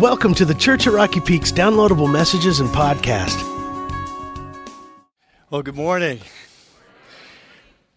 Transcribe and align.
Welcome 0.00 0.34
to 0.34 0.44
the 0.44 0.52
Church 0.52 0.86
at 0.86 0.92
Rocky 0.92 1.20
Peaks 1.20 1.50
downloadable 1.50 2.12
messages 2.12 2.60
and 2.60 2.68
podcast. 2.68 3.42
Well, 5.48 5.62
good 5.62 5.74
morning. 5.74 6.20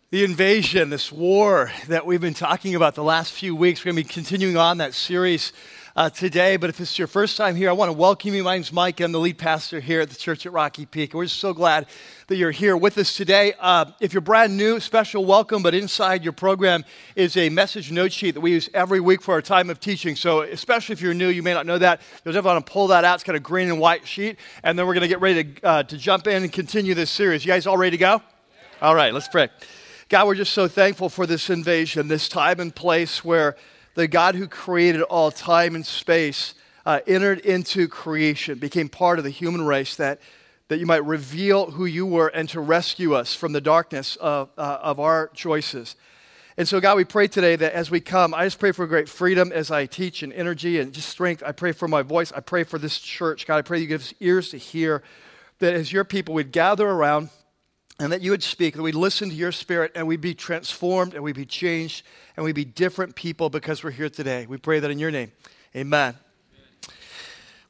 The 0.09 0.23
invasion, 0.23 0.91
this 0.91 1.11
war 1.11 1.73
that 1.89 2.05
we've 2.05 2.21
been 2.21 2.33
talking 2.33 2.73
about 2.73 2.95
the 2.95 3.03
last 3.03 3.33
few 3.33 3.53
weeks, 3.53 3.83
we're 3.83 3.91
going 3.91 4.03
to 4.03 4.07
be 4.07 4.13
continuing 4.13 4.55
on 4.55 4.77
that 4.77 4.93
series 4.93 5.51
uh, 5.95 6.09
today. 6.09 6.57
But 6.57 6.69
if 6.69 6.77
this 6.77 6.91
is 6.91 6.99
your 6.99 7.07
first 7.07 7.37
time 7.37 7.55
here, 7.55 7.69
I 7.69 7.73
want 7.73 7.89
to 7.89 7.93
welcome 7.93 8.33
you. 8.33 8.43
My 8.43 8.55
name's 8.55 8.71
Mike. 8.71 8.99
I'm 8.99 9.11
the 9.11 9.19
lead 9.19 9.37
pastor 9.37 9.79
here 9.79 10.01
at 10.01 10.09
the 10.09 10.15
church 10.15 10.45
at 10.45 10.51
Rocky 10.51 10.85
Peak. 10.85 11.13
We're 11.13 11.27
so 11.27 11.53
glad 11.53 11.87
that 12.27 12.35
you're 12.35 12.51
here 12.51 12.77
with 12.77 12.97
us 12.97 13.15
today. 13.15 13.53
Uh, 13.59 13.85
if 13.99 14.13
you're 14.13 14.21
brand 14.21 14.55
new, 14.55 14.79
special 14.79 15.25
welcome. 15.25 15.63
But 15.63 15.73
inside 15.73 16.23
your 16.23 16.33
program 16.33 16.85
is 17.15 17.35
a 17.37 17.49
message 17.49 17.91
note 17.91 18.11
sheet 18.11 18.31
that 18.31 18.41
we 18.41 18.51
use 18.51 18.69
every 18.73 18.99
week 18.99 19.21
for 19.21 19.33
our 19.33 19.41
time 19.41 19.69
of 19.69 19.79
teaching. 19.79 20.15
So, 20.15 20.41
especially 20.41 20.93
if 20.93 21.01
you're 21.01 21.13
new, 21.13 21.29
you 21.29 21.43
may 21.43 21.53
not 21.53 21.65
know 21.65 21.77
that. 21.77 22.01
You'll 22.23 22.33
definitely 22.33 22.55
want 22.55 22.65
to 22.65 22.71
pull 22.71 22.87
that 22.87 23.03
out. 23.03 23.15
It's 23.15 23.23
got 23.23 23.35
a 23.35 23.39
green 23.39 23.69
and 23.69 23.79
white 23.79 24.07
sheet. 24.07 24.37
And 24.63 24.77
then 24.77 24.87
we're 24.87 24.93
going 24.93 25.01
to 25.01 25.07
get 25.07 25.21
ready 25.21 25.43
to, 25.43 25.65
uh, 25.65 25.83
to 25.83 25.97
jump 25.97 26.27
in 26.27 26.43
and 26.43 26.51
continue 26.51 26.93
this 26.93 27.09
series. 27.09 27.45
You 27.45 27.51
guys 27.51 27.67
all 27.67 27.77
ready 27.77 27.97
to 27.97 28.01
go? 28.01 28.21
All 28.81 28.95
right, 28.95 29.13
let's 29.13 29.27
pray. 29.27 29.49
God, 30.07 30.25
we're 30.25 30.35
just 30.35 30.53
so 30.53 30.67
thankful 30.67 31.09
for 31.09 31.27
this 31.27 31.49
invasion, 31.49 32.07
this 32.07 32.27
time 32.27 32.59
and 32.59 32.73
place 32.73 33.23
where 33.23 33.55
the 33.99 34.07
God 34.07 34.35
who 34.35 34.47
created 34.47 35.01
all 35.01 35.29
time 35.29 35.75
and 35.75 35.85
space 35.85 36.53
uh, 36.85 37.01
entered 37.05 37.39
into 37.39 37.89
creation, 37.89 38.57
became 38.57 38.87
part 38.87 39.19
of 39.19 39.25
the 39.25 39.29
human 39.29 39.65
race, 39.65 39.97
that, 39.97 40.21
that 40.69 40.79
you 40.79 40.85
might 40.85 41.03
reveal 41.03 41.71
who 41.71 41.83
you 41.83 42.05
were 42.05 42.29
and 42.29 42.47
to 42.47 42.61
rescue 42.61 43.13
us 43.13 43.35
from 43.35 43.51
the 43.51 43.59
darkness 43.59 44.15
of, 44.15 44.49
uh, 44.57 44.79
of 44.81 45.01
our 45.01 45.27
choices. 45.33 45.97
And 46.55 46.65
so, 46.65 46.79
God, 46.79 46.95
we 46.95 47.03
pray 47.03 47.27
today 47.27 47.57
that 47.57 47.73
as 47.73 47.91
we 47.91 47.99
come, 47.99 48.33
I 48.33 48.45
just 48.45 48.57
pray 48.57 48.71
for 48.71 48.87
great 48.87 49.09
freedom 49.09 49.51
as 49.51 49.69
I 49.69 49.85
teach 49.85 50.23
and 50.23 50.31
energy 50.31 50.79
and 50.79 50.93
just 50.93 51.09
strength. 51.09 51.43
I 51.45 51.51
pray 51.51 51.73
for 51.73 51.89
my 51.89 52.01
voice. 52.01 52.31
I 52.31 52.39
pray 52.39 52.63
for 52.63 52.79
this 52.79 52.99
church. 52.99 53.45
God, 53.47 53.57
I 53.57 53.63
pray 53.63 53.79
you 53.79 53.87
give 53.87 54.01
us 54.01 54.13
ears 54.21 54.49
to 54.51 54.57
hear 54.57 55.03
that 55.59 55.73
as 55.73 55.91
your 55.91 56.05
people 56.05 56.33
we'd 56.33 56.53
gather 56.53 56.87
around 56.87 57.31
and 57.99 58.13
that 58.13 58.21
you 58.21 58.31
would 58.31 58.43
speak, 58.43 58.75
that 58.75 58.81
we'd 58.81 58.95
listen 58.95 59.29
to 59.29 59.35
your 59.35 59.51
spirit 59.51 59.91
and 59.93 60.07
we'd 60.07 60.21
be 60.21 60.33
transformed 60.33 61.13
and 61.13 61.21
we'd 61.21 61.35
be 61.35 61.45
changed 61.45 62.05
and 62.37 62.45
we'd 62.45 62.55
be 62.55 62.65
different 62.65 63.13
people 63.13 63.49
because 63.49 63.83
we're 63.83 63.91
here 63.91 64.09
today. 64.09 64.45
We 64.47 64.57
pray 64.57 64.79
that 64.79 64.89
in 64.89 64.99
your 64.99 65.11
name. 65.11 65.33
Amen. 65.75 66.15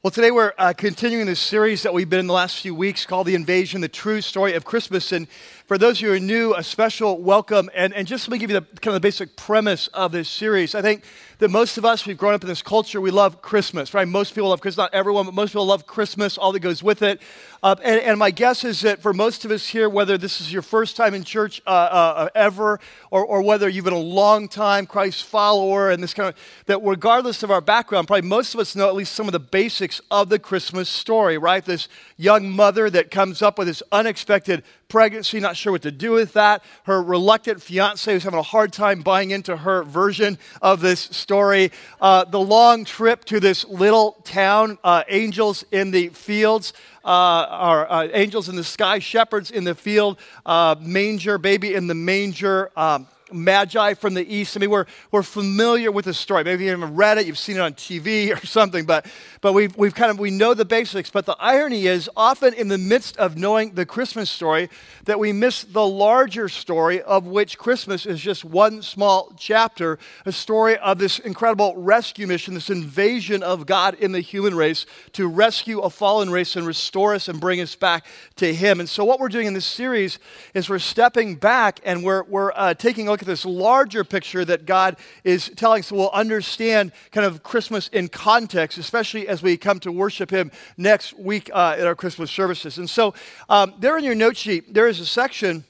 Well, 0.02 0.10
today 0.10 0.30
we're 0.30 0.54
uh, 0.56 0.72
continuing 0.74 1.26
this 1.26 1.40
series 1.40 1.82
that 1.82 1.92
we've 1.92 2.08
been 2.08 2.20
in 2.20 2.26
the 2.26 2.32
last 2.32 2.60
few 2.60 2.74
weeks 2.74 3.04
called 3.04 3.26
The 3.26 3.34
Invasion, 3.34 3.82
the 3.82 3.88
True 3.88 4.22
Story 4.22 4.54
of 4.54 4.64
Christmas. 4.64 5.12
And 5.12 5.26
for 5.70 5.78
those 5.78 5.98
of 5.98 6.00
you 6.00 6.08
who 6.08 6.14
are 6.14 6.18
new, 6.18 6.52
a 6.56 6.64
special 6.64 7.16
welcome. 7.22 7.70
And, 7.76 7.94
and 7.94 8.04
just 8.04 8.26
let 8.26 8.32
me 8.32 8.38
give 8.38 8.50
you 8.50 8.58
the 8.58 8.66
kind 8.80 8.88
of 8.88 8.94
the 8.94 9.06
basic 9.06 9.36
premise 9.36 9.86
of 9.94 10.10
this 10.10 10.28
series. 10.28 10.74
I 10.74 10.82
think 10.82 11.04
that 11.38 11.48
most 11.48 11.78
of 11.78 11.84
us, 11.84 12.04
we've 12.04 12.18
grown 12.18 12.34
up 12.34 12.42
in 12.42 12.48
this 12.48 12.60
culture, 12.60 13.00
we 13.00 13.12
love 13.12 13.40
Christmas, 13.40 13.94
right? 13.94 14.08
Most 14.08 14.34
people 14.34 14.50
love 14.50 14.60
Christmas, 14.60 14.78
not 14.78 14.92
everyone, 14.92 15.26
but 15.26 15.34
most 15.34 15.50
people 15.50 15.66
love 15.66 15.86
Christmas, 15.86 16.36
all 16.36 16.50
that 16.50 16.58
goes 16.58 16.82
with 16.82 17.02
it. 17.02 17.22
Uh, 17.62 17.76
and, 17.84 18.00
and, 18.00 18.18
my 18.18 18.32
guess 18.32 18.64
is 18.64 18.80
that 18.80 19.00
for 19.00 19.12
most 19.12 19.44
of 19.44 19.50
us 19.50 19.66
here, 19.66 19.88
whether 19.88 20.18
this 20.18 20.40
is 20.40 20.52
your 20.52 20.62
first 20.62 20.96
time 20.96 21.14
in 21.14 21.22
church 21.22 21.62
uh, 21.66 21.70
uh, 21.70 22.28
ever, 22.34 22.80
or, 23.12 23.24
or 23.24 23.40
whether 23.40 23.68
you've 23.68 23.84
been 23.84 23.94
a 23.94 23.98
long 23.98 24.48
time 24.48 24.86
Christ 24.86 25.24
follower, 25.24 25.90
and 25.90 26.02
this 26.02 26.14
kind 26.14 26.30
of, 26.30 26.34
that 26.66 26.80
regardless 26.82 27.42
of 27.42 27.50
our 27.50 27.60
background, 27.60 28.08
probably 28.08 28.28
most 28.28 28.54
of 28.54 28.60
us 28.60 28.74
know 28.74 28.88
at 28.88 28.94
least 28.96 29.12
some 29.12 29.28
of 29.28 29.32
the 29.32 29.38
basics 29.38 30.00
of 30.10 30.30
the 30.30 30.38
Christmas 30.38 30.88
story, 30.88 31.38
right? 31.38 31.64
This 31.64 31.86
young 32.16 32.50
mother 32.50 32.90
that 32.90 33.10
comes 33.10 33.40
up 33.40 33.56
with 33.56 33.68
this 33.68 33.82
unexpected 33.92 34.64
pregnancy, 34.90 35.40
not 35.40 35.56
sure 35.56 35.72
what 35.72 35.82
to 35.82 35.90
do 35.90 36.12
with 36.12 36.34
that. 36.34 36.62
Her 36.84 37.02
reluctant 37.02 37.62
fiance 37.62 38.12
who's 38.12 38.24
having 38.24 38.38
a 38.38 38.42
hard 38.42 38.72
time 38.72 39.00
buying 39.00 39.30
into 39.30 39.56
her 39.56 39.84
version 39.84 40.38
of 40.60 40.80
this 40.80 41.00
story. 41.00 41.72
Uh, 42.00 42.24
the 42.24 42.40
long 42.40 42.84
trip 42.84 43.24
to 43.26 43.40
this 43.40 43.64
little 43.66 44.12
town, 44.24 44.76
uh, 44.84 45.04
angels 45.08 45.64
in 45.70 45.92
the 45.92 46.08
fields. 46.08 46.74
Uh, 47.02 47.60
or 47.62 47.90
uh, 47.90 48.08
angels 48.12 48.50
in 48.50 48.56
the 48.56 48.64
sky, 48.64 48.98
shepherds 48.98 49.50
in 49.50 49.64
the 49.64 49.74
field, 49.74 50.18
uh, 50.44 50.76
manger, 50.78 51.38
baby 51.38 51.74
in 51.74 51.86
the 51.86 51.94
manger. 51.94 52.70
Um, 52.76 53.06
magi 53.32 53.94
from 53.94 54.14
the 54.14 54.34
east. 54.34 54.56
I 54.56 54.60
mean, 54.60 54.70
we're, 54.70 54.86
we're 55.10 55.22
familiar 55.22 55.90
with 55.90 56.04
the 56.04 56.14
story. 56.14 56.44
Maybe 56.44 56.64
you 56.64 56.70
haven't 56.70 56.94
read 56.94 57.18
it, 57.18 57.26
you've 57.26 57.38
seen 57.38 57.56
it 57.56 57.60
on 57.60 57.74
TV 57.74 58.34
or 58.42 58.46
something, 58.46 58.84
but, 58.84 59.06
but 59.40 59.52
we've, 59.52 59.76
we've 59.76 59.94
kind 59.94 60.10
of, 60.10 60.18
we 60.18 60.30
know 60.30 60.54
the 60.54 60.64
basics. 60.64 61.10
But 61.10 61.26
the 61.26 61.36
irony 61.38 61.86
is 61.86 62.10
often 62.16 62.54
in 62.54 62.68
the 62.68 62.78
midst 62.78 63.16
of 63.16 63.36
knowing 63.36 63.72
the 63.72 63.86
Christmas 63.86 64.30
story 64.30 64.68
that 65.04 65.18
we 65.18 65.32
miss 65.32 65.64
the 65.64 65.86
larger 65.86 66.48
story 66.48 67.02
of 67.02 67.26
which 67.26 67.58
Christmas 67.58 68.06
is 68.06 68.20
just 68.20 68.44
one 68.44 68.82
small 68.82 69.32
chapter, 69.38 69.98
a 70.24 70.32
story 70.32 70.76
of 70.78 70.98
this 70.98 71.18
incredible 71.18 71.74
rescue 71.76 72.26
mission, 72.26 72.54
this 72.54 72.70
invasion 72.70 73.42
of 73.42 73.66
God 73.66 73.94
in 73.94 74.12
the 74.12 74.20
human 74.20 74.54
race 74.54 74.86
to 75.12 75.26
rescue 75.26 75.80
a 75.80 75.90
fallen 75.90 76.30
race 76.30 76.56
and 76.56 76.66
restore 76.66 77.14
us 77.14 77.28
and 77.28 77.40
bring 77.40 77.60
us 77.60 77.74
back 77.74 78.04
to 78.36 78.54
Him. 78.54 78.80
And 78.80 78.88
so 78.88 79.04
what 79.04 79.20
we're 79.20 79.28
doing 79.28 79.46
in 79.46 79.54
this 79.54 79.66
series 79.66 80.18
is 80.54 80.68
we're 80.68 80.78
stepping 80.78 81.36
back 81.36 81.80
and 81.84 82.04
we're, 82.04 82.24
we're 82.24 82.52
uh, 82.54 82.74
taking 82.74 83.08
a 83.08 83.10
look 83.10 83.19
at 83.22 83.26
this 83.26 83.44
larger 83.44 84.04
picture 84.04 84.44
that 84.44 84.66
God 84.66 84.96
is 85.24 85.50
telling 85.56 85.80
us 85.80 85.88
so 85.88 85.96
we'll 85.96 86.10
understand 86.10 86.92
kind 87.10 87.26
of 87.26 87.42
Christmas 87.42 87.88
in 87.88 88.08
context, 88.08 88.78
especially 88.78 89.26
as 89.28 89.42
we 89.42 89.56
come 89.56 89.80
to 89.80 89.92
worship 89.92 90.30
Him 90.30 90.50
next 90.76 91.18
week 91.18 91.50
uh, 91.52 91.76
at 91.78 91.86
our 91.86 91.94
Christmas 91.94 92.30
services. 92.30 92.78
And 92.78 92.88
so, 92.88 93.14
um, 93.48 93.74
there 93.78 93.96
in 93.98 94.04
your 94.04 94.14
note 94.14 94.36
sheet, 94.36 94.72
there 94.72 94.86
is 94.86 95.00
a 95.00 95.06
section 95.06 95.64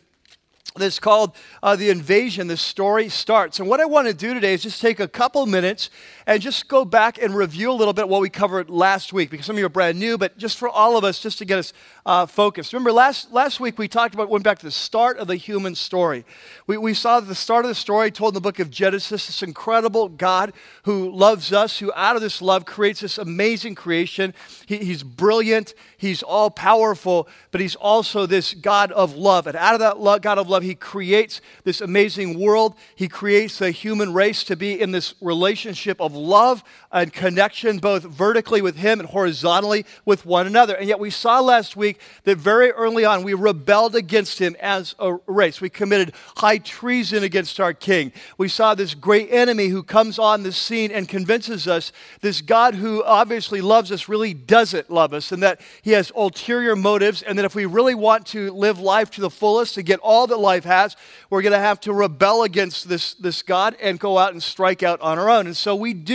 that's 0.76 1.00
called 1.00 1.34
uh, 1.62 1.76
The 1.76 1.90
Invasion. 1.90 2.46
The 2.46 2.56
story 2.56 3.08
starts. 3.08 3.58
And 3.58 3.68
what 3.68 3.80
I 3.80 3.86
want 3.86 4.08
to 4.08 4.14
do 4.14 4.34
today 4.34 4.54
is 4.54 4.62
just 4.62 4.80
take 4.80 5.00
a 5.00 5.08
couple 5.08 5.44
minutes 5.46 5.90
and 6.30 6.40
just 6.40 6.68
go 6.68 6.84
back 6.84 7.20
and 7.20 7.34
review 7.34 7.72
a 7.72 7.74
little 7.74 7.92
bit 7.92 8.08
what 8.08 8.20
we 8.20 8.30
covered 8.30 8.70
last 8.70 9.12
week 9.12 9.30
because 9.30 9.46
some 9.46 9.56
of 9.56 9.58
you 9.58 9.66
are 9.66 9.68
brand 9.68 9.98
new, 9.98 10.16
but 10.16 10.38
just 10.38 10.58
for 10.58 10.68
all 10.68 10.96
of 10.96 11.02
us, 11.02 11.18
just 11.18 11.38
to 11.38 11.44
get 11.44 11.58
us 11.58 11.72
uh, 12.06 12.24
focused. 12.24 12.72
Remember, 12.72 12.92
last, 12.92 13.32
last 13.32 13.58
week 13.58 13.80
we 13.80 13.88
talked 13.88 14.14
about, 14.14 14.28
went 14.28 14.44
back 14.44 14.60
to 14.60 14.64
the 14.64 14.70
start 14.70 15.18
of 15.18 15.26
the 15.26 15.34
human 15.34 15.74
story. 15.74 16.24
We, 16.68 16.78
we 16.78 16.94
saw 16.94 17.18
the 17.18 17.34
start 17.34 17.64
of 17.64 17.68
the 17.68 17.74
story 17.74 18.12
told 18.12 18.30
in 18.30 18.34
the 18.34 18.40
book 18.40 18.60
of 18.60 18.70
Genesis, 18.70 19.26
this 19.26 19.42
incredible 19.42 20.08
God 20.08 20.52
who 20.84 21.10
loves 21.10 21.52
us, 21.52 21.80
who 21.80 21.92
out 21.96 22.14
of 22.14 22.22
this 22.22 22.40
love 22.40 22.64
creates 22.64 23.00
this 23.00 23.18
amazing 23.18 23.74
creation. 23.74 24.32
He, 24.66 24.76
he's 24.76 25.02
brilliant, 25.02 25.74
he's 25.98 26.22
all 26.22 26.48
powerful, 26.48 27.26
but 27.50 27.60
he's 27.60 27.74
also 27.74 28.26
this 28.26 28.54
God 28.54 28.92
of 28.92 29.16
love. 29.16 29.48
And 29.48 29.56
out 29.56 29.74
of 29.74 29.80
that 29.80 29.98
love, 29.98 30.22
God 30.22 30.38
of 30.38 30.48
love, 30.48 30.62
he 30.62 30.76
creates 30.76 31.40
this 31.64 31.80
amazing 31.80 32.38
world. 32.38 32.76
He 32.94 33.08
creates 33.08 33.58
the 33.58 33.72
human 33.72 34.14
race 34.14 34.44
to 34.44 34.54
be 34.54 34.80
in 34.80 34.92
this 34.92 35.14
relationship 35.20 36.00
of 36.00 36.19
love 36.20 36.62
and 36.92 37.12
connection, 37.12 37.78
both 37.78 38.02
vertically 38.02 38.62
with 38.62 38.76
Him 38.76 39.00
and 39.00 39.08
horizontally 39.08 39.86
with 40.04 40.26
one 40.26 40.46
another. 40.46 40.74
And 40.74 40.88
yet, 40.88 40.98
we 40.98 41.10
saw 41.10 41.40
last 41.40 41.76
week 41.76 42.00
that 42.24 42.36
very 42.36 42.70
early 42.72 43.04
on 43.04 43.22
we 43.22 43.34
rebelled 43.34 43.96
against 43.96 44.38
Him 44.38 44.56
as 44.60 44.94
a 44.98 45.14
race. 45.26 45.60
We 45.60 45.70
committed 45.70 46.12
high 46.36 46.58
treason 46.58 47.22
against 47.22 47.60
our 47.60 47.72
King. 47.72 48.12
We 48.38 48.48
saw 48.48 48.74
this 48.74 48.94
great 48.94 49.32
enemy 49.32 49.68
who 49.68 49.82
comes 49.82 50.18
on 50.18 50.42
the 50.42 50.52
scene 50.52 50.90
and 50.90 51.08
convinces 51.08 51.66
us 51.66 51.92
this 52.20 52.40
God 52.42 52.74
who 52.74 53.02
obviously 53.04 53.60
loves 53.60 53.90
us 53.90 54.08
really 54.08 54.34
doesn't 54.34 54.90
love 54.90 55.14
us, 55.14 55.32
and 55.32 55.42
that 55.42 55.60
He 55.82 55.92
has 55.92 56.12
ulterior 56.14 56.76
motives, 56.76 57.22
and 57.22 57.38
that 57.38 57.44
if 57.44 57.54
we 57.54 57.66
really 57.66 57.94
want 57.94 58.26
to 58.26 58.52
live 58.52 58.78
life 58.78 59.10
to 59.12 59.20
the 59.20 59.30
fullest, 59.30 59.74
to 59.76 59.82
get 59.82 60.00
all 60.00 60.26
that 60.26 60.36
life 60.36 60.64
has, 60.64 60.96
we're 61.30 61.42
going 61.42 61.52
to 61.52 61.58
have 61.58 61.80
to 61.80 61.92
rebel 61.92 62.42
against 62.42 62.88
this, 62.88 63.14
this 63.14 63.42
God 63.42 63.76
and 63.80 63.98
go 63.98 64.18
out 64.18 64.32
and 64.32 64.42
strike 64.42 64.82
out 64.82 65.00
on 65.00 65.18
our 65.18 65.30
own. 65.30 65.46
And 65.46 65.56
so 65.56 65.74
we 65.74 65.94
do. 65.94 66.09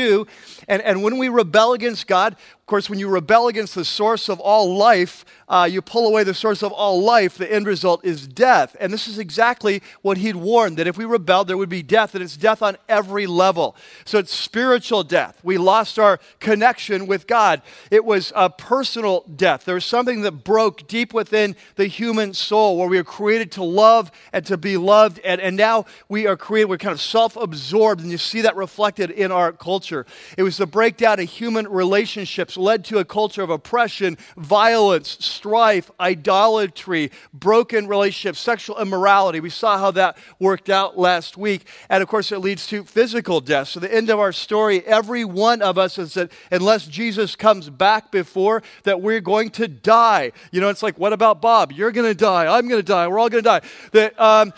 And, 0.67 0.81
and 0.81 1.03
when 1.03 1.17
we 1.17 1.29
rebel 1.29 1.73
against 1.73 2.07
God, 2.07 2.35
of 2.65 2.67
course, 2.67 2.89
when 2.89 2.97
you 2.97 3.09
rebel 3.09 3.47
against 3.47 3.75
the 3.75 3.85
source 3.85 4.27
of 4.27 4.39
all 4.39 4.75
life, 4.75 5.23
uh, 5.47 5.69
you 5.71 5.83
pull 5.83 6.07
away 6.07 6.23
the 6.23 6.33
source 6.33 6.63
of 6.63 6.71
all 6.71 6.99
life, 6.99 7.37
the 7.37 7.53
end 7.53 7.67
result 7.67 8.03
is 8.03 8.27
death. 8.27 8.75
And 8.79 8.91
this 8.91 9.07
is 9.07 9.19
exactly 9.19 9.83
what 10.01 10.17
he'd 10.17 10.35
warned 10.35 10.77
that 10.77 10.87
if 10.87 10.97
we 10.97 11.05
rebelled, 11.05 11.47
there 11.47 11.57
would 11.57 11.69
be 11.69 11.83
death, 11.83 12.15
and 12.15 12.23
it's 12.23 12.35
death 12.35 12.63
on 12.63 12.77
every 12.89 13.27
level. 13.27 13.75
So 14.03 14.17
it's 14.17 14.33
spiritual 14.33 15.03
death. 15.03 15.39
We 15.43 15.59
lost 15.59 15.99
our 15.99 16.19
connection 16.39 17.05
with 17.05 17.27
God. 17.27 17.61
It 17.91 18.03
was 18.03 18.33
a 18.35 18.49
personal 18.49 19.25
death. 19.35 19.65
There 19.65 19.75
was 19.75 19.85
something 19.85 20.21
that 20.21 20.43
broke 20.43 20.87
deep 20.87 21.13
within 21.13 21.55
the 21.75 21.85
human 21.85 22.33
soul 22.33 22.79
where 22.79 22.87
we 22.87 22.97
are 22.97 23.03
created 23.03 23.51
to 23.51 23.63
love 23.63 24.09
and 24.33 24.43
to 24.47 24.57
be 24.57 24.75
loved. 24.75 25.19
And, 25.23 25.39
and 25.39 25.55
now 25.55 25.85
we 26.09 26.25
are 26.25 26.35
created, 26.35 26.69
we're 26.69 26.77
kind 26.79 26.93
of 26.93 27.01
self 27.01 27.35
absorbed, 27.35 28.01
and 28.01 28.09
you 28.09 28.17
see 28.17 28.41
that 28.41 28.55
reflected 28.55 29.11
in 29.11 29.31
our 29.31 29.51
culture. 29.51 30.07
It 30.35 30.41
was 30.41 30.57
the 30.57 30.65
breakdown 30.65 31.19
of 31.19 31.29
human 31.29 31.67
relationships 31.67 32.54
led 32.57 32.85
to 32.85 32.99
a 32.99 33.05
culture 33.05 33.41
of 33.41 33.49
oppression, 33.49 34.17
violence, 34.37 35.17
strife, 35.19 35.91
idolatry, 35.99 37.11
broken 37.33 37.87
relationships, 37.87 38.39
sexual 38.39 38.79
immorality. 38.79 39.39
We 39.39 39.49
saw 39.49 39.77
how 39.77 39.91
that 39.91 40.17
worked 40.39 40.69
out 40.69 40.97
last 40.97 41.37
week. 41.37 41.67
And 41.89 42.01
of 42.01 42.09
course, 42.09 42.31
it 42.31 42.39
leads 42.39 42.67
to 42.67 42.83
physical 42.83 43.41
death. 43.41 43.69
So, 43.69 43.79
the 43.79 43.93
end 43.93 44.09
of 44.09 44.19
our 44.19 44.31
story, 44.31 44.85
every 44.85 45.25
one 45.25 45.61
of 45.61 45.77
us 45.77 45.97
is 45.97 46.13
that 46.15 46.31
unless 46.51 46.87
Jesus 46.87 47.35
comes 47.35 47.69
back 47.69 48.11
before, 48.11 48.63
that 48.83 49.01
we're 49.01 49.21
going 49.21 49.49
to 49.51 49.67
die. 49.67 50.31
You 50.51 50.61
know, 50.61 50.69
it's 50.69 50.83
like, 50.83 50.97
what 50.97 51.13
about 51.13 51.41
Bob? 51.41 51.71
You're 51.71 51.91
going 51.91 52.07
to 52.07 52.15
die. 52.15 52.45
I'm 52.45 52.67
going 52.67 52.79
to 52.79 52.83
die. 52.83 53.07
We're 53.07 53.19
all 53.19 53.29
going 53.29 53.43
to 53.43 53.49
die. 53.49 53.61
That, 53.91 54.19
um, 54.19 54.53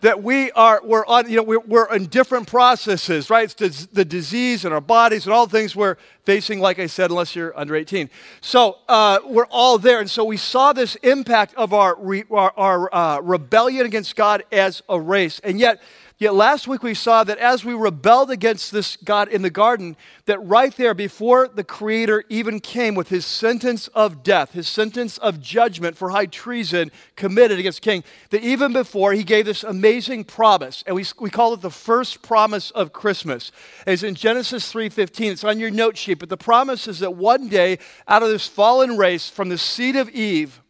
that 0.00 0.22
we 0.22 0.50
are 0.52 0.80
we're 0.84 1.06
on 1.06 1.28
you 1.30 1.36
know 1.36 1.42
we're, 1.42 1.60
we're 1.60 1.94
in 1.94 2.06
different 2.06 2.46
processes 2.46 3.30
right? 3.30 3.54
It's 3.60 3.86
the 3.86 4.04
disease 4.04 4.64
in 4.64 4.72
our 4.72 4.80
bodies 4.80 5.26
and 5.26 5.32
all 5.32 5.46
the 5.46 5.56
things 5.56 5.74
we're 5.74 5.96
facing 6.24 6.60
like 6.60 6.78
i 6.78 6.86
said 6.86 7.10
unless 7.10 7.34
you're 7.34 7.58
under 7.58 7.74
18 7.74 8.08
so 8.40 8.78
uh, 8.88 9.18
we're 9.26 9.46
all 9.46 9.78
there. 9.78 10.00
And 10.00 10.10
so 10.10 10.24
we 10.24 10.36
saw 10.36 10.72
this 10.72 10.96
impact 10.96 11.54
of 11.54 11.72
our, 11.72 11.96
re, 11.98 12.24
our, 12.30 12.52
our 12.56 12.94
uh, 12.94 13.20
rebellion 13.20 13.86
against 13.86 14.16
god 14.16 14.44
as 14.50 14.82
a 14.88 15.00
race. 15.00 15.40
And 15.40 15.58
yet 15.58 15.80
Yet 16.20 16.34
last 16.34 16.68
week 16.68 16.82
we 16.82 16.92
saw 16.92 17.24
that 17.24 17.38
as 17.38 17.64
we 17.64 17.72
rebelled 17.72 18.30
against 18.30 18.72
this 18.72 18.96
God 18.96 19.28
in 19.28 19.40
the 19.40 19.48
garden, 19.48 19.96
that 20.26 20.38
right 20.46 20.76
there 20.76 20.92
before 20.92 21.48
the 21.48 21.64
Creator 21.64 22.24
even 22.28 22.60
came 22.60 22.94
with 22.94 23.08
his 23.08 23.24
sentence 23.24 23.88
of 23.88 24.22
death, 24.22 24.52
his 24.52 24.68
sentence 24.68 25.16
of 25.16 25.40
judgment 25.40 25.96
for 25.96 26.10
high 26.10 26.26
treason 26.26 26.90
committed 27.16 27.58
against 27.58 27.80
King, 27.80 28.04
that 28.28 28.44
even 28.44 28.74
before 28.74 29.14
he 29.14 29.24
gave 29.24 29.46
this 29.46 29.64
amazing 29.64 30.24
promise, 30.24 30.84
and 30.86 30.94
we, 30.94 31.06
we 31.18 31.30
call 31.30 31.54
it 31.54 31.62
the 31.62 31.70
first 31.70 32.20
promise 32.20 32.70
of 32.72 32.92
Christmas. 32.92 33.50
It's 33.86 34.02
in 34.02 34.14
Genesis 34.14 34.70
3.15, 34.70 35.30
it's 35.30 35.42
on 35.42 35.58
your 35.58 35.70
note 35.70 35.96
sheet, 35.96 36.18
but 36.18 36.28
the 36.28 36.36
promise 36.36 36.86
is 36.86 36.98
that 36.98 37.14
one 37.14 37.48
day 37.48 37.78
out 38.06 38.22
of 38.22 38.28
this 38.28 38.46
fallen 38.46 38.98
race 38.98 39.30
from 39.30 39.48
the 39.48 39.56
seed 39.56 39.96
of 39.96 40.10
Eve, 40.10 40.60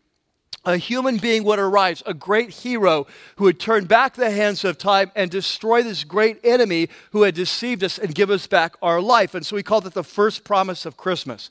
a 0.64 0.76
human 0.76 1.16
being 1.16 1.44
would 1.44 1.58
arise, 1.58 2.02
a 2.04 2.12
great 2.12 2.50
hero 2.50 3.06
who 3.36 3.44
would 3.44 3.58
turn 3.58 3.86
back 3.86 4.14
the 4.14 4.30
hands 4.30 4.64
of 4.64 4.76
time 4.76 5.10
and 5.14 5.30
destroy 5.30 5.82
this 5.82 6.04
great 6.04 6.38
enemy 6.44 6.88
who 7.12 7.22
had 7.22 7.34
deceived 7.34 7.82
us 7.82 7.98
and 7.98 8.14
give 8.14 8.30
us 8.30 8.46
back 8.46 8.76
our 8.82 9.00
life. 9.00 9.34
And 9.34 9.44
so 9.44 9.56
we 9.56 9.62
called 9.62 9.86
it 9.86 9.94
the 9.94 10.04
first 10.04 10.44
promise 10.44 10.84
of 10.84 10.96
Christmas. 10.96 11.50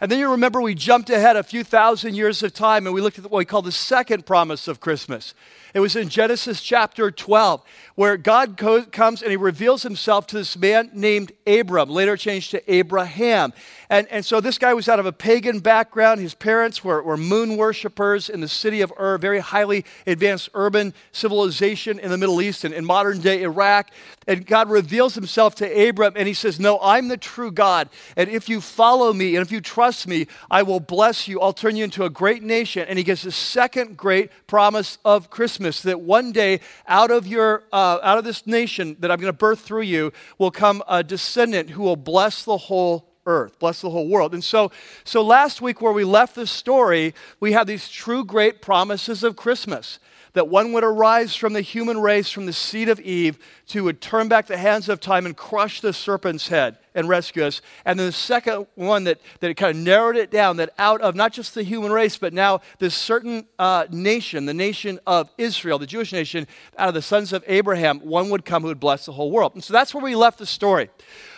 And 0.00 0.10
then 0.10 0.18
you 0.18 0.30
remember 0.30 0.60
we 0.60 0.74
jumped 0.74 1.08
ahead 1.08 1.36
a 1.36 1.42
few 1.42 1.64
thousand 1.64 2.14
years 2.14 2.42
of 2.42 2.52
time 2.52 2.86
and 2.86 2.94
we 2.94 3.00
looked 3.00 3.18
at 3.18 3.24
what 3.24 3.38
we 3.38 3.44
call 3.44 3.62
the 3.62 3.72
second 3.72 4.26
promise 4.26 4.68
of 4.68 4.78
Christmas. 4.78 5.34
It 5.72 5.80
was 5.80 5.96
in 5.96 6.08
Genesis 6.08 6.60
chapter 6.60 7.10
12, 7.10 7.62
where 7.96 8.16
God 8.16 8.56
co- 8.56 8.84
comes 8.84 9.22
and 9.22 9.30
he 9.30 9.36
reveals 9.36 9.82
himself 9.82 10.26
to 10.28 10.36
this 10.36 10.56
man 10.56 10.90
named 10.92 11.32
Abram, 11.46 11.90
later 11.90 12.16
changed 12.16 12.50
to 12.52 12.72
Abraham. 12.72 13.52
And, 13.88 14.08
and 14.10 14.24
so 14.24 14.40
this 14.40 14.58
guy 14.58 14.74
was 14.74 14.88
out 14.88 14.98
of 14.98 15.06
a 15.06 15.12
pagan 15.12 15.60
background. 15.60 16.20
His 16.20 16.34
parents 16.34 16.82
were, 16.82 17.02
were 17.02 17.16
moon 17.16 17.56
worshippers 17.56 18.28
in 18.28 18.40
the 18.40 18.48
city 18.48 18.80
of 18.80 18.92
Ur, 18.98 19.18
very 19.18 19.38
highly 19.38 19.84
advanced 20.06 20.48
urban 20.54 20.92
civilization 21.12 21.98
in 21.98 22.10
the 22.10 22.18
Middle 22.18 22.42
East 22.42 22.64
and 22.64 22.74
in 22.74 22.84
modern 22.84 23.20
day 23.20 23.42
Iraq. 23.42 23.90
And 24.26 24.44
God 24.44 24.68
reveals 24.68 25.14
himself 25.14 25.54
to 25.56 25.88
Abram 25.88 26.14
and 26.16 26.26
he 26.26 26.34
says, 26.34 26.58
No, 26.58 26.80
I'm 26.82 27.08
the 27.08 27.16
true 27.16 27.52
God. 27.52 27.88
And 28.16 28.28
if 28.28 28.48
you 28.48 28.60
follow 28.60 29.12
me 29.12 29.36
and 29.36 29.44
if 29.44 29.52
you 29.52 29.60
trust 29.60 30.08
me, 30.08 30.26
I 30.50 30.62
will 30.62 30.80
bless 30.80 31.28
you. 31.28 31.40
I'll 31.40 31.52
turn 31.52 31.76
you 31.76 31.84
into 31.84 32.04
a 32.04 32.10
great 32.10 32.42
nation. 32.42 32.86
And 32.88 32.98
he 32.98 33.04
gives 33.04 33.22
the 33.22 33.32
second 33.32 33.96
great 33.96 34.30
promise 34.46 34.98
of 35.04 35.30
Christmas 35.30 35.82
that 35.82 36.00
one 36.00 36.32
day 36.32 36.60
out 36.88 37.10
of, 37.10 37.26
your, 37.26 37.64
uh, 37.72 37.98
out 38.02 38.18
of 38.18 38.24
this 38.24 38.46
nation 38.46 38.96
that 39.00 39.10
I'm 39.10 39.20
going 39.20 39.32
to 39.32 39.36
birth 39.36 39.60
through 39.60 39.82
you 39.82 40.12
will 40.38 40.50
come 40.50 40.82
a 40.88 41.04
descendant 41.04 41.70
who 41.70 41.82
will 41.82 41.96
bless 41.96 42.44
the 42.44 42.56
whole 42.56 43.08
earth, 43.26 43.58
bless 43.58 43.80
the 43.80 43.90
whole 43.90 44.08
world. 44.08 44.32
And 44.32 44.42
so, 44.42 44.70
so 45.04 45.22
last 45.22 45.60
week, 45.60 45.82
where 45.82 45.92
we 45.92 46.04
left 46.04 46.34
this 46.34 46.50
story, 46.50 47.14
we 47.40 47.52
had 47.52 47.66
these 47.66 47.88
true 47.88 48.24
great 48.24 48.62
promises 48.62 49.22
of 49.22 49.36
Christmas 49.36 49.98
that 50.36 50.48
one 50.48 50.74
would 50.74 50.84
arise 50.84 51.34
from 51.34 51.54
the 51.54 51.62
human 51.62 51.98
race, 51.98 52.28
from 52.28 52.44
the 52.44 52.52
seed 52.52 52.90
of 52.90 53.00
Eve, 53.00 53.38
to 53.68 53.84
would 53.84 54.02
turn 54.02 54.28
back 54.28 54.46
the 54.46 54.58
hands 54.58 54.86
of 54.90 55.00
time 55.00 55.24
and 55.24 55.34
crush 55.34 55.80
the 55.80 55.94
serpent's 55.94 56.48
head 56.48 56.76
and 56.94 57.08
rescue 57.08 57.42
us. 57.42 57.62
And 57.86 57.98
then 57.98 58.04
the 58.04 58.12
second 58.12 58.66
one 58.74 59.04
that, 59.04 59.18
that 59.40 59.48
it 59.48 59.54
kind 59.54 59.74
of 59.74 59.82
narrowed 59.82 60.14
it 60.14 60.30
down 60.30 60.58
that 60.58 60.74
out 60.78 61.00
of 61.00 61.14
not 61.14 61.32
just 61.32 61.54
the 61.54 61.62
human 61.62 61.90
race, 61.90 62.18
but 62.18 62.34
now 62.34 62.60
this 62.80 62.94
certain 62.94 63.46
uh, 63.58 63.86
nation, 63.90 64.44
the 64.44 64.52
nation 64.52 65.00
of 65.06 65.30
Israel, 65.38 65.78
the 65.78 65.86
Jewish 65.86 66.12
nation, 66.12 66.46
out 66.76 66.88
of 66.88 66.94
the 66.94 67.00
sons 67.00 67.32
of 67.32 67.42
Abraham, 67.46 68.00
one 68.00 68.28
would 68.28 68.44
come 68.44 68.60
who 68.60 68.68
would 68.68 68.78
bless 68.78 69.06
the 69.06 69.12
whole 69.12 69.30
world. 69.30 69.52
And 69.54 69.64
so 69.64 69.72
that's 69.72 69.94
where 69.94 70.04
we 70.04 70.14
left 70.14 70.38
the 70.38 70.44
story. 70.44 70.90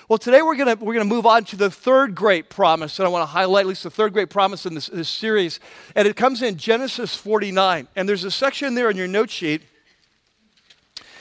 Well, 0.09 0.17
today 0.17 0.41
we're 0.41 0.57
going 0.57 0.79
we're 0.79 0.95
gonna 0.95 1.05
move 1.05 1.27
on 1.27 1.45
to 1.45 1.57
the 1.57 1.71
third 1.71 2.15
great 2.15 2.49
promise 2.49 2.97
that 2.97 3.05
I 3.05 3.11
want 3.11 3.25
to 3.25 3.27
highlight, 3.27 3.65
at 3.65 3.67
least 3.67 3.83
the 3.83 3.91
third 3.91 4.15
great 4.15 4.31
promise 4.31 4.65
in 4.65 4.73
this, 4.73 4.87
this 4.87 5.07
series. 5.07 5.61
And 5.95 6.09
it 6.09 6.17
comes 6.17 6.41
in 6.41 6.57
Genesis 6.57 7.15
49. 7.15 7.89
And 7.95 8.09
there's 8.09 8.25
a 8.25 8.31
section 8.31 8.75
there 8.75 8.89
in 8.89 8.97
your 8.97 9.07
note 9.07 9.29
sheet 9.29 9.61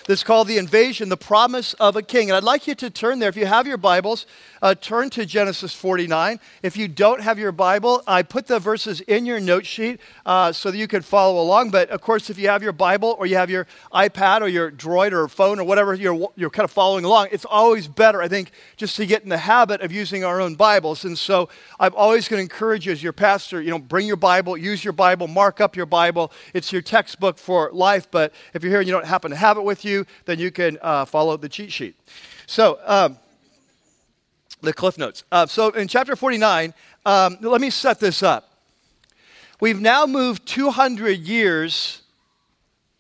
that's 0.07 0.23
called 0.23 0.47
the 0.47 0.57
invasion, 0.57 1.09
the 1.09 1.17
promise 1.17 1.73
of 1.73 1.97
a 1.97 2.01
king. 2.01 2.29
And 2.29 2.37
I'd 2.37 2.45
like 2.45 2.65
you 2.65 2.75
to 2.75 2.89
turn 2.89 3.19
there. 3.19 3.27
If 3.27 3.35
you 3.35 3.45
have 3.45 3.67
your 3.67 3.75
Bibles, 3.75 4.25
uh, 4.61 4.75
turn 4.75 5.09
to 5.11 5.25
Genesis 5.25 5.73
49. 5.73 6.39
If 6.63 6.77
you 6.77 6.87
don't 6.87 7.21
have 7.21 7.39
your 7.39 7.51
Bible, 7.51 8.03
I 8.07 8.23
put 8.23 8.47
the 8.47 8.59
verses 8.59 9.01
in 9.01 9.25
your 9.25 9.39
note 9.39 9.65
sheet 9.65 9.99
uh, 10.25 10.51
so 10.51 10.71
that 10.71 10.77
you 10.77 10.87
can 10.87 11.01
follow 11.01 11.41
along. 11.41 11.71
But 11.71 11.89
of 11.89 12.01
course, 12.01 12.29
if 12.29 12.37
you 12.37 12.49
have 12.49 12.63
your 12.63 12.73
Bible 12.73 13.15
or 13.19 13.25
you 13.25 13.35
have 13.35 13.49
your 13.49 13.67
iPad 13.93 14.41
or 14.41 14.47
your 14.47 14.71
Droid 14.71 15.11
or 15.11 15.27
phone 15.27 15.59
or 15.59 15.63
whatever 15.63 15.93
you're, 15.93 16.31
you're 16.35 16.49
kind 16.49 16.63
of 16.63 16.71
following 16.71 17.05
along, 17.05 17.29
it's 17.31 17.45
always 17.45 17.87
better, 17.87 18.21
I 18.21 18.27
think, 18.27 18.51
just 18.75 18.95
to 18.97 19.05
get 19.05 19.23
in 19.23 19.29
the 19.29 19.37
habit 19.37 19.81
of 19.81 19.91
using 19.91 20.23
our 20.23 20.41
own 20.41 20.55
Bibles. 20.55 21.05
And 21.05 21.17
so 21.17 21.49
I'm 21.79 21.93
always 21.95 22.27
going 22.27 22.39
to 22.39 22.43
encourage 22.43 22.85
you 22.85 22.91
as 22.91 23.03
your 23.03 23.13
pastor, 23.13 23.61
you 23.61 23.71
know, 23.71 23.79
bring 23.79 24.07
your 24.07 24.15
Bible, 24.15 24.57
use 24.57 24.83
your 24.83 24.93
Bible, 24.93 25.27
mark 25.27 25.61
up 25.61 25.75
your 25.75 25.85
Bible. 25.85 26.31
It's 26.53 26.71
your 26.71 26.81
textbook 26.81 27.37
for 27.37 27.69
life. 27.73 28.09
But 28.09 28.33
if 28.53 28.63
you're 28.63 28.71
here 28.71 28.79
and 28.79 28.87
you 28.87 28.93
don't 28.93 29.05
happen 29.05 29.31
to 29.31 29.37
have 29.37 29.57
it 29.57 29.63
with 29.63 29.85
you, 29.85 30.05
then 30.25 30.39
you 30.39 30.51
can 30.51 30.77
uh, 30.81 31.05
follow 31.05 31.37
the 31.37 31.49
cheat 31.49 31.71
sheet. 31.71 31.95
So, 32.45 32.79
um, 32.85 33.17
the 34.61 34.73
Cliff 34.73 34.97
Notes. 34.97 35.23
Uh, 35.31 35.45
so 35.45 35.69
in 35.69 35.87
chapter 35.87 36.15
49, 36.15 36.73
um, 37.05 37.37
let 37.41 37.61
me 37.61 37.69
set 37.69 37.99
this 37.99 38.23
up. 38.23 38.53
We've 39.59 39.79
now 39.79 40.05
moved 40.05 40.47
200 40.47 41.19
years 41.19 42.01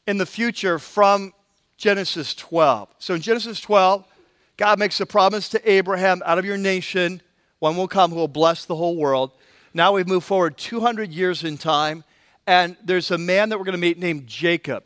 in 0.07 0.17
the 0.17 0.25
future 0.25 0.79
from 0.79 1.33
Genesis 1.77 2.33
12. 2.33 2.89
So 2.97 3.13
in 3.13 3.21
Genesis 3.21 3.59
12, 3.59 4.05
God 4.57 4.79
makes 4.79 4.99
a 4.99 5.05
promise 5.05 5.49
to 5.49 5.71
Abraham 5.71 6.23
out 6.25 6.39
of 6.39 6.45
your 6.45 6.57
nation, 6.57 7.21
one 7.59 7.77
will 7.77 7.87
come 7.87 8.11
who 8.11 8.17
will 8.17 8.27
bless 8.27 8.65
the 8.65 8.75
whole 8.75 8.95
world. 8.95 9.31
Now 9.73 9.93
we've 9.93 10.07
moved 10.07 10.25
forward 10.25 10.57
200 10.57 11.11
years 11.11 11.43
in 11.43 11.57
time, 11.57 12.03
and 12.47 12.75
there's 12.83 13.11
a 13.11 13.17
man 13.17 13.49
that 13.49 13.59
we're 13.59 13.65
going 13.65 13.73
to 13.73 13.79
meet 13.79 13.99
named 13.99 14.25
Jacob. 14.25 14.83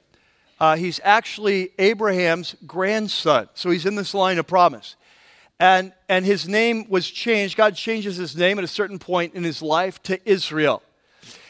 Uh, 0.60 0.76
he's 0.76 1.00
actually 1.04 1.72
Abraham's 1.80 2.56
grandson, 2.68 3.48
so 3.54 3.70
he's 3.70 3.86
in 3.86 3.96
this 3.96 4.14
line 4.14 4.38
of 4.38 4.48
promise. 4.48 4.96
And, 5.62 5.94
and 6.10 6.26
his 6.26 6.48
name 6.48 6.90
was 6.90 7.08
changed. 7.08 7.56
God 7.56 7.76
changes 7.76 8.18
his 8.18 8.36
name 8.36 8.58
at 8.58 8.64
a 8.64 8.68
certain 8.68 8.98
point 8.98 9.36
in 9.36 9.44
his 9.44 9.62
life 9.62 10.02
to 10.04 10.20
Israel. 10.28 10.82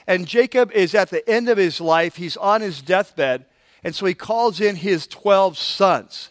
And 0.06 0.28
Jacob 0.28 0.70
is 0.74 0.94
at 0.94 1.10
the 1.10 1.28
end 1.30 1.48
of 1.48 1.58
his 1.58 1.80
life, 1.80 2.18
he's 2.18 2.36
on 2.36 2.60
his 2.60 2.82
deathbed, 2.82 3.46
and 3.86 3.96
so 3.96 4.06
he 4.06 4.14
calls 4.14 4.60
in 4.60 4.76
his 4.76 5.08
12 5.08 5.58
sons. 5.58 6.30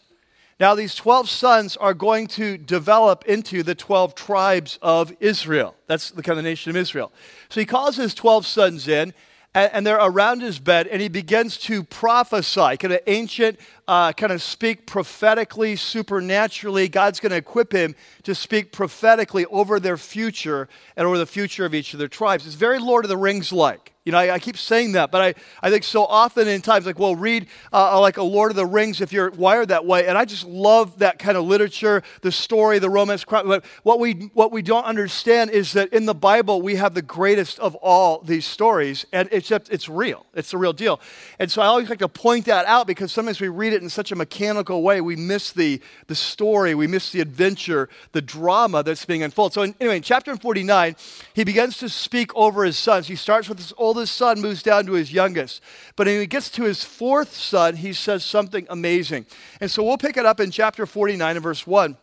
Now, 0.60 0.74
these 0.74 0.94
12 0.94 1.30
sons 1.30 1.78
are 1.78 1.94
going 1.94 2.26
to 2.28 2.58
develop 2.58 3.24
into 3.24 3.62
the 3.62 3.74
12 3.74 4.14
tribes 4.14 4.78
of 4.82 5.16
Israel. 5.18 5.74
That's 5.86 6.10
the 6.10 6.22
kind 6.22 6.38
of 6.38 6.44
nation 6.44 6.68
of 6.68 6.76
Israel. 6.76 7.10
So 7.48 7.60
he 7.60 7.66
calls 7.66 7.96
his 7.96 8.12
12 8.12 8.44
sons 8.44 8.88
in, 8.88 9.14
and, 9.54 9.86
they're 9.86 9.96
around 9.96 10.42
his 10.42 10.58
bed, 10.58 10.86
and 10.86 11.00
he 11.00 11.08
begins 11.08 11.56
to 11.58 11.82
prophesy, 11.82 12.76
kind 12.76 12.92
of 12.92 13.00
ancient 13.06 13.58
uh, 13.90 14.12
kind 14.12 14.30
of 14.30 14.40
speak 14.40 14.86
prophetically, 14.86 15.74
supernaturally. 15.74 16.86
God's 16.88 17.18
going 17.18 17.30
to 17.30 17.36
equip 17.36 17.72
him 17.72 17.96
to 18.22 18.36
speak 18.36 18.70
prophetically 18.70 19.46
over 19.46 19.80
their 19.80 19.96
future 19.96 20.68
and 20.96 21.08
over 21.08 21.18
the 21.18 21.26
future 21.26 21.64
of 21.64 21.74
each 21.74 21.92
of 21.92 21.98
their 21.98 22.06
tribes. 22.06 22.46
It's 22.46 22.54
very 22.54 22.78
Lord 22.78 23.04
of 23.04 23.08
the 23.08 23.16
Rings 23.16 23.52
like. 23.52 23.92
You 24.06 24.12
know, 24.12 24.18
I, 24.18 24.34
I, 24.34 24.38
keep 24.38 24.56
saying 24.56 24.92
that, 24.92 25.10
but 25.10 25.20
I, 25.20 25.34
I 25.62 25.70
think 25.70 25.84
so 25.84 26.06
often 26.06 26.48
in 26.48 26.62
times, 26.62 26.86
like, 26.86 26.98
well, 26.98 27.14
read 27.14 27.46
uh, 27.70 27.96
uh, 27.96 28.00
like 28.00 28.16
a 28.16 28.22
Lord 28.22 28.50
of 28.50 28.56
the 28.56 28.64
Rings 28.64 29.02
if 29.02 29.12
you're 29.12 29.30
wired 29.30 29.68
that 29.68 29.84
way. 29.84 30.06
And 30.06 30.16
I 30.16 30.24
just 30.24 30.46
love 30.46 31.00
that 31.00 31.18
kind 31.18 31.36
of 31.36 31.44
literature, 31.44 32.02
the 32.22 32.32
story, 32.32 32.78
the 32.78 32.88
romance. 32.88 33.26
But 33.28 33.62
what 33.82 34.00
we, 34.00 34.30
what 34.32 34.52
we 34.52 34.62
don't 34.62 34.84
understand 34.84 35.50
is 35.50 35.74
that 35.74 35.92
in 35.92 36.06
the 36.06 36.14
Bible, 36.14 36.62
we 36.62 36.76
have 36.76 36.94
the 36.94 37.02
greatest 37.02 37.58
of 37.60 37.74
all 37.76 38.22
these 38.22 38.46
stories, 38.46 39.04
and 39.12 39.28
except 39.32 39.68
it's 39.70 39.86
real. 39.86 40.24
It's 40.32 40.50
the 40.50 40.58
real 40.58 40.72
deal. 40.72 40.98
And 41.38 41.50
so 41.50 41.60
I 41.60 41.66
always 41.66 41.90
like 41.90 41.98
to 41.98 42.08
point 42.08 42.46
that 42.46 42.64
out 42.64 42.86
because 42.86 43.12
sometimes 43.12 43.38
we 43.38 43.48
read 43.48 43.74
it 43.74 43.79
it 43.80 43.84
in 43.84 43.90
such 43.90 44.12
a 44.12 44.16
mechanical 44.16 44.82
way, 44.82 45.00
we 45.00 45.16
miss 45.16 45.52
the, 45.52 45.80
the 46.06 46.14
story, 46.14 46.74
we 46.74 46.86
miss 46.86 47.10
the 47.10 47.20
adventure, 47.20 47.88
the 48.12 48.22
drama 48.22 48.82
that's 48.82 49.04
being 49.04 49.22
unfolded. 49.22 49.54
So, 49.54 49.62
in, 49.62 49.74
anyway, 49.80 49.96
in 49.96 50.02
chapter 50.02 50.36
49, 50.36 50.96
he 51.34 51.44
begins 51.44 51.78
to 51.78 51.88
speak 51.88 52.34
over 52.36 52.64
his 52.64 52.78
sons. 52.78 53.08
He 53.08 53.16
starts 53.16 53.48
with 53.48 53.58
his 53.58 53.72
oldest 53.76 54.14
son, 54.14 54.40
moves 54.40 54.62
down 54.62 54.86
to 54.86 54.92
his 54.92 55.12
youngest. 55.12 55.62
But 55.96 56.06
when 56.06 56.20
he 56.20 56.26
gets 56.26 56.50
to 56.50 56.64
his 56.64 56.84
fourth 56.84 57.34
son, 57.34 57.76
he 57.76 57.92
says 57.92 58.24
something 58.24 58.66
amazing. 58.68 59.26
And 59.60 59.70
so 59.70 59.82
we'll 59.82 59.98
pick 59.98 60.16
it 60.16 60.26
up 60.26 60.40
in 60.40 60.50
chapter 60.50 60.86
49 60.86 61.36
and 61.36 61.42
verse 61.42 61.66
1. 61.66 61.96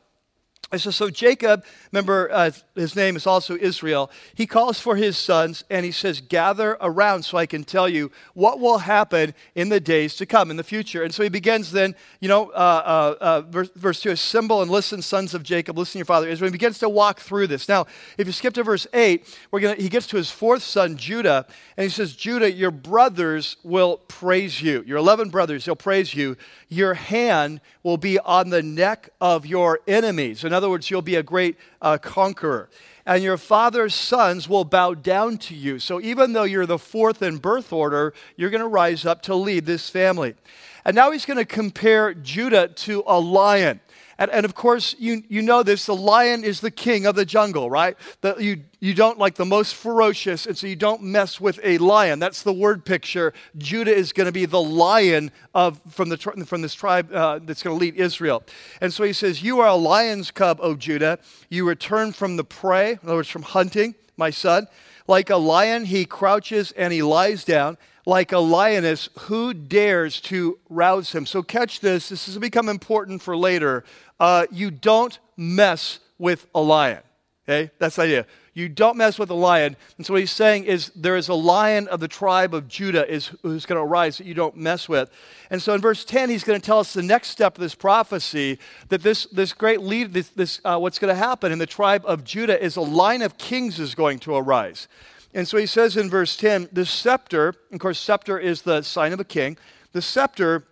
I 0.70 0.76
said, 0.76 0.94
so 0.96 1.10
Jacob, 1.10 1.64
remember 1.94 2.30
uh, 2.30 2.52
his 2.76 2.94
name 2.94 3.16
is 3.16 3.26
also 3.26 3.56
Israel, 3.56 4.12
he 4.36 4.46
calls 4.46 4.82
for 4.82 4.98
his 4.98 5.18
sons 5.18 5.64
and 5.70 5.86
he 5.86 5.94
says, 5.94 6.20
gather 6.20 6.78
around 6.82 7.24
so 7.24 7.38
I 7.38 7.46
can 7.46 7.64
tell 7.64 7.88
you 7.88 8.12
what 8.34 8.60
will 8.60 8.80
happen 8.80 9.34
in 9.56 9.70
the 9.70 9.80
days 9.80 10.16
to 10.18 10.26
come, 10.26 10.52
in 10.52 10.58
the 10.58 10.66
future. 10.66 11.04
And 11.04 11.14
so 11.14 11.24
he 11.24 11.30
begins 11.30 11.72
then, 11.72 11.96
you 12.20 12.28
know, 12.28 12.50
uh, 12.50 12.54
uh, 12.54 13.24
uh 13.24 13.42
verse, 13.42 13.70
verse 13.76 14.02
2, 14.02 14.12
assemble 14.12 14.62
and 14.62 14.70
listen, 14.70 15.02
sons 15.02 15.34
of 15.34 15.42
Jacob, 15.42 15.78
listen 15.78 15.94
to 15.94 16.00
your 16.00 16.06
father 16.06 16.28
Israel. 16.28 16.50
He 16.50 16.54
begins 16.54 16.80
to 16.80 16.90
walk 16.90 17.22
through 17.22 17.48
this. 17.48 17.70
Now, 17.70 17.88
if 18.18 18.28
you 18.28 18.34
skip 18.34 18.54
to 18.56 18.64
verse 18.64 18.88
8, 18.94 19.40
we're 19.52 19.62
gonna, 19.62 19.76
he 19.76 19.88
gets 19.88 20.08
to 20.08 20.18
his 20.18 20.32
fourth 20.32 20.64
son, 20.64 20.98
Judah, 20.98 21.46
and 21.78 21.86
he 21.86 21.90
says, 21.90 22.14
Judah, 22.14 22.52
your 22.52 22.72
brothers 22.72 23.56
will 23.64 23.98
praise 24.10 24.62
you. 24.62 24.84
Your 24.86 24.98
11 24.98 25.30
brothers, 25.30 25.64
they'll 25.64 25.78
praise 25.78 26.14
you. 26.14 26.36
Your 26.68 26.94
hand 26.94 27.62
will 27.84 27.98
be 27.98 28.20
on 28.20 28.50
the 28.50 28.62
neck 28.62 29.10
of 29.22 29.46
your 29.46 29.80
enemies. 29.88 30.44
In 30.44 30.57
other 30.58 30.70
words, 30.70 30.90
you'll 30.90 31.02
be 31.02 31.16
a 31.16 31.24
great 31.24 31.56
uh, 31.82 31.98
conqueror. 31.98 32.70
And 33.06 33.24
your 33.24 33.38
father's 33.38 33.96
sons 33.96 34.50
will 34.50 34.66
bow 34.66 34.94
down 34.94 35.38
to 35.38 35.56
you. 35.56 35.80
So 35.80 36.02
even 36.02 36.34
though 36.34 36.44
you're 36.44 36.66
the 36.66 36.78
fourth 36.78 37.22
in 37.22 37.38
birth 37.38 37.72
order, 37.72 38.14
you're 38.36 38.50
going 38.50 38.62
to 38.62 38.68
rise 38.68 39.06
up 39.06 39.22
to 39.24 39.36
lead 39.36 39.66
this 39.66 39.90
family. 39.90 40.36
And 40.84 40.96
now 40.96 41.12
he's 41.12 41.26
going 41.26 41.38
to 41.38 41.46
compare 41.46 42.14
Judah 42.14 42.68
to 42.68 43.04
a 43.08 43.20
lion. 43.20 43.80
And, 44.20 44.32
and 44.32 44.46
of 44.46 44.56
course, 44.56 44.96
you, 44.98 45.24
you 45.28 45.42
know 45.42 45.64
this 45.64 45.86
the 45.86 45.96
lion 45.96 46.44
is 46.44 46.60
the 46.62 46.72
king 46.72 47.06
of 47.06 47.16
the 47.16 47.26
jungle, 47.26 47.70
right? 47.70 47.96
The, 48.22 48.36
you, 48.40 48.64
you 48.80 48.94
don't 48.94 49.20
like 49.20 49.36
the 49.36 49.46
most 49.46 49.76
ferocious, 49.76 50.46
and 50.46 50.58
so 50.58 50.66
you 50.66 50.76
don't 50.76 51.04
mess 51.04 51.40
with 51.40 51.60
a 51.64 51.78
lion. 51.78 52.20
That's 52.20 52.42
the 52.42 52.54
word 52.54 52.84
picture. 52.84 53.34
Judah 53.58 53.94
is 53.96 54.14
going 54.14 54.26
to 54.26 54.32
be 54.32 54.46
the 54.46 54.62
lion 54.62 55.32
of, 55.54 55.80
from, 55.90 56.10
the, 56.10 56.18
from 56.18 56.62
this 56.62 56.74
tribe 56.74 57.12
uh, 57.14 57.40
that's 57.44 57.62
going 57.62 57.78
to 57.78 57.80
lead 57.80 57.96
Israel. 57.96 58.44
And 58.82 58.92
so 58.92 59.04
he 59.04 59.14
says, 59.14 59.44
You 59.44 59.60
are 59.60 59.68
a 59.68 59.76
lion's 59.76 60.32
cub, 60.32 60.60
O 60.62 60.76
Judah. 60.76 61.20
You 61.50 61.68
return 61.68 62.12
from 62.12 62.38
the 62.38 62.44
prey, 62.44 62.94
in 62.94 63.00
other 63.04 63.16
words, 63.16 63.30
from 63.30 63.44
hunting, 63.44 63.96
my 64.16 64.32
son. 64.32 64.68
Like 65.08 65.30
a 65.30 65.38
lion, 65.38 65.86
he 65.86 66.06
crouches 66.06 66.72
and 66.74 66.92
he 66.92 67.02
lies 67.02 67.44
down 67.44 67.78
like 68.08 68.32
a 68.32 68.40
lioness, 68.40 69.10
who 69.20 69.54
dares 69.54 70.22
to 70.22 70.58
rouse 70.70 71.12
him? 71.12 71.26
So, 71.26 71.44
catch 71.44 71.82
this. 71.82 72.08
This 72.08 72.26
has 72.28 72.38
become 72.38 72.70
important 72.70 73.22
for 73.22 73.36
later. 73.36 73.84
Uh, 74.20 74.46
you 74.52 74.72
don't 74.72 75.20
mess 75.36 76.00
with 76.18 76.48
a 76.56 76.62
lion. 76.62 77.02
Okay? 77.48 77.72
That's 77.80 77.96
the 77.96 78.04
idea. 78.04 78.26
You 78.54 78.68
don't 78.68 78.98
mess 78.98 79.20
with 79.20 79.30
a 79.30 79.36
lion. 79.36 79.78
And 79.98 80.06
so, 80.06 80.14
what 80.14 80.20
he's 80.20 80.32
saying 80.32 80.66
is 80.66 80.92
there 80.96 81.16
is 81.16 81.30
a 81.30 81.36
lion 81.36 81.88
of 81.90 82.00
the 82.00 82.08
tribe 82.08 82.56
of 82.56 82.68
Judah 82.68 83.08
is, 83.08 83.28
who's 83.44 83.66
going 83.68 83.78
to 83.78 83.84
arise 83.84 84.18
that 84.18 84.26
you 84.26 84.34
don't 84.34 84.58
mess 84.58 84.90
with. 84.90 85.12
And 85.52 85.62
so, 85.62 85.76
in 85.76 85.80
verse 85.80 86.04
10, 86.04 86.30
he's 86.30 86.44
going 86.44 86.60
to 86.60 86.66
tell 86.66 86.80
us 86.80 86.92
the 86.92 87.04
next 87.04 87.30
step 87.30 87.56
of 87.56 87.62
this 87.62 87.76
prophecy 87.76 88.58
that 88.90 89.04
this, 89.04 89.28
this 89.28 89.54
great 89.54 89.82
lead, 89.82 90.12
this, 90.12 90.30
this 90.30 90.60
uh, 90.66 90.78
what's 90.80 90.98
going 90.98 91.14
to 91.14 91.20
happen 91.20 91.52
in 91.52 91.60
the 91.60 91.68
tribe 91.68 92.04
of 92.06 92.24
Judah 92.24 92.62
is 92.62 92.76
a 92.76 92.82
line 92.82 93.22
of 93.22 93.38
kings 93.38 93.80
is 93.80 93.94
going 93.94 94.20
to 94.20 94.36
arise. 94.36 94.88
And 95.34 95.48
so 95.48 95.58
he 95.58 95.68
says 95.68 95.96
in 95.96 96.10
verse 96.10 96.36
10 96.36 96.70
the 96.72 96.86
scepter, 96.86 97.54
of 97.72 97.80
course, 97.80 98.00
scepter 98.00 98.40
is 98.40 98.64
the 98.64 98.82
sign 98.82 99.14
of 99.14 99.20
a 99.20 99.24
king, 99.24 99.58
the 99.92 100.02
scepter 100.02 100.64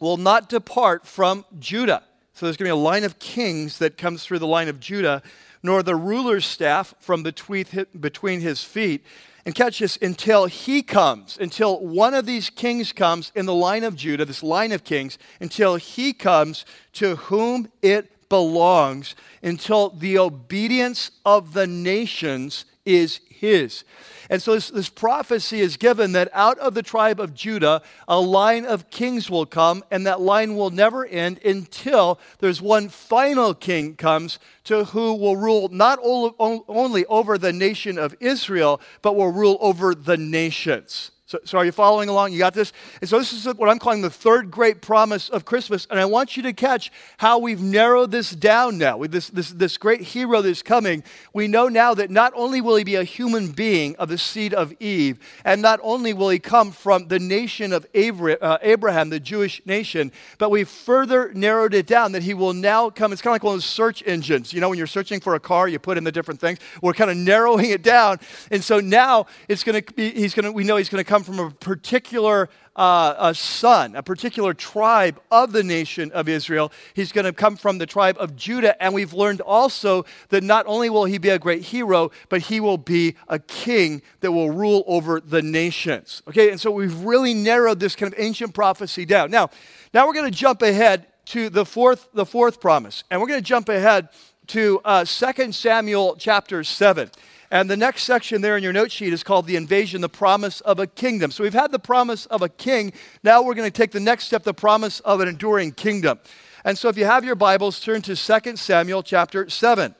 will 0.00 0.16
not 0.16 0.48
depart 0.48 1.06
from 1.06 1.44
Judah. 1.60 2.02
So 2.34 2.46
there's 2.46 2.56
going 2.56 2.68
to 2.68 2.74
be 2.74 2.80
a 2.80 2.82
line 2.82 3.04
of 3.04 3.18
kings 3.18 3.78
that 3.78 3.96
comes 3.96 4.24
through 4.24 4.40
the 4.40 4.46
line 4.46 4.68
of 4.68 4.80
Judah, 4.80 5.22
nor 5.62 5.82
the 5.82 5.96
ruler's 5.96 6.44
staff 6.44 6.92
from 6.98 7.22
between 7.22 8.40
his 8.40 8.64
feet. 8.64 9.04
And 9.46 9.54
catch 9.54 9.78
this 9.78 9.98
until 10.00 10.46
he 10.46 10.82
comes, 10.82 11.38
until 11.38 11.78
one 11.78 12.14
of 12.14 12.26
these 12.26 12.50
kings 12.50 12.92
comes 12.92 13.30
in 13.34 13.46
the 13.46 13.54
line 13.54 13.84
of 13.84 13.94
Judah, 13.94 14.24
this 14.24 14.42
line 14.42 14.72
of 14.72 14.84
kings, 14.84 15.18
until 15.40 15.76
he 15.76 16.12
comes 16.12 16.64
to 16.94 17.16
whom 17.16 17.68
it 17.82 18.28
belongs, 18.28 19.14
until 19.42 19.90
the 19.90 20.18
obedience 20.18 21.10
of 21.24 21.52
the 21.52 21.66
nations 21.66 22.64
is 22.84 23.20
his. 23.28 23.84
And 24.30 24.40
so 24.40 24.54
this, 24.54 24.70
this, 24.70 24.88
prophecy 24.88 25.60
is 25.60 25.76
given 25.76 26.12
that 26.12 26.30
out 26.32 26.58
of 26.58 26.74
the 26.74 26.82
tribe 26.82 27.20
of 27.20 27.34
Judah, 27.34 27.82
a 28.08 28.18
line 28.18 28.64
of 28.64 28.90
kings 28.90 29.28
will 29.28 29.46
come, 29.46 29.84
and 29.90 30.06
that 30.06 30.20
line 30.20 30.56
will 30.56 30.70
never 30.70 31.04
end 31.04 31.44
until 31.44 32.18
there's 32.38 32.62
one 32.62 32.88
final 32.88 33.54
king 33.54 33.96
comes 33.96 34.38
to 34.64 34.84
who 34.86 35.14
will 35.14 35.36
rule 35.36 35.68
not 35.68 35.98
only 36.02 37.04
over 37.06 37.36
the 37.36 37.52
nation 37.52 37.98
of 37.98 38.16
Israel, 38.18 38.80
but 39.02 39.14
will 39.14 39.30
rule 39.30 39.58
over 39.60 39.94
the 39.94 40.16
nations. 40.16 41.10
So, 41.26 41.38
so, 41.42 41.56
are 41.56 41.64
you 41.64 41.72
following 41.72 42.10
along? 42.10 42.34
You 42.34 42.38
got 42.38 42.52
this? 42.52 42.74
And 43.00 43.08
so, 43.08 43.18
this 43.18 43.32
is 43.32 43.46
what 43.54 43.70
I'm 43.70 43.78
calling 43.78 44.02
the 44.02 44.10
third 44.10 44.50
great 44.50 44.82
promise 44.82 45.30
of 45.30 45.46
Christmas. 45.46 45.86
And 45.88 45.98
I 45.98 46.04
want 46.04 46.36
you 46.36 46.42
to 46.42 46.52
catch 46.52 46.92
how 47.16 47.38
we've 47.38 47.62
narrowed 47.62 48.10
this 48.10 48.32
down 48.32 48.76
now. 48.76 48.98
With 48.98 49.10
this, 49.10 49.30
this, 49.30 49.48
this 49.48 49.78
great 49.78 50.02
hero 50.02 50.42
that's 50.42 50.60
coming, 50.62 51.02
we 51.32 51.48
know 51.48 51.68
now 51.68 51.94
that 51.94 52.10
not 52.10 52.34
only 52.36 52.60
will 52.60 52.76
he 52.76 52.84
be 52.84 52.96
a 52.96 53.04
human 53.04 53.52
being 53.52 53.96
of 53.96 54.10
the 54.10 54.18
seed 54.18 54.52
of 54.52 54.74
Eve, 54.80 55.18
and 55.46 55.62
not 55.62 55.80
only 55.82 56.12
will 56.12 56.28
he 56.28 56.38
come 56.38 56.72
from 56.72 57.08
the 57.08 57.18
nation 57.18 57.72
of 57.72 57.86
uh, 57.94 58.58
Abraham, 58.60 59.08
the 59.08 59.18
Jewish 59.18 59.62
nation, 59.64 60.12
but 60.36 60.50
we've 60.50 60.68
further 60.68 61.32
narrowed 61.32 61.72
it 61.72 61.86
down 61.86 62.12
that 62.12 62.22
he 62.22 62.34
will 62.34 62.52
now 62.52 62.90
come. 62.90 63.14
It's 63.14 63.22
kind 63.22 63.30
of 63.30 63.36
like 63.36 63.44
one 63.44 63.54
of 63.54 63.56
those 63.56 63.64
search 63.64 64.02
engines. 64.04 64.52
You 64.52 64.60
know, 64.60 64.68
when 64.68 64.76
you're 64.76 64.86
searching 64.86 65.20
for 65.20 65.36
a 65.36 65.40
car, 65.40 65.68
you 65.68 65.78
put 65.78 65.96
in 65.96 66.04
the 66.04 66.12
different 66.12 66.38
things. 66.38 66.58
We're 66.82 66.92
kind 66.92 67.10
of 67.10 67.16
narrowing 67.16 67.70
it 67.70 67.82
down. 67.82 68.20
And 68.50 68.62
so 68.62 68.78
now 68.78 69.24
it's 69.48 69.64
going 69.64 69.82
to 69.82 69.94
be, 69.94 70.10
he's 70.10 70.34
going 70.34 70.44
to, 70.44 70.52
we 70.52 70.64
know 70.64 70.76
he's 70.76 70.90
going 70.90 71.02
to 71.02 71.08
come 71.08 71.13
come 71.14 71.22
from 71.22 71.38
a 71.38 71.48
particular 71.48 72.48
uh, 72.74 73.14
a 73.16 73.34
son, 73.36 73.94
a 73.94 74.02
particular 74.02 74.52
tribe 74.52 75.20
of 75.30 75.52
the 75.52 75.62
nation 75.62 76.10
of 76.10 76.28
Israel. 76.28 76.72
He's 76.92 77.12
going 77.12 77.24
to 77.24 77.32
come 77.32 77.54
from 77.56 77.78
the 77.78 77.86
tribe 77.86 78.16
of 78.18 78.34
Judah. 78.34 78.82
And 78.82 78.92
we've 78.92 79.12
learned 79.12 79.40
also 79.40 80.06
that 80.30 80.42
not 80.42 80.66
only 80.66 80.90
will 80.90 81.04
he 81.04 81.18
be 81.18 81.28
a 81.28 81.38
great 81.38 81.62
hero, 81.62 82.10
but 82.28 82.40
he 82.40 82.58
will 82.58 82.78
be 82.78 83.14
a 83.28 83.38
king 83.38 84.02
that 84.22 84.32
will 84.32 84.50
rule 84.50 84.82
over 84.88 85.20
the 85.20 85.40
nations. 85.40 86.20
Okay, 86.26 86.50
and 86.50 86.60
so 86.60 86.72
we've 86.72 86.98
really 87.04 87.32
narrowed 87.32 87.78
this 87.78 87.94
kind 87.94 88.12
of 88.12 88.18
ancient 88.18 88.52
prophecy 88.52 89.04
down. 89.04 89.30
Now, 89.30 89.50
now 89.92 90.08
we're 90.08 90.14
going 90.14 90.32
to 90.32 90.36
jump 90.36 90.62
ahead 90.62 91.06
to 91.26 91.48
the 91.48 91.64
fourth, 91.64 92.08
the 92.12 92.26
fourth 92.26 92.60
promise. 92.60 93.04
And 93.08 93.20
we're 93.20 93.28
going 93.28 93.40
to 93.40 93.48
jump 93.48 93.68
ahead 93.68 94.08
to 94.48 94.80
uh, 94.84 95.04
2 95.04 95.52
Samuel 95.52 96.16
chapter 96.18 96.64
7. 96.64 97.08
And 97.54 97.70
the 97.70 97.76
next 97.76 98.02
section 98.02 98.40
there 98.40 98.56
in 98.56 98.64
your 98.64 98.72
note 98.72 98.90
sheet 98.90 99.12
is 99.12 99.22
called 99.22 99.46
the 99.46 99.54
invasion, 99.54 100.00
the 100.00 100.08
promise 100.08 100.60
of 100.62 100.80
a 100.80 100.88
kingdom. 100.88 101.30
So 101.30 101.44
we've 101.44 101.54
had 101.54 101.70
the 101.70 101.78
promise 101.78 102.26
of 102.26 102.42
a 102.42 102.48
king. 102.48 102.92
Now 103.22 103.42
we're 103.42 103.54
going 103.54 103.70
to 103.70 103.78
take 103.78 103.92
the 103.92 104.00
next 104.00 104.24
step, 104.24 104.42
the 104.42 104.52
promise 104.52 104.98
of 104.98 105.20
an 105.20 105.28
enduring 105.28 105.70
kingdom. 105.70 106.18
And 106.64 106.76
so 106.76 106.88
if 106.88 106.98
you 106.98 107.04
have 107.04 107.24
your 107.24 107.36
Bibles, 107.36 107.78
turn 107.78 108.02
to 108.02 108.16
2 108.16 108.56
Samuel 108.56 109.04
chapter 109.04 109.48
7. 109.48 109.94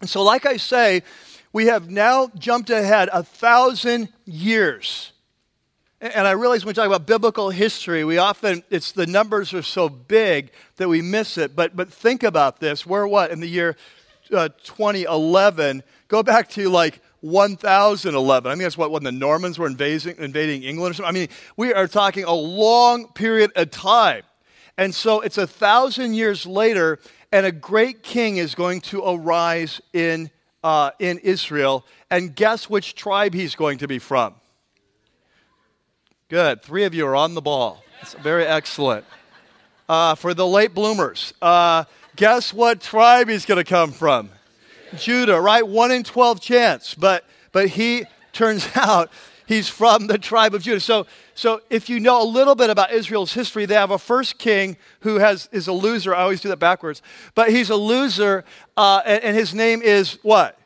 And 0.00 0.10
so, 0.10 0.24
like 0.24 0.46
I 0.46 0.56
say, 0.56 1.04
we 1.52 1.66
have 1.66 1.88
now 1.88 2.28
jumped 2.36 2.70
ahead 2.70 3.08
a 3.12 3.22
thousand 3.22 4.08
years. 4.24 5.12
And 6.00 6.26
I 6.26 6.32
realize 6.32 6.64
when 6.64 6.70
we 6.70 6.74
talk 6.74 6.86
about 6.88 7.06
biblical 7.06 7.50
history, 7.50 8.04
we 8.04 8.18
often, 8.18 8.64
it's 8.68 8.90
the 8.90 9.06
numbers 9.06 9.54
are 9.54 9.62
so 9.62 9.88
big 9.88 10.50
that 10.74 10.88
we 10.88 11.02
miss 11.02 11.38
it. 11.38 11.54
But, 11.54 11.76
but 11.76 11.92
think 11.92 12.24
about 12.24 12.58
this. 12.58 12.84
We're 12.84 13.06
what? 13.06 13.30
In 13.30 13.38
the 13.38 13.48
year 13.48 13.76
uh, 14.32 14.48
2011, 14.64 15.82
go 16.08 16.22
back 16.22 16.48
to 16.50 16.68
like 16.68 17.00
1011. 17.20 18.50
I 18.50 18.54
mean, 18.54 18.62
that's 18.62 18.78
what 18.78 18.90
when 18.90 19.02
the 19.02 19.12
Normans 19.12 19.58
were 19.58 19.66
invading, 19.66 20.16
invading 20.18 20.62
England 20.62 20.92
or 20.92 20.94
something. 20.94 21.08
I 21.08 21.12
mean, 21.12 21.28
we 21.56 21.72
are 21.72 21.88
talking 21.88 22.24
a 22.24 22.32
long 22.32 23.08
period 23.12 23.52
of 23.56 23.70
time. 23.70 24.22
And 24.76 24.94
so 24.94 25.20
it's 25.20 25.38
a 25.38 25.46
thousand 25.46 26.14
years 26.14 26.46
later, 26.46 27.00
and 27.32 27.44
a 27.44 27.52
great 27.52 28.02
king 28.02 28.36
is 28.36 28.54
going 28.54 28.80
to 28.82 29.02
arise 29.04 29.80
in, 29.92 30.30
uh, 30.62 30.92
in 31.00 31.18
Israel. 31.18 31.84
And 32.10 32.34
guess 32.34 32.70
which 32.70 32.94
tribe 32.94 33.34
he's 33.34 33.56
going 33.56 33.78
to 33.78 33.88
be 33.88 33.98
from? 33.98 34.34
Good. 36.28 36.62
Three 36.62 36.84
of 36.84 36.94
you 36.94 37.06
are 37.06 37.16
on 37.16 37.34
the 37.34 37.40
ball. 37.40 37.82
Very 38.22 38.46
excellent. 38.46 39.04
Uh, 39.88 40.14
for 40.14 40.34
the 40.34 40.46
late 40.46 40.74
bloomers, 40.74 41.32
uh, 41.40 41.84
Guess 42.18 42.52
what 42.52 42.80
tribe 42.80 43.28
he's 43.28 43.46
going 43.46 43.64
to 43.64 43.64
come 43.64 43.92
from? 43.92 44.30
Judah, 44.96 45.40
right? 45.40 45.66
1 45.66 45.92
in 45.92 46.02
12 46.02 46.40
chance. 46.40 46.96
But, 46.96 47.24
but 47.52 47.68
he 47.68 48.06
turns 48.32 48.68
out 48.74 49.12
he's 49.46 49.68
from 49.68 50.08
the 50.08 50.18
tribe 50.18 50.52
of 50.52 50.62
Judah. 50.62 50.80
So, 50.80 51.06
so 51.36 51.62
if 51.70 51.88
you 51.88 52.00
know 52.00 52.20
a 52.20 52.26
little 52.26 52.56
bit 52.56 52.70
about 52.70 52.90
Israel's 52.90 53.34
history, 53.34 53.66
they 53.66 53.76
have 53.76 53.92
a 53.92 54.00
first 54.00 54.36
king 54.36 54.76
who 55.02 55.18
has, 55.18 55.48
is 55.52 55.68
a 55.68 55.72
loser. 55.72 56.12
I 56.12 56.22
always 56.22 56.40
do 56.40 56.48
that 56.48 56.58
backwards. 56.58 57.02
But 57.36 57.50
he's 57.50 57.70
a 57.70 57.76
loser, 57.76 58.44
uh, 58.76 59.00
and, 59.06 59.22
and 59.22 59.36
his 59.36 59.54
name 59.54 59.80
is 59.80 60.18
what? 60.22 60.58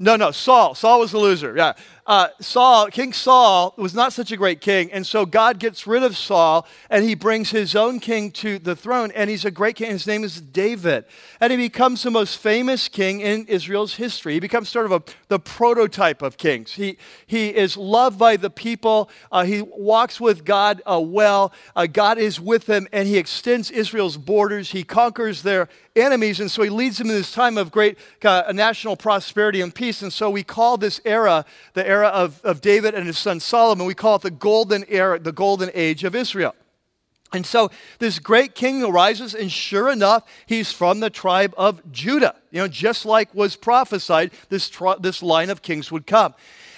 No, 0.00 0.16
no, 0.16 0.32
Saul. 0.32 0.74
Saul 0.74 0.98
was 0.98 1.12
the 1.12 1.18
loser. 1.18 1.56
Yeah. 1.56 1.74
Uh, 2.04 2.28
Saul, 2.40 2.88
King 2.88 3.12
Saul, 3.12 3.74
was 3.76 3.94
not 3.94 4.12
such 4.12 4.32
a 4.32 4.36
great 4.36 4.60
king. 4.60 4.90
And 4.92 5.06
so 5.06 5.24
God 5.24 5.60
gets 5.60 5.86
rid 5.86 6.02
of 6.02 6.16
Saul 6.16 6.66
and 6.90 7.04
he 7.04 7.14
brings 7.14 7.50
his 7.50 7.76
own 7.76 8.00
king 8.00 8.32
to 8.32 8.58
the 8.58 8.74
throne. 8.74 9.12
And 9.14 9.30
he's 9.30 9.44
a 9.44 9.52
great 9.52 9.76
king. 9.76 9.90
His 9.90 10.06
name 10.06 10.24
is 10.24 10.40
David. 10.40 11.04
And 11.40 11.52
he 11.52 11.56
becomes 11.56 12.02
the 12.02 12.10
most 12.10 12.38
famous 12.38 12.88
king 12.88 13.20
in 13.20 13.46
Israel's 13.46 13.94
history. 13.94 14.34
He 14.34 14.40
becomes 14.40 14.68
sort 14.68 14.86
of 14.86 14.92
a, 14.92 15.02
the 15.28 15.38
prototype 15.38 16.22
of 16.22 16.36
kings. 16.36 16.72
He, 16.72 16.98
he 17.24 17.50
is 17.50 17.76
loved 17.76 18.18
by 18.18 18.36
the 18.36 18.50
people. 18.50 19.08
Uh, 19.30 19.44
he 19.44 19.62
walks 19.62 20.20
with 20.20 20.44
God 20.44 20.82
uh, 20.84 21.00
well. 21.00 21.52
Uh, 21.76 21.86
God 21.86 22.18
is 22.18 22.40
with 22.40 22.68
him 22.68 22.88
and 22.92 23.06
he 23.06 23.16
extends 23.16 23.70
Israel's 23.70 24.16
borders. 24.16 24.72
He 24.72 24.82
conquers 24.82 25.42
their 25.42 25.68
enemies. 25.94 26.40
And 26.40 26.50
so 26.50 26.62
he 26.62 26.70
leads 26.70 26.98
them 26.98 27.10
in 27.10 27.14
this 27.14 27.32
time 27.32 27.58
of 27.58 27.70
great 27.70 27.96
uh, 28.24 28.50
national 28.52 28.96
prosperity 28.96 29.60
and 29.60 29.74
peace. 29.74 30.02
And 30.02 30.12
so 30.12 30.30
we 30.30 30.42
call 30.42 30.76
this 30.76 31.00
era 31.04 31.44
the 31.74 31.86
era 31.92 32.08
of, 32.08 32.40
of 32.44 32.60
David 32.60 32.94
and 32.94 33.06
his 33.06 33.18
son 33.18 33.38
Solomon. 33.40 33.86
We 33.86 33.94
call 33.94 34.16
it 34.16 34.22
the 34.22 34.30
golden 34.30 34.84
era, 34.88 35.18
the 35.18 35.32
golden 35.32 35.70
age 35.74 36.04
of 36.04 36.14
Israel. 36.14 36.54
And 37.34 37.46
so 37.46 37.70
this 37.98 38.18
great 38.18 38.54
king 38.54 38.82
arises, 38.82 39.34
and 39.34 39.50
sure 39.50 39.90
enough, 39.90 40.22
he's 40.46 40.70
from 40.72 41.00
the 41.00 41.10
tribe 41.10 41.54
of 41.56 41.80
Judah. 41.90 42.34
You 42.50 42.60
know, 42.60 42.68
just 42.68 43.06
like 43.06 43.34
was 43.34 43.56
prophesied, 43.56 44.32
this, 44.50 44.68
tri- 44.68 45.00
this 45.00 45.22
line 45.22 45.50
of 45.50 45.62
kings 45.62 45.90
would 45.90 46.06
come. 46.06 46.34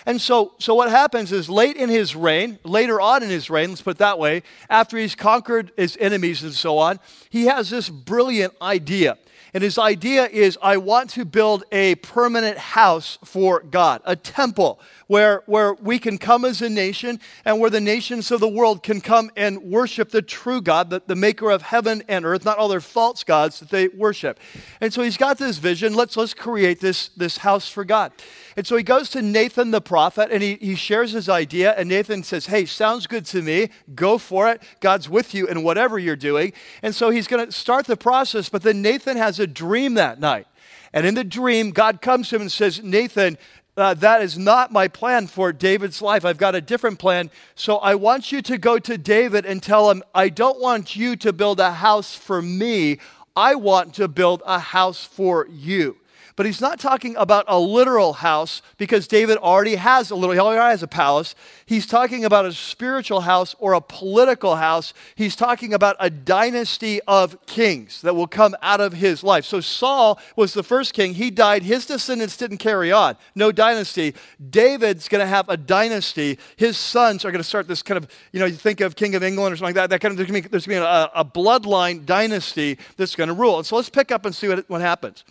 And 0.06 0.20
so, 0.20 0.52
so 0.58 0.74
what 0.74 0.90
happens 0.90 1.32
is 1.32 1.48
late 1.48 1.76
in 1.76 1.88
his 1.88 2.14
reign, 2.14 2.58
later 2.64 3.00
on 3.00 3.22
in 3.22 3.30
his 3.30 3.48
reign, 3.48 3.70
let's 3.70 3.82
put 3.82 3.92
it 3.92 3.98
that 3.98 4.18
way, 4.18 4.42
after 4.68 4.98
he's 4.98 5.14
conquered 5.14 5.72
his 5.76 5.96
enemies 5.98 6.42
and 6.42 6.52
so 6.52 6.78
on, 6.78 7.00
he 7.30 7.46
has 7.46 7.70
this 7.70 7.88
brilliant 7.88 8.54
idea. 8.60 9.16
And 9.54 9.62
his 9.62 9.78
idea 9.78 10.26
is 10.26 10.58
I 10.60 10.78
want 10.78 11.10
to 11.10 11.24
build 11.24 11.62
a 11.70 11.94
permanent 11.96 12.58
house 12.58 13.18
for 13.24 13.60
God, 13.60 14.02
a 14.04 14.16
temple 14.16 14.80
where, 15.06 15.44
where 15.46 15.74
we 15.74 16.00
can 16.00 16.18
come 16.18 16.44
as 16.44 16.60
a 16.60 16.68
nation 16.68 17.20
and 17.44 17.60
where 17.60 17.70
the 17.70 17.80
nations 17.80 18.32
of 18.32 18.40
the 18.40 18.48
world 18.48 18.82
can 18.82 19.00
come 19.00 19.30
and 19.36 19.62
worship 19.62 20.10
the 20.10 20.22
true 20.22 20.60
God, 20.60 20.90
the, 20.90 21.02
the 21.06 21.14
maker 21.14 21.50
of 21.50 21.62
heaven 21.62 22.02
and 22.08 22.24
earth, 22.24 22.44
not 22.44 22.58
all 22.58 22.66
their 22.66 22.80
false 22.80 23.22
gods 23.22 23.60
that 23.60 23.70
they 23.70 23.86
worship. 23.86 24.40
And 24.80 24.92
so 24.92 25.02
he's 25.02 25.16
got 25.16 25.38
this 25.38 25.58
vision. 25.58 25.94
Let's, 25.94 26.16
let's 26.16 26.34
create 26.34 26.80
this, 26.80 27.10
this 27.10 27.36
house 27.38 27.68
for 27.68 27.84
God. 27.84 28.10
And 28.56 28.66
so 28.66 28.76
he 28.76 28.82
goes 28.82 29.08
to 29.10 29.22
Nathan 29.22 29.70
the 29.70 29.80
prophet 29.80 29.93
and 29.96 30.42
he, 30.42 30.56
he 30.56 30.74
shares 30.74 31.12
his 31.12 31.28
idea. 31.28 31.72
And 31.72 31.88
Nathan 31.88 32.22
says, 32.22 32.46
Hey, 32.46 32.64
sounds 32.66 33.06
good 33.06 33.26
to 33.26 33.42
me. 33.42 33.70
Go 33.94 34.18
for 34.18 34.48
it. 34.48 34.62
God's 34.80 35.08
with 35.08 35.34
you 35.34 35.46
in 35.46 35.62
whatever 35.62 35.98
you're 35.98 36.16
doing. 36.16 36.52
And 36.82 36.94
so 36.94 37.10
he's 37.10 37.26
going 37.26 37.46
to 37.46 37.52
start 37.52 37.86
the 37.86 37.96
process. 37.96 38.48
But 38.48 38.62
then 38.62 38.82
Nathan 38.82 39.16
has 39.16 39.40
a 39.40 39.46
dream 39.46 39.94
that 39.94 40.20
night. 40.20 40.46
And 40.92 41.06
in 41.06 41.14
the 41.14 41.24
dream, 41.24 41.70
God 41.70 42.00
comes 42.00 42.28
to 42.28 42.36
him 42.36 42.42
and 42.42 42.52
says, 42.52 42.82
Nathan, 42.82 43.36
uh, 43.76 43.94
that 43.94 44.22
is 44.22 44.38
not 44.38 44.70
my 44.70 44.86
plan 44.86 45.26
for 45.26 45.52
David's 45.52 46.00
life. 46.00 46.24
I've 46.24 46.38
got 46.38 46.54
a 46.54 46.60
different 46.60 46.98
plan. 46.98 47.30
So 47.56 47.78
I 47.78 47.96
want 47.96 48.30
you 48.30 48.40
to 48.42 48.58
go 48.58 48.78
to 48.78 48.96
David 48.96 49.44
and 49.44 49.62
tell 49.62 49.90
him, 49.90 50.02
I 50.14 50.28
don't 50.28 50.60
want 50.60 50.94
you 50.94 51.16
to 51.16 51.32
build 51.32 51.58
a 51.58 51.72
house 51.72 52.14
for 52.14 52.40
me. 52.40 52.98
I 53.34 53.56
want 53.56 53.94
to 53.94 54.06
build 54.06 54.42
a 54.46 54.60
house 54.60 55.04
for 55.04 55.48
you. 55.50 55.96
But 56.36 56.46
he's 56.46 56.60
not 56.60 56.80
talking 56.80 57.14
about 57.16 57.44
a 57.46 57.60
literal 57.60 58.14
house 58.14 58.60
because 58.76 59.06
David 59.06 59.38
already 59.38 59.76
has 59.76 60.10
a 60.10 60.16
little, 60.16 60.32
he 60.32 60.40
already 60.40 60.60
has 60.60 60.82
a 60.82 60.88
palace. 60.88 61.36
He's 61.64 61.86
talking 61.86 62.24
about 62.24 62.44
a 62.44 62.52
spiritual 62.52 63.20
house 63.20 63.54
or 63.60 63.74
a 63.74 63.80
political 63.80 64.56
house. 64.56 64.94
He's 65.14 65.36
talking 65.36 65.72
about 65.72 65.94
a 66.00 66.10
dynasty 66.10 67.00
of 67.02 67.38
kings 67.46 68.02
that 68.02 68.16
will 68.16 68.26
come 68.26 68.56
out 68.62 68.80
of 68.80 68.94
his 68.94 69.22
life. 69.22 69.44
So 69.44 69.60
Saul 69.60 70.18
was 70.34 70.54
the 70.54 70.64
first 70.64 70.92
king. 70.92 71.14
He 71.14 71.30
died. 71.30 71.62
His 71.62 71.86
descendants 71.86 72.36
didn't 72.36 72.58
carry 72.58 72.90
on. 72.90 73.16
No 73.36 73.52
dynasty. 73.52 74.14
David's 74.50 75.08
going 75.08 75.20
to 75.20 75.28
have 75.28 75.48
a 75.48 75.56
dynasty. 75.56 76.40
His 76.56 76.76
sons 76.76 77.24
are 77.24 77.30
going 77.30 77.42
to 77.42 77.48
start 77.48 77.68
this 77.68 77.82
kind 77.82 77.96
of, 77.96 78.10
you 78.32 78.40
know, 78.40 78.46
you 78.46 78.56
think 78.56 78.80
of 78.80 78.96
King 78.96 79.14
of 79.14 79.22
England 79.22 79.52
or 79.52 79.56
something 79.56 79.68
like 79.68 79.74
that. 79.76 79.90
That 79.90 80.00
kind 80.00 80.10
of, 80.10 80.16
there's 80.16 80.30
going 80.30 80.42
to 80.42 80.50
be, 80.50 80.66
be 80.66 80.74
a, 80.74 81.10
a 81.14 81.24
bloodline 81.24 82.04
dynasty 82.04 82.76
that's 82.96 83.14
going 83.14 83.28
to 83.28 83.34
rule. 83.34 83.58
And 83.58 83.66
so 83.66 83.76
let's 83.76 83.88
pick 83.88 84.10
up 84.10 84.26
and 84.26 84.34
see 84.34 84.48
what, 84.48 84.68
what 84.68 84.80
happens. 84.80 85.22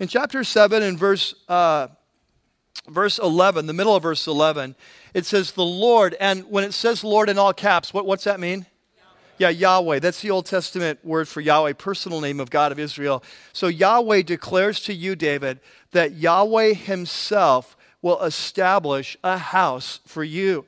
In 0.00 0.08
chapter 0.08 0.42
7 0.42 0.82
and 0.82 0.98
verse, 0.98 1.34
uh, 1.46 1.88
verse 2.88 3.18
11, 3.18 3.66
the 3.66 3.74
middle 3.74 3.94
of 3.94 4.02
verse 4.02 4.26
11, 4.26 4.74
it 5.12 5.26
says, 5.26 5.52
The 5.52 5.62
Lord, 5.62 6.16
and 6.18 6.44
when 6.44 6.64
it 6.64 6.72
says 6.72 7.04
Lord 7.04 7.28
in 7.28 7.36
all 7.36 7.52
caps, 7.52 7.92
what, 7.92 8.06
what's 8.06 8.24
that 8.24 8.40
mean? 8.40 8.64
Yeah, 9.36 9.50
Yahweh. 9.50 9.98
That's 9.98 10.22
the 10.22 10.30
Old 10.30 10.46
Testament 10.46 11.04
word 11.04 11.28
for 11.28 11.42
Yahweh, 11.42 11.74
personal 11.74 12.22
name 12.22 12.40
of 12.40 12.48
God 12.48 12.72
of 12.72 12.78
Israel. 12.78 13.22
So 13.52 13.66
Yahweh 13.66 14.22
declares 14.22 14.80
to 14.84 14.94
you, 14.94 15.14
David, 15.16 15.60
that 15.92 16.12
Yahweh 16.12 16.72
himself 16.72 17.76
will 18.00 18.22
establish 18.22 19.18
a 19.22 19.36
house 19.36 20.00
for 20.06 20.24
you. 20.24 20.64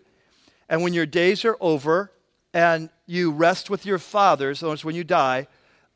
And 0.68 0.82
when 0.82 0.92
your 0.92 1.06
days 1.06 1.42
are 1.46 1.56
over 1.58 2.12
and 2.52 2.90
you 3.06 3.30
rest 3.30 3.70
with 3.70 3.86
your 3.86 3.98
fathers, 3.98 4.60
in 4.60 4.66
other 4.66 4.72
words, 4.72 4.84
when 4.84 4.94
you 4.94 5.04
die, 5.04 5.46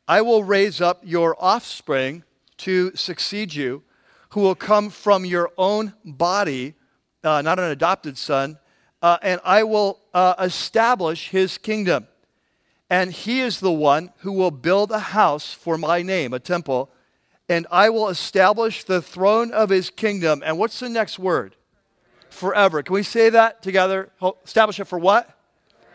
I 0.07 0.21
will 0.21 0.43
raise 0.43 0.81
up 0.81 1.01
your 1.03 1.35
offspring 1.39 2.23
to 2.57 2.95
succeed 2.95 3.53
you, 3.53 3.83
who 4.29 4.41
will 4.41 4.55
come 4.55 4.89
from 4.89 5.25
your 5.25 5.51
own 5.57 5.93
body, 6.03 6.73
uh, 7.23 7.41
not 7.41 7.59
an 7.59 7.65
adopted 7.71 8.17
son, 8.17 8.57
uh, 9.01 9.17
and 9.21 9.39
I 9.43 9.63
will 9.63 9.99
uh, 10.13 10.35
establish 10.39 11.29
his 11.29 11.57
kingdom. 11.57 12.07
And 12.89 13.11
he 13.11 13.41
is 13.41 13.59
the 13.59 13.71
one 13.71 14.11
who 14.19 14.31
will 14.31 14.51
build 14.51 14.91
a 14.91 14.99
house 14.99 15.53
for 15.53 15.77
my 15.77 16.01
name, 16.01 16.33
a 16.33 16.39
temple, 16.39 16.89
and 17.49 17.67
I 17.71 17.89
will 17.89 18.09
establish 18.09 18.83
the 18.83 19.01
throne 19.01 19.51
of 19.51 19.69
his 19.69 19.89
kingdom. 19.89 20.41
And 20.45 20.57
what's 20.57 20.79
the 20.79 20.89
next 20.89 21.19
word? 21.19 21.55
Forever. 22.29 22.83
Can 22.83 22.93
we 22.93 23.03
say 23.03 23.29
that 23.29 23.61
together? 23.61 24.11
Establish 24.43 24.79
it 24.79 24.85
for 24.85 24.99
what? 24.99 25.29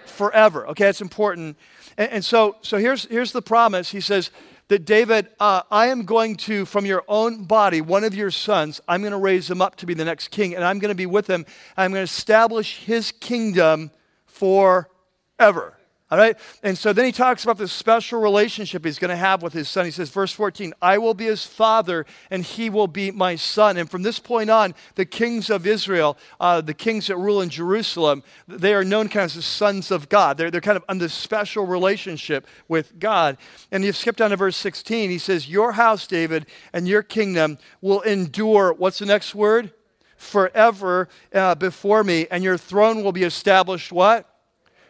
Forever. 0.07 0.67
Okay, 0.69 0.85
that's 0.85 1.01
important. 1.01 1.57
And, 1.97 2.11
and 2.11 2.25
so, 2.25 2.57
so 2.63 2.79
here's, 2.79 3.05
here's 3.07 3.33
the 3.33 3.43
promise. 3.43 3.91
He 3.91 4.01
says, 4.01 4.31
that 4.69 4.85
David, 4.85 5.29
uh, 5.39 5.63
I 5.71 5.89
am 5.89 6.05
going 6.05 6.37
to, 6.37 6.65
from 6.65 6.87
your 6.87 7.05
own 7.09 7.45
body, 7.45 7.81
one 7.81 8.05
of 8.05 8.15
your 8.15 8.31
sons, 8.31 8.81
I'm 8.89 9.03
going 9.03 9.13
to 9.13 9.19
raise 9.19 9.51
him 9.51 9.61
up 9.61 9.77
to 9.77 9.87
be 9.87 9.95
the 9.95 10.05
next 10.05 10.29
king, 10.29 10.55
and 10.55 10.65
I'm 10.65 10.79
going 10.79 10.91
to 10.91 10.95
be 10.95 11.07
with 11.07 11.29
him. 11.29 11.45
I'm 11.77 11.93
going 11.93 12.01
to 12.01 12.11
establish 12.11 12.79
his 12.79 13.13
kingdom 13.13 13.91
forever. 14.27 15.77
All 16.13 16.19
right? 16.19 16.37
And 16.63 16.77
so 16.77 16.93
then 16.93 17.07
he 17.07 17.13
talks 17.13 17.43
about 17.43 17.57
this 17.57 17.73
special 17.73 18.21
relationship 18.21 18.85
he's 18.85 18.99
going 18.99 19.09
to 19.09 19.17
have 19.17 19.43
with 19.43 19.55
his 19.55 19.67
son. 19.67 19.87
He 19.87 19.91
says, 19.91 20.11
verse 20.11 20.31
14, 20.31 20.75
I 20.83 20.99
will 20.99 21.15
be 21.15 21.25
his 21.25 21.47
father 21.47 22.05
and 22.31 22.45
he 22.45 22.69
will 22.69 22.87
be 22.87 23.11
my 23.11 23.35
son. 23.35 23.79
And 23.79 23.91
from 23.91 24.03
this 24.03 24.19
point 24.19 24.51
on, 24.51 24.75
the 24.95 25.07
kings 25.07 25.49
of 25.49 25.67
Israel, 25.67 26.19
uh, 26.39 26.61
the 26.61 26.75
kings 26.75 27.07
that 27.07 27.17
rule 27.17 27.41
in 27.41 27.49
Jerusalem, 27.49 28.23
they 28.47 28.75
are 28.75 28.85
known 28.85 29.09
kind 29.09 29.25
of 29.25 29.31
as 29.31 29.35
the 29.37 29.43
sons 29.43 29.91
of 29.91 30.11
God. 30.11 30.37
They're, 30.37 30.51
they're 30.51 30.61
kind 30.61 30.77
of 30.77 30.85
on 30.87 30.99
this 30.99 31.15
special 31.15 31.65
relationship 31.65 32.47
with 32.69 32.99
God. 32.99 33.39
And 33.71 33.83
you've 33.83 33.97
skipped 33.97 34.19
down 34.19 34.31
to 34.31 34.37
verse 34.37 34.59
16. 34.59 35.09
He 35.09 35.17
says, 35.17 35.49
Your 35.49 35.73
house, 35.73 36.07
David, 36.07 36.45
and 36.75 36.87
your 36.87 37.03
kingdom 37.03 37.57
will 37.81 38.03
endure. 38.03 38.75
What's 38.75 38.99
the 38.99 39.07
next 39.07 39.35
word? 39.35 39.73
Forever 40.19 41.09
uh, 41.33 41.55
before 41.55 42.05
me, 42.05 42.27
and 42.31 42.45
your 42.45 42.59
throne 42.59 43.03
will 43.03 43.13
be 43.13 43.25
established 43.25 43.91
what? 43.91 44.29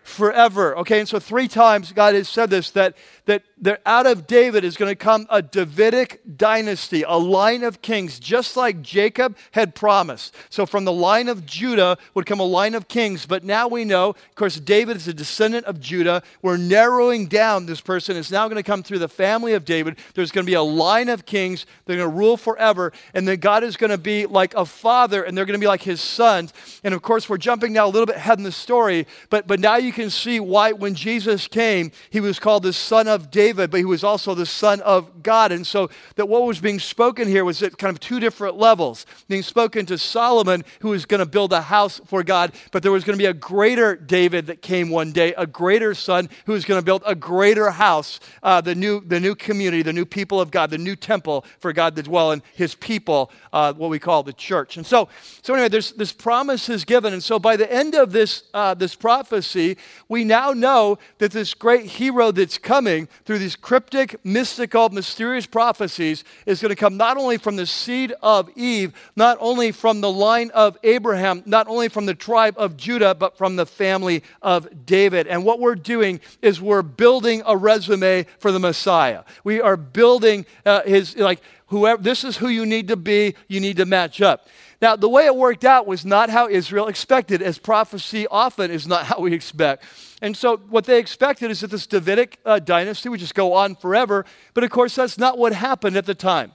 Forever. 0.02 0.76
Okay, 0.78 1.00
and 1.00 1.08
so 1.08 1.18
three 1.18 1.48
times 1.48 1.92
God 1.92 2.14
has 2.14 2.28
said 2.28 2.50
this 2.50 2.70
that, 2.72 2.96
that, 3.26 3.44
that 3.58 3.80
out 3.86 4.06
of 4.06 4.26
David 4.26 4.64
is 4.64 4.76
going 4.76 4.90
to 4.90 4.96
come 4.96 5.26
a 5.30 5.40
Davidic 5.40 6.20
dynasty, 6.36 7.02
a 7.02 7.16
line 7.16 7.62
of 7.62 7.82
kings, 7.82 8.18
just 8.18 8.56
like 8.56 8.82
Jacob 8.82 9.36
had 9.52 9.74
promised. 9.74 10.34
So 10.50 10.66
from 10.66 10.84
the 10.84 10.92
line 10.92 11.28
of 11.28 11.46
Judah 11.46 11.98
would 12.14 12.26
come 12.26 12.40
a 12.40 12.44
line 12.44 12.74
of 12.74 12.88
kings, 12.88 13.26
but 13.26 13.44
now 13.44 13.68
we 13.68 13.84
know, 13.84 14.10
of 14.10 14.34
course, 14.34 14.58
David 14.58 14.96
is 14.96 15.06
a 15.08 15.14
descendant 15.14 15.66
of 15.66 15.80
Judah. 15.80 16.22
We're 16.42 16.56
narrowing 16.56 17.26
down 17.26 17.66
this 17.66 17.80
person. 17.80 18.16
It's 18.16 18.30
now 18.30 18.48
going 18.48 18.56
to 18.56 18.62
come 18.62 18.82
through 18.82 18.98
the 18.98 19.08
family 19.08 19.54
of 19.54 19.64
David. 19.64 19.98
There's 20.14 20.32
going 20.32 20.44
to 20.44 20.50
be 20.50 20.54
a 20.54 20.62
line 20.62 21.08
of 21.08 21.26
kings. 21.26 21.66
They're 21.84 21.96
going 21.96 22.10
to 22.10 22.16
rule 22.16 22.36
forever. 22.36 22.92
And 23.14 23.26
then 23.28 23.38
God 23.38 23.62
is 23.62 23.76
going 23.76 23.90
to 23.90 23.98
be 23.98 24.26
like 24.26 24.54
a 24.54 24.66
father, 24.66 25.22
and 25.22 25.36
they're 25.36 25.46
going 25.46 25.58
to 25.58 25.62
be 25.62 25.68
like 25.68 25.82
his 25.82 26.00
sons. 26.00 26.52
And 26.82 26.92
of 26.94 27.02
course, 27.02 27.28
we're 27.28 27.38
jumping 27.38 27.72
now 27.72 27.86
a 27.86 27.90
little 27.90 28.06
bit 28.06 28.16
ahead 28.16 28.38
in 28.38 28.44
the 28.44 28.52
story, 28.52 29.06
but, 29.30 29.46
but 29.46 29.60
now 29.60 29.76
you 29.76 29.91
you 29.92 30.04
can 30.04 30.10
see 30.10 30.40
why 30.40 30.72
when 30.72 30.94
Jesus 30.94 31.46
came, 31.46 31.92
he 32.08 32.20
was 32.20 32.38
called 32.38 32.62
the 32.62 32.72
Son 32.72 33.06
of 33.08 33.30
David, 33.30 33.70
but 33.70 33.76
he 33.76 33.84
was 33.84 34.02
also 34.02 34.34
the 34.34 34.46
Son 34.46 34.80
of 34.80 35.22
God. 35.22 35.52
And 35.52 35.66
so 35.66 35.90
that 36.16 36.30
what 36.30 36.44
was 36.44 36.60
being 36.60 36.78
spoken 36.78 37.28
here 37.28 37.44
was 37.44 37.62
at 37.62 37.76
kind 37.76 37.94
of 37.94 38.00
two 38.00 38.18
different 38.18 38.56
levels. 38.56 39.04
Being 39.28 39.42
spoken 39.42 39.84
to 39.86 39.98
Solomon, 39.98 40.64
who 40.80 40.88
was 40.88 41.04
going 41.04 41.18
to 41.18 41.26
build 41.26 41.52
a 41.52 41.60
house 41.60 42.00
for 42.06 42.22
God, 42.22 42.52
but 42.70 42.82
there 42.82 42.90
was 42.90 43.04
going 43.04 43.18
to 43.18 43.22
be 43.22 43.26
a 43.26 43.34
greater 43.34 43.94
David 43.94 44.46
that 44.46 44.62
came 44.62 44.88
one 44.88 45.12
day, 45.12 45.34
a 45.36 45.46
greater 45.46 45.94
son 45.94 46.30
who 46.46 46.52
was 46.52 46.64
going 46.64 46.80
to 46.80 46.84
build 46.84 47.02
a 47.04 47.14
greater 47.14 47.70
house, 47.70 48.18
uh, 48.42 48.62
the, 48.62 48.74
new, 48.74 49.00
the 49.00 49.20
new 49.20 49.34
community, 49.34 49.82
the 49.82 49.92
new 49.92 50.06
people 50.06 50.40
of 50.40 50.50
God, 50.50 50.70
the 50.70 50.78
new 50.78 50.96
temple 50.96 51.44
for 51.58 51.74
God 51.74 51.96
to 51.96 52.02
dwell 52.02 52.32
in, 52.32 52.42
his 52.54 52.74
people, 52.74 53.30
uh, 53.52 53.74
what 53.74 53.90
we 53.90 53.98
call 53.98 54.22
the 54.22 54.32
church. 54.32 54.78
And 54.78 54.86
so, 54.86 55.10
so 55.42 55.52
anyway, 55.52 55.68
there's 55.68 55.92
this 55.92 56.12
promise 56.12 56.70
is 56.70 56.86
given. 56.86 57.12
And 57.12 57.22
so 57.22 57.38
by 57.38 57.56
the 57.56 57.70
end 57.70 57.94
of 57.94 58.12
this, 58.12 58.44
uh, 58.54 58.72
this 58.72 58.94
prophecy, 58.94 59.76
we 60.08 60.24
now 60.24 60.52
know 60.52 60.98
that 61.18 61.32
this 61.32 61.54
great 61.54 61.86
hero 61.86 62.30
that's 62.30 62.58
coming 62.58 63.08
through 63.24 63.38
these 63.38 63.56
cryptic, 63.56 64.22
mystical, 64.24 64.88
mysterious 64.90 65.46
prophecies 65.46 66.24
is 66.46 66.60
going 66.60 66.70
to 66.70 66.76
come 66.76 66.96
not 66.96 67.16
only 67.16 67.38
from 67.38 67.56
the 67.56 67.66
seed 67.66 68.12
of 68.22 68.50
Eve, 68.56 68.92
not 69.16 69.38
only 69.40 69.72
from 69.72 70.00
the 70.00 70.10
line 70.10 70.50
of 70.50 70.76
Abraham, 70.82 71.42
not 71.46 71.68
only 71.68 71.88
from 71.88 72.06
the 72.06 72.14
tribe 72.14 72.54
of 72.58 72.76
Judah, 72.76 73.14
but 73.14 73.38
from 73.38 73.56
the 73.56 73.66
family 73.66 74.22
of 74.42 74.86
David. 74.86 75.26
And 75.26 75.44
what 75.44 75.60
we're 75.60 75.74
doing 75.74 76.20
is 76.42 76.60
we're 76.60 76.82
building 76.82 77.42
a 77.46 77.56
resume 77.56 78.26
for 78.38 78.52
the 78.52 78.60
Messiah. 78.60 79.24
We 79.44 79.60
are 79.60 79.76
building 79.76 80.46
uh, 80.66 80.82
his, 80.82 81.16
like, 81.16 81.40
whoever, 81.66 82.02
this 82.02 82.22
is 82.22 82.36
who 82.36 82.48
you 82.48 82.66
need 82.66 82.88
to 82.88 82.96
be, 82.96 83.34
you 83.48 83.60
need 83.60 83.78
to 83.78 83.86
match 83.86 84.20
up. 84.20 84.46
Now, 84.82 84.96
the 84.96 85.08
way 85.08 85.26
it 85.26 85.36
worked 85.36 85.64
out 85.64 85.86
was 85.86 86.04
not 86.04 86.28
how 86.28 86.48
Israel 86.48 86.88
expected, 86.88 87.40
as 87.40 87.56
prophecy 87.56 88.26
often 88.26 88.72
is 88.72 88.84
not 88.84 89.06
how 89.06 89.20
we 89.20 89.32
expect. 89.32 89.84
And 90.20 90.36
so, 90.36 90.56
what 90.56 90.84
they 90.84 90.98
expected 90.98 91.52
is 91.52 91.60
that 91.60 91.70
this 91.70 91.86
Davidic 91.86 92.38
uh, 92.44 92.58
dynasty 92.58 93.08
would 93.08 93.20
just 93.20 93.36
go 93.36 93.52
on 93.52 93.76
forever. 93.76 94.26
But 94.54 94.64
of 94.64 94.70
course, 94.70 94.96
that's 94.96 95.16
not 95.16 95.38
what 95.38 95.52
happened 95.52 95.96
at 95.96 96.04
the 96.04 96.16
time. 96.16 96.52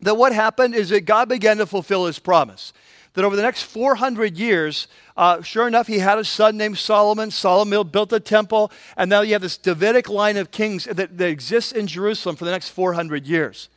That 0.00 0.16
what 0.16 0.32
happened 0.32 0.76
is 0.76 0.90
that 0.90 1.00
God 1.02 1.28
began 1.28 1.58
to 1.58 1.66
fulfill 1.66 2.06
his 2.06 2.20
promise. 2.20 2.72
That 3.14 3.24
over 3.24 3.34
the 3.34 3.42
next 3.42 3.64
400 3.64 4.38
years, 4.38 4.86
uh, 5.16 5.42
sure 5.42 5.66
enough, 5.66 5.88
he 5.88 5.98
had 5.98 6.18
a 6.18 6.24
son 6.24 6.56
named 6.56 6.78
Solomon. 6.78 7.32
Solomon 7.32 7.88
built 7.88 8.12
a 8.12 8.20
temple, 8.20 8.70
and 8.96 9.10
now 9.10 9.22
you 9.22 9.32
have 9.32 9.42
this 9.42 9.58
Davidic 9.58 10.08
line 10.08 10.36
of 10.36 10.52
kings 10.52 10.84
that, 10.84 11.18
that 11.18 11.28
exists 11.28 11.72
in 11.72 11.88
Jerusalem 11.88 12.36
for 12.36 12.44
the 12.44 12.52
next 12.52 12.68
400 12.68 13.26
years. 13.26 13.68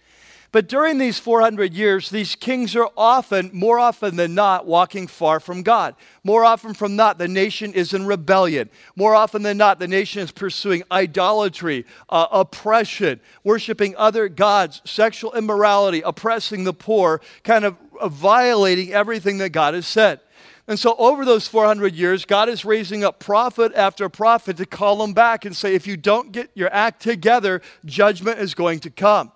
But 0.53 0.67
during 0.67 0.99
these 0.99 1.17
400 1.17 1.73
years, 1.73 2.11
these 2.11 2.35
kings 2.35 2.75
are 2.75 2.87
often, 2.95 3.49
more 3.53 3.79
often 3.79 4.17
than 4.17 4.35
not, 4.35 4.67
walking 4.67 5.07
far 5.07 5.39
from 5.39 5.63
God. 5.63 5.95
More 6.23 6.45
often 6.45 6.75
from 6.75 6.95
not, 6.95 7.17
the 7.17 7.27
nation 7.27 7.73
is 7.73 7.91
in 7.91 8.05
rebellion. 8.05 8.69
More 8.95 9.15
often 9.15 9.41
than 9.41 9.57
not, 9.57 9.79
the 9.79 9.87
nation 9.87 10.21
is 10.21 10.31
pursuing 10.31 10.83
idolatry, 10.91 11.87
uh, 12.07 12.27
oppression, 12.31 13.19
worshiping 13.43 13.95
other 13.97 14.29
gods, 14.29 14.83
sexual 14.85 15.33
immorality, 15.33 16.03
oppressing 16.05 16.65
the 16.65 16.73
poor, 16.73 17.19
kind 17.43 17.65
of 17.65 17.75
uh, 17.99 18.07
violating 18.07 18.93
everything 18.93 19.39
that 19.39 19.49
God 19.49 19.73
has 19.73 19.87
said. 19.87 20.19
And 20.67 20.77
so, 20.77 20.95
over 20.97 21.25
those 21.25 21.47
400 21.47 21.95
years, 21.95 22.25
God 22.25 22.47
is 22.47 22.63
raising 22.63 23.03
up 23.03 23.19
prophet 23.19 23.73
after 23.73 24.07
prophet 24.07 24.57
to 24.57 24.67
call 24.67 24.97
them 24.97 25.13
back 25.13 25.45
and 25.45 25.55
say, 25.55 25.73
if 25.73 25.87
you 25.87 25.97
don't 25.97 26.31
get 26.31 26.51
your 26.53 26.71
act 26.71 27.01
together, 27.01 27.63
judgment 27.85 28.37
is 28.37 28.53
going 28.53 28.79
to 28.81 28.91
come. 28.91 29.31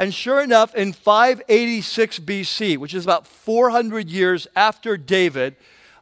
And 0.00 0.14
sure 0.14 0.40
enough, 0.40 0.74
in 0.74 0.94
586 0.94 2.20
BC, 2.20 2.78
which 2.78 2.94
is 2.94 3.04
about 3.04 3.26
400 3.26 4.08
years 4.08 4.46
after 4.56 4.96
David, 4.96 5.56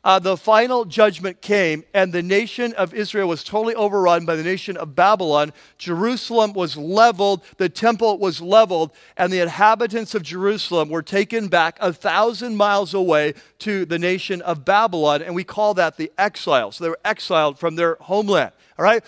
uh, 0.05 0.21
the 0.21 0.37
final 0.37 0.85
judgment 0.85 1.43
came, 1.43 1.83
and 1.93 2.13
the 2.13 2.23
nation 2.23 2.73
of 2.75 2.95
Israel 2.95 3.27
was 3.27 3.43
totally 3.43 3.75
overrun 3.75 4.25
by 4.25 4.37
the 4.37 4.45
nation 4.45 4.77
of 4.77 4.95
Babylon. 4.95 5.53
Jerusalem 5.79 6.53
was 6.53 6.77
leveled, 6.77 7.43
the 7.57 7.69
temple 7.69 8.19
was 8.19 8.41
leveled, 8.41 8.93
and 9.17 9.33
the 9.33 9.41
inhabitants 9.41 10.15
of 10.15 10.23
Jerusalem 10.23 10.91
were 10.91 11.03
taken 11.03 11.49
back 11.49 11.77
a 11.81 11.93
thousand 11.93 12.55
miles 12.55 12.95
away 12.95 13.35
to 13.59 13.85
the 13.85 13.99
nation 13.99 14.41
of 14.43 14.65
Babylon, 14.65 15.23
and 15.23 15.35
we 15.35 15.43
call 15.43 15.75
that 15.75 15.97
the 15.97 16.13
exile. 16.17 16.71
So 16.71 16.85
they 16.85 16.91
were 16.91 17.01
exiled 17.05 17.59
from 17.59 17.75
their 17.75 17.97
homeland. 18.03 18.53
All 18.79 18.85
right? 18.85 19.03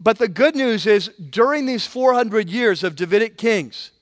But 0.00 0.18
the 0.18 0.26
good 0.26 0.56
news 0.56 0.84
is, 0.84 1.12
during 1.30 1.66
these 1.66 1.86
400 1.86 2.50
years 2.50 2.82
of 2.82 2.96
Davidic 2.96 3.38
kings, 3.38 3.92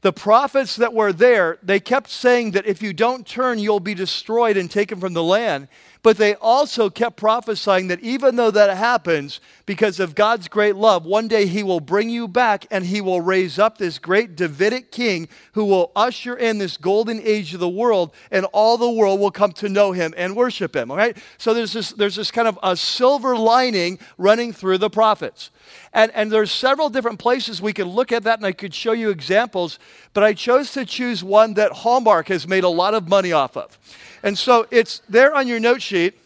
the 0.00 0.12
prophets 0.12 0.76
that 0.76 0.94
were 0.94 1.12
there, 1.12 1.58
they 1.60 1.80
kept 1.80 2.08
saying 2.08 2.52
that 2.52 2.66
if 2.66 2.82
you 2.82 2.92
don't 2.92 3.26
turn, 3.26 3.58
you'll 3.58 3.80
be 3.80 3.94
destroyed 3.94 4.56
and 4.56 4.70
taken 4.70 5.00
from 5.00 5.12
the 5.12 5.24
land. 5.24 5.66
But 6.04 6.18
they 6.18 6.36
also 6.36 6.88
kept 6.88 7.16
prophesying 7.16 7.88
that 7.88 7.98
even 8.00 8.36
though 8.36 8.52
that 8.52 8.76
happens, 8.76 9.40
because 9.66 9.98
of 9.98 10.14
God's 10.14 10.46
great 10.46 10.76
love, 10.76 11.04
one 11.04 11.26
day 11.26 11.46
He 11.46 11.64
will 11.64 11.80
bring 11.80 12.08
you 12.08 12.28
back 12.28 12.64
and 12.70 12.86
He 12.86 13.00
will 13.00 13.20
raise 13.20 13.58
up 13.58 13.78
this 13.78 13.98
great 13.98 14.36
Davidic 14.36 14.92
king 14.92 15.28
who 15.52 15.64
will 15.64 15.90
usher 15.96 16.36
in 16.36 16.58
this 16.58 16.76
golden 16.76 17.20
age 17.20 17.52
of 17.52 17.58
the 17.58 17.68
world, 17.68 18.14
and 18.30 18.46
all 18.52 18.78
the 18.78 18.88
world 18.88 19.18
will 19.18 19.32
come 19.32 19.50
to 19.54 19.68
know 19.68 19.90
Him 19.90 20.14
and 20.16 20.36
worship 20.36 20.76
Him. 20.76 20.92
All 20.92 20.96
right? 20.96 21.16
So 21.38 21.52
there's 21.52 21.72
this, 21.72 21.90
there's 21.90 22.16
this 22.16 22.30
kind 22.30 22.46
of 22.46 22.56
a 22.62 22.76
silver 22.76 23.36
lining 23.36 23.98
running 24.16 24.52
through 24.52 24.78
the 24.78 24.90
prophets. 24.90 25.50
And, 25.92 26.12
and 26.14 26.30
there's 26.30 26.52
several 26.52 26.90
different 26.90 27.18
places 27.18 27.62
we 27.62 27.72
could 27.72 27.86
look 27.86 28.12
at 28.12 28.24
that, 28.24 28.38
and 28.38 28.46
I 28.46 28.52
could 28.52 28.74
show 28.74 28.92
you 28.92 29.10
examples, 29.10 29.78
but 30.12 30.24
I 30.24 30.34
chose 30.34 30.72
to 30.72 30.84
choose 30.84 31.24
one 31.24 31.54
that 31.54 31.72
Hallmark 31.72 32.28
has 32.28 32.46
made 32.46 32.64
a 32.64 32.68
lot 32.68 32.94
of 32.94 33.08
money 33.08 33.32
off 33.32 33.56
of. 33.56 33.78
And 34.22 34.36
so 34.36 34.66
it's 34.70 35.00
there 35.08 35.34
on 35.34 35.46
your 35.46 35.60
note 35.60 35.82
sheet. 35.82 36.18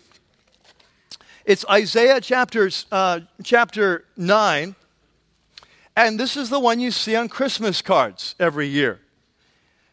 It's 1.45 1.65
Isaiah 1.69 2.21
chapter, 2.21 2.71
uh, 2.91 3.21
chapter 3.43 4.05
9. 4.17 4.75
And 5.97 6.19
this 6.19 6.37
is 6.37 6.49
the 6.49 6.61
one 6.61 6.81
you 6.81 6.91
see 6.91 7.17
on 7.17 7.29
Christmas 7.29 7.83
cards 7.83 8.35
every 8.39 8.67
year. 8.67 9.01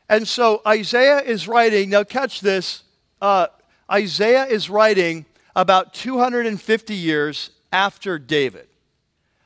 And 0.08 0.28
so 0.28 0.62
Isaiah 0.66 1.20
is 1.20 1.48
writing, 1.48 1.90
now 1.90 2.04
catch 2.04 2.42
this. 2.42 2.84
Uh, 3.22 3.48
Isaiah 3.92 4.46
is 4.46 4.70
writing 4.70 5.26
about 5.56 5.94
250 5.94 6.96
years 6.96 7.50
after 7.72 8.18
David, 8.18 8.68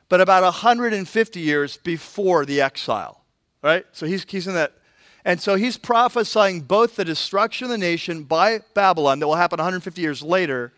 but 0.10 0.22
about 0.22 0.44
150 0.44 1.40
years 1.40 1.78
before 1.78 2.46
the 2.46 2.62
exile, 2.62 3.22
right? 3.62 3.86
So 3.92 4.06
he's, 4.06 4.26
he's 4.30 4.48
in 4.48 4.54
that 4.54 4.74
and 5.26 5.42
so 5.42 5.56
he's 5.56 5.78
prophesying 5.78 6.62
both 6.62 6.96
the 6.96 7.06
destruction 7.06 7.66
of 7.66 7.72
the 7.72 7.78
nation 7.78 8.24
by 8.24 8.60
Babylon 8.74 9.20
that 9.20 9.28
will 9.28 9.36
happen 9.36 9.58
150 9.58 10.02
years 10.02 10.22
later. 10.22 10.74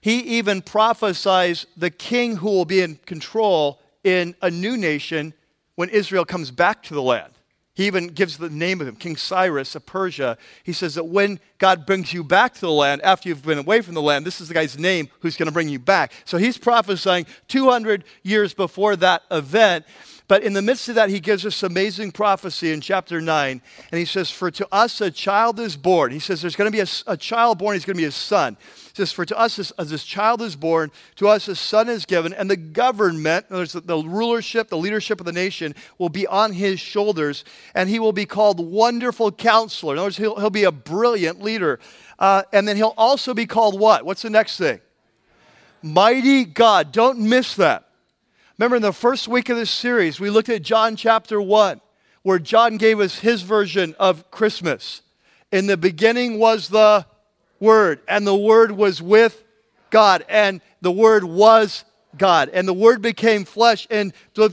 He 0.00 0.20
even 0.38 0.60
prophesies 0.60 1.66
the 1.76 1.90
king 1.90 2.36
who 2.36 2.48
will 2.48 2.64
be 2.64 2.82
in 2.82 2.96
control 3.06 3.80
in 4.04 4.34
a 4.42 4.50
new 4.50 4.76
nation 4.76 5.32
when 5.76 5.88
Israel 5.88 6.24
comes 6.24 6.50
back 6.50 6.82
to 6.84 6.94
the 6.94 7.02
land. 7.02 7.32
He 7.74 7.86
even 7.86 8.08
gives 8.08 8.36
the 8.36 8.50
name 8.50 8.80
of 8.80 8.88
him, 8.88 8.96
King 8.96 9.16
Cyrus 9.16 9.74
of 9.74 9.86
Persia. 9.86 10.36
He 10.62 10.72
says 10.72 10.96
that 10.96 11.04
when 11.04 11.40
God 11.60 11.84
brings 11.84 12.12
you 12.12 12.24
back 12.24 12.54
to 12.54 12.60
the 12.62 12.72
land, 12.72 13.02
after 13.02 13.28
you've 13.28 13.44
been 13.44 13.58
away 13.58 13.82
from 13.82 13.94
the 13.94 14.00
land, 14.00 14.24
this 14.24 14.40
is 14.40 14.48
the 14.48 14.54
guy's 14.54 14.78
name 14.78 15.10
who's 15.20 15.36
going 15.36 15.46
to 15.46 15.52
bring 15.52 15.68
you 15.68 15.78
back. 15.78 16.12
So 16.24 16.38
he's 16.38 16.56
prophesying 16.56 17.26
200 17.48 18.02
years 18.22 18.54
before 18.54 18.96
that 18.96 19.22
event. 19.30 19.84
But 20.30 20.44
in 20.44 20.52
the 20.52 20.62
midst 20.62 20.88
of 20.88 20.94
that, 20.94 21.10
he 21.10 21.18
gives 21.18 21.44
us 21.44 21.60
amazing 21.64 22.12
prophecy 22.12 22.70
in 22.70 22.80
chapter 22.80 23.20
9. 23.20 23.60
And 23.90 23.98
he 23.98 24.04
says, 24.04 24.30
For 24.30 24.48
to 24.52 24.68
us 24.70 25.00
a 25.00 25.10
child 25.10 25.58
is 25.58 25.76
born. 25.76 26.12
He 26.12 26.20
says, 26.20 26.40
There's 26.40 26.54
going 26.54 26.70
to 26.70 26.72
be 26.76 26.78
a, 26.78 26.86
a 27.08 27.16
child 27.16 27.58
born, 27.58 27.74
he's 27.74 27.84
going 27.84 27.96
to 27.96 28.00
be 28.00 28.06
a 28.06 28.12
son. 28.12 28.56
He 28.62 28.94
says, 28.94 29.10
For 29.10 29.26
to 29.26 29.36
us 29.36 29.58
as, 29.58 29.72
as 29.72 29.90
this 29.90 30.04
child 30.04 30.40
is 30.40 30.54
born, 30.54 30.92
to 31.16 31.26
us 31.26 31.48
a 31.48 31.56
son 31.56 31.88
is 31.88 32.06
given, 32.06 32.32
and 32.32 32.48
the 32.48 32.56
government, 32.56 33.48
the, 33.48 33.82
the 33.84 33.98
rulership, 33.98 34.68
the 34.68 34.78
leadership 34.78 35.18
of 35.18 35.26
the 35.26 35.32
nation, 35.32 35.74
will 35.98 36.08
be 36.08 36.28
on 36.28 36.52
his 36.52 36.78
shoulders, 36.78 37.44
and 37.74 37.88
he 37.88 37.98
will 37.98 38.12
be 38.12 38.24
called 38.24 38.60
Wonderful 38.60 39.32
Counselor. 39.32 39.94
In 39.94 39.98
other 39.98 40.06
words, 40.06 40.16
he'll, 40.16 40.38
he'll 40.38 40.48
be 40.48 40.62
a 40.62 40.70
brilliant 40.70 41.42
leader. 41.42 41.49
Uh, 42.18 42.42
and 42.52 42.68
then 42.68 42.76
he'll 42.76 42.94
also 42.96 43.34
be 43.34 43.46
called 43.46 43.78
what? 43.78 44.04
What's 44.04 44.22
the 44.22 44.30
next 44.30 44.58
thing? 44.58 44.80
Mighty 45.82 46.44
God. 46.44 46.92
Don't 46.92 47.18
miss 47.20 47.56
that. 47.56 47.88
Remember, 48.58 48.76
in 48.76 48.82
the 48.82 48.92
first 48.92 49.26
week 49.26 49.48
of 49.48 49.56
this 49.56 49.70
series, 49.70 50.20
we 50.20 50.28
looked 50.28 50.50
at 50.50 50.60
John 50.60 50.94
chapter 50.94 51.40
1, 51.40 51.80
where 52.22 52.38
John 52.38 52.76
gave 52.76 53.00
us 53.00 53.20
his 53.20 53.40
version 53.40 53.94
of 53.98 54.30
Christmas. 54.30 55.00
In 55.50 55.66
the 55.66 55.78
beginning 55.78 56.38
was 56.38 56.68
the 56.68 57.06
Word, 57.58 58.00
and 58.06 58.26
the 58.26 58.36
Word 58.36 58.72
was 58.72 59.00
with 59.00 59.42
God, 59.88 60.26
and 60.28 60.60
the 60.82 60.92
Word 60.92 61.24
was 61.24 61.84
God, 62.18 62.50
and 62.50 62.68
the 62.68 62.74
Word 62.74 63.00
became 63.00 63.46
flesh 63.46 63.86
and 63.90 64.12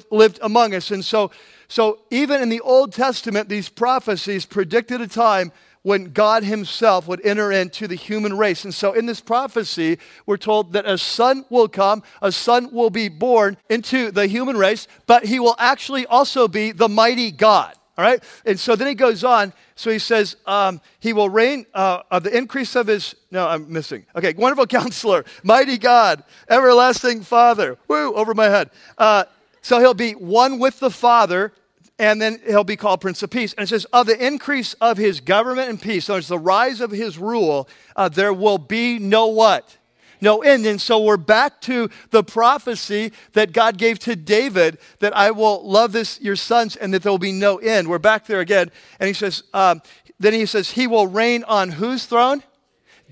lived 0.10 0.40
among 0.42 0.74
us. 0.74 0.92
And 0.92 1.04
so, 1.04 1.32
so 1.68 2.00
even 2.10 2.42
in 2.42 2.48
the 2.48 2.62
Old 2.62 2.94
Testament, 2.94 3.50
these 3.50 3.68
prophecies 3.68 4.46
predicted 4.46 5.02
a 5.02 5.08
time 5.08 5.52
when 5.88 6.12
God 6.12 6.44
Himself 6.44 7.08
would 7.08 7.26
enter 7.26 7.50
into 7.50 7.88
the 7.88 7.96
human 7.96 8.38
race. 8.38 8.66
And 8.66 8.74
so 8.74 8.92
in 8.92 9.06
this 9.06 9.22
prophecy, 9.22 10.00
we're 10.26 10.36
told 10.36 10.74
that 10.74 10.86
a 10.86 10.98
son 10.98 11.46
will 11.50 11.70
come, 11.70 12.04
a 12.22 12.30
son 12.30 12.74
will 12.74 12.90
be 12.90 13.08
born 13.08 13.56
into 13.70 14.12
the 14.12 14.28
human 14.28 14.58
race, 14.58 14.90
but 15.06 15.24
he 15.24 15.40
will 15.40 15.56
actually 15.58 16.06
also 16.06 16.50
be 16.50 16.74
the 16.74 16.90
mighty 16.90 17.32
God. 17.32 17.74
All 17.98 18.04
right? 18.04 18.22
And 18.46 18.60
so 18.60 18.76
then 18.76 18.90
he 18.90 18.96
goes 18.96 19.24
on. 19.24 19.54
So 19.76 19.90
he 19.90 19.98
says, 19.98 20.36
um, 20.46 20.82
He 21.00 21.14
will 21.14 21.30
reign 21.30 21.66
uh, 21.74 22.02
of 22.12 22.24
the 22.24 22.38
increase 22.38 22.76
of 22.76 22.88
his. 22.88 23.16
No, 23.32 23.48
I'm 23.48 23.72
missing. 23.72 24.06
Okay, 24.14 24.34
wonderful 24.34 24.68
counselor, 24.80 25.24
mighty 25.42 25.78
God, 25.78 26.22
everlasting 26.50 27.22
Father. 27.22 27.78
Woo, 27.88 28.14
over 28.14 28.34
my 28.34 28.50
head. 28.50 28.72
Uh, 28.98 29.24
so 29.62 29.80
he'll 29.80 29.94
be 29.94 30.12
one 30.12 30.60
with 30.60 30.82
the 30.82 30.92
Father 30.92 31.54
and 32.00 32.22
then 32.22 32.40
he'll 32.46 32.64
be 32.64 32.76
called 32.76 33.02
Prince 33.02 33.24
of 33.24 33.30
Peace. 33.30 33.54
And 33.54 33.64
it 33.64 33.68
says, 33.68 33.86
of 33.86 34.08
the 34.08 34.26
increase 34.26 34.74
of 34.76 34.98
his 34.98 35.20
government 35.20 35.70
and 35.70 35.82
peace, 35.82 36.06
so 36.06 36.16
it's 36.16 36.28
the 36.28 36.38
rise 36.38 36.82
of 36.82 36.92
his 36.92 37.18
rule, 37.18 37.68
uh, 37.96 38.10
there 38.10 38.34
will 38.34 38.58
be 38.58 39.00
no 39.00 39.28
what? 39.28 39.78
No 40.22 40.42
end. 40.42 40.66
And 40.66 40.82
so 40.82 41.04
we're 41.04 41.18
back 41.18 41.62
to 41.62 41.90
the 42.12 42.24
prophecy 42.24 43.12
that 43.34 43.52
God 43.52 43.78
gave 43.78 44.00
to 44.00 44.16
David 44.16 44.78
that 45.00 45.16
I 45.16 45.32
will 45.32 45.68
love 45.68 45.92
this, 45.92 46.20
your 46.22 46.36
sons, 46.36 46.76
and 46.76 46.94
that 46.94 47.04
there 47.04 47.12
will 47.12 47.20
be 47.20 47.32
no 47.32 47.58
end. 47.58 47.88
We're 47.88 48.00
back 48.00 48.26
there 48.26 48.40
again. 48.40 48.72
And 49.00 49.08
he 49.08 49.14
says, 49.14 49.44
um, 49.54 49.82
then 50.20 50.34
he 50.34 50.46
says, 50.46 50.72
he 50.72 50.88
will 50.88 51.08
reign 51.08 51.44
on 51.44 51.70
whose 51.70 52.06
throne? 52.06 52.44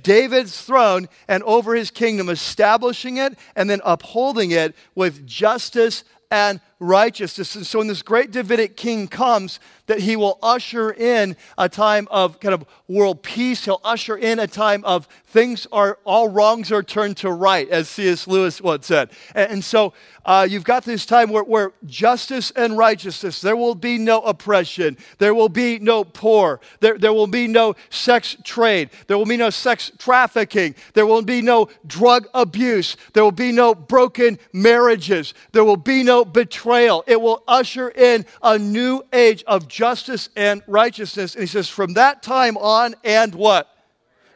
David's 0.02 0.62
throne 0.62 1.08
and 1.28 1.41
over 1.43 1.74
his 1.74 1.89
kingdom, 1.89 2.30
establishing 2.30 3.17
it 3.17 3.38
and 3.56 3.69
then 3.69 3.82
upholding 3.84 4.52
it 4.52 4.76
with 4.93 5.26
justice 5.26 6.04
and 6.30 6.60
righteousness. 6.88 7.56
And 7.56 7.65
so 7.65 7.80
when 7.80 7.88
this 7.88 8.02
great 8.02 8.32
Davidic 8.32 8.78
king 8.78 9.08
comes, 9.08 9.60
that 9.88 10.00
he 10.00 10.15
will 10.15 10.39
usher 10.41 10.91
in 10.91 11.36
a 11.58 11.69
time 11.69 12.08
of 12.10 12.39
kind 12.39 12.54
of 12.54 12.65
world 12.88 13.24
peace. 13.24 13.65
He'll 13.65 13.82
usher 13.84 14.17
in 14.17 14.39
a 14.39 14.48
time 14.48 14.84
of 14.86 15.08
things 15.36 15.67
are, 15.69 16.00
all 16.06 16.30
wrongs 16.30 16.71
are 16.71 16.82
turned 16.82 17.17
to 17.17 17.30
right, 17.30 17.67
as 17.67 17.89
C.S. 17.89 18.26
Lewis 18.26 18.62
once 18.62 18.88
said. 18.88 19.10
And, 19.36 19.52
and 19.52 19.63
so 19.65 19.91
uh, 20.24 20.48
you've 20.50 20.63
got 20.63 20.86
this 20.86 21.06
time 21.06 21.30
where, 21.30 21.43
where 21.43 21.74
justice 21.86 22.52
and 22.52 22.78
righteousness, 22.78 23.41
there 23.41 23.58
will 23.58 23.76
be 23.76 23.98
no 23.98 24.21
oppression, 24.21 24.95
there 25.17 25.36
will 25.36 25.50
be 25.50 25.78
no 25.78 26.06
poor, 26.06 26.62
there, 26.80 26.98
there 26.98 27.12
will 27.12 27.28
be 27.28 27.48
no 27.48 27.76
sex 27.89 28.38
trade, 28.45 28.89
there 29.08 29.17
will 29.17 29.26
be 29.26 29.36
no 29.36 29.50
sex 29.50 29.91
trafficking, 29.98 30.74
there 30.93 31.06
will 31.06 31.21
be 31.21 31.41
no 31.41 31.67
drug 31.86 32.30
abuse, 32.34 32.95
there 33.12 33.24
will 33.24 33.32
be 33.34 33.52
no 33.52 33.76
broken 33.76 34.39
marriages, 34.54 35.34
there 35.52 35.65
will 35.65 35.76
be 35.76 36.02
no 36.02 36.24
betrayal. 36.24 37.04
It 37.08 37.19
will 37.19 37.43
usher 37.45 37.89
in 37.89 38.26
a 38.41 38.58
new 38.58 39.04
age 39.12 39.43
of 39.48 39.67
justice 39.67 40.30
and 40.38 40.63
righteousness. 40.65 41.36
And 41.36 41.41
he 41.41 41.48
says, 41.48 41.67
from 41.67 41.95
that 41.95 42.24
time 42.24 42.56
on 42.56 42.95
and 43.04 43.36
what? 43.36 43.74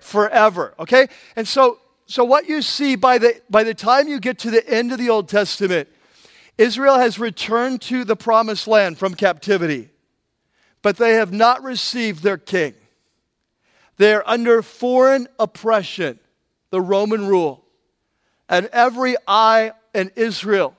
Forever. 0.10 0.74
Okay? 0.80 1.08
And 1.36 1.48
so, 1.48 1.78
so 2.08 2.24
what 2.24 2.50
you 2.50 2.63
see 2.63 2.95
by 2.95 3.19
the, 3.19 3.39
by 3.50 3.63
the 3.63 3.76
time 3.76 4.08
you 4.08 4.19
get 4.19 4.39
to 4.39 4.52
the 4.52 4.67
end 4.67 4.91
of 4.91 4.98
the 4.98 5.10
Old 5.10 5.30
Testament, 5.30 5.88
Israel 6.58 6.98
has 6.98 7.19
returned 7.19 7.82
to 7.84 8.04
the 8.04 8.15
promised 8.15 8.67
land 8.67 8.98
from 8.98 9.13
captivity, 9.13 9.89
but 10.82 10.98
they 10.98 11.13
have 11.13 11.32
not 11.32 11.63
received 11.63 12.24
their 12.24 12.38
king. 12.38 12.74
They're 13.98 14.28
under 14.28 14.63
foreign 14.63 15.28
oppression, 15.38 16.19
the 16.72 16.82
Roman 16.82 17.28
rule. 17.28 17.63
And 18.50 18.65
every 18.74 19.15
eye 19.28 19.74
in 19.93 20.12
Israel 20.15 20.76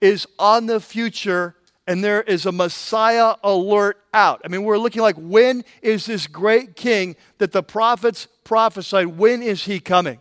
is 0.00 0.26
on 0.38 0.66
the 0.66 0.78
future 0.78 1.54
and 1.88 2.04
there 2.04 2.20
is 2.20 2.44
a 2.44 2.52
Messiah 2.52 3.36
alert 3.42 3.98
out. 4.12 4.42
I 4.44 4.48
mean, 4.48 4.62
we're 4.62 4.76
looking 4.76 5.00
like 5.00 5.16
when 5.16 5.64
is 5.80 6.04
this 6.04 6.26
great 6.26 6.76
king 6.76 7.16
that 7.38 7.50
the 7.50 7.62
prophets 7.62 8.28
prophesied, 8.48 9.18
when 9.18 9.42
is 9.42 9.64
he 9.64 9.78
coming? 9.78 10.20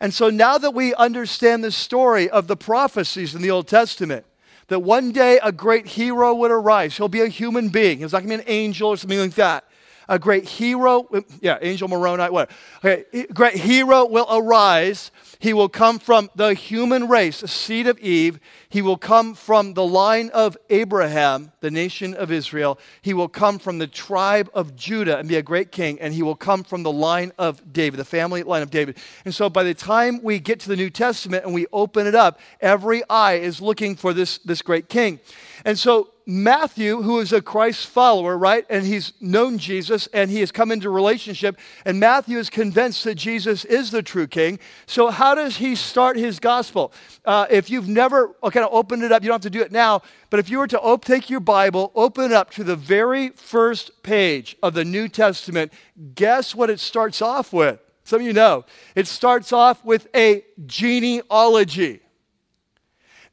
And 0.00 0.12
so 0.12 0.28
now 0.28 0.58
that 0.58 0.74
we 0.74 0.92
understand 0.94 1.62
the 1.62 1.70
story 1.70 2.28
of 2.28 2.48
the 2.48 2.56
prophecies 2.56 3.34
in 3.34 3.40
the 3.40 3.52
Old 3.52 3.68
Testament, 3.68 4.26
that 4.66 4.80
one 4.80 5.12
day 5.12 5.38
a 5.42 5.52
great 5.52 5.86
hero 5.86 6.34
would 6.34 6.50
arise. 6.50 6.96
He'll 6.96 7.08
be 7.08 7.20
a 7.20 7.28
human 7.28 7.68
being. 7.68 8.00
He's 8.00 8.12
not 8.12 8.24
going 8.24 8.38
to 8.40 8.44
be 8.44 8.50
an 8.50 8.50
angel 8.50 8.90
or 8.90 8.96
something 8.96 9.18
like 9.18 9.34
that. 9.36 9.64
A 10.08 10.18
great 10.18 10.48
hero, 10.48 11.08
yeah, 11.40 11.58
Angel 11.60 11.88
Moroni, 11.88 12.24
what? 12.30 12.50
Okay, 12.84 13.26
great 13.32 13.54
hero 13.54 14.06
will 14.06 14.26
arise 14.30 15.10
he 15.38 15.52
will 15.52 15.68
come 15.68 15.98
from 15.98 16.30
the 16.34 16.54
human 16.54 17.08
race, 17.08 17.38
seed 17.38 17.86
of 17.86 17.98
Eve. 17.98 18.40
He 18.68 18.80
will 18.80 18.96
come 18.96 19.34
from 19.34 19.74
the 19.74 19.84
line 19.84 20.30
of 20.30 20.56
Abraham, 20.70 21.52
the 21.60 21.70
nation 21.70 22.14
of 22.14 22.32
Israel. 22.32 22.78
He 23.02 23.12
will 23.12 23.28
come 23.28 23.58
from 23.58 23.78
the 23.78 23.86
tribe 23.86 24.50
of 24.54 24.76
Judah 24.76 25.18
and 25.18 25.28
be 25.28 25.36
a 25.36 25.42
great 25.42 25.72
king. 25.72 26.00
And 26.00 26.14
he 26.14 26.22
will 26.22 26.36
come 26.36 26.64
from 26.64 26.82
the 26.82 26.92
line 26.92 27.32
of 27.38 27.72
David, 27.72 27.98
the 27.98 28.04
family 28.04 28.42
line 28.42 28.62
of 28.62 28.70
David. 28.70 28.96
And 29.24 29.34
so 29.34 29.50
by 29.50 29.62
the 29.62 29.74
time 29.74 30.22
we 30.22 30.38
get 30.38 30.60
to 30.60 30.68
the 30.68 30.76
New 30.76 30.90
Testament 30.90 31.44
and 31.44 31.54
we 31.54 31.66
open 31.72 32.06
it 32.06 32.14
up, 32.14 32.40
every 32.60 33.02
eye 33.10 33.34
is 33.34 33.60
looking 33.60 33.94
for 33.96 34.12
this, 34.12 34.38
this 34.38 34.62
great 34.62 34.88
king. 34.88 35.20
And 35.66 35.76
so 35.76 36.10
Matthew, 36.26 37.02
who 37.02 37.18
is 37.18 37.32
a 37.32 37.42
Christ 37.42 37.88
follower, 37.88 38.38
right? 38.38 38.64
And 38.70 38.86
he's 38.86 39.12
known 39.20 39.58
Jesus 39.58 40.06
and 40.12 40.30
he 40.30 40.38
has 40.38 40.52
come 40.52 40.70
into 40.70 40.88
relationship. 40.90 41.58
And 41.84 41.98
Matthew 41.98 42.38
is 42.38 42.48
convinced 42.48 43.02
that 43.02 43.16
Jesus 43.16 43.64
is 43.64 43.90
the 43.90 44.00
true 44.00 44.28
king. 44.28 44.60
So, 44.86 45.10
how 45.10 45.34
does 45.34 45.56
he 45.56 45.74
start 45.74 46.16
his 46.16 46.38
gospel? 46.38 46.92
Uh, 47.24 47.46
if 47.50 47.68
you've 47.68 47.88
never 47.88 48.28
kind 48.42 48.64
of 48.64 48.72
opened 48.72 49.02
it 49.02 49.10
up, 49.10 49.24
you 49.24 49.28
don't 49.28 49.34
have 49.34 49.52
to 49.52 49.58
do 49.58 49.60
it 49.60 49.72
now. 49.72 50.02
But 50.30 50.38
if 50.38 50.48
you 50.48 50.58
were 50.58 50.68
to 50.68 50.80
op- 50.80 51.04
take 51.04 51.28
your 51.28 51.40
Bible, 51.40 51.90
open 51.96 52.26
it 52.26 52.32
up 52.32 52.52
to 52.52 52.62
the 52.62 52.76
very 52.76 53.30
first 53.30 54.04
page 54.04 54.56
of 54.62 54.74
the 54.74 54.84
New 54.84 55.08
Testament, 55.08 55.72
guess 56.14 56.54
what 56.54 56.70
it 56.70 56.78
starts 56.78 57.20
off 57.20 57.52
with? 57.52 57.80
Some 58.04 58.20
of 58.20 58.26
you 58.26 58.32
know. 58.32 58.64
It 58.94 59.08
starts 59.08 59.52
off 59.52 59.84
with 59.84 60.06
a 60.14 60.44
genealogy. 60.64 62.02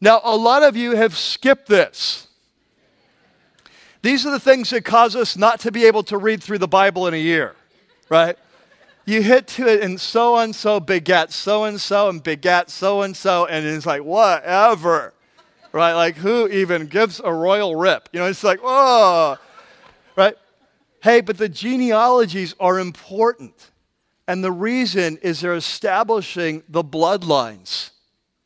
Now, 0.04 0.20
a 0.26 0.36
lot 0.36 0.64
of 0.64 0.76
you 0.76 0.98
have 0.98 1.16
skipped 1.16 1.70
this. 1.70 2.28
These 4.02 4.26
are 4.26 4.32
the 4.32 4.40
things 4.40 4.72
that 4.72 4.84
cause 4.84 5.16
us 5.16 5.38
not 5.38 5.62
to 5.62 5.72
be 5.72 5.86
able 5.86 6.04
to 6.04 6.18
read 6.18 6.44
through 6.44 6.58
the 6.58 6.68
Bible 6.68 7.08
in 7.08 7.14
a 7.14 7.18
year, 7.18 7.56
right? 8.10 8.38
You 9.06 9.24
hit 9.24 9.48
to 9.48 9.66
it 9.66 9.82
and 9.82 10.02
so 10.02 10.36
and 10.36 10.54
so 10.54 10.82
begat 10.82 11.32
so 11.32 11.64
and 11.64 11.80
so 11.80 12.10
and 12.10 12.22
begat 12.22 12.70
so 12.70 13.02
and 13.04 13.16
so, 13.16 13.46
and 13.46 13.66
it's 13.66 13.86
like, 13.86 14.04
whatever, 14.04 15.14
right? 15.72 15.94
Like, 15.94 16.18
who 16.18 16.50
even 16.50 16.88
gives 16.88 17.22
a 17.24 17.32
royal 17.32 17.78
rip? 17.78 18.10
You 18.12 18.20
know, 18.20 18.26
it's 18.26 18.44
like, 18.44 18.60
oh, 18.62 19.38
right? 20.18 20.36
Hey, 21.02 21.22
but 21.22 21.38
the 21.38 21.48
genealogies 21.48 22.56
are 22.60 22.78
important. 22.78 23.72
And 24.28 24.44
the 24.44 24.52
reason 24.52 25.18
is 25.22 25.40
they're 25.40 25.56
establishing 25.56 26.64
the 26.68 26.84
bloodlines 26.84 27.92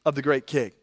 of 0.06 0.14
the 0.14 0.22
great 0.22 0.46
king 0.46 0.74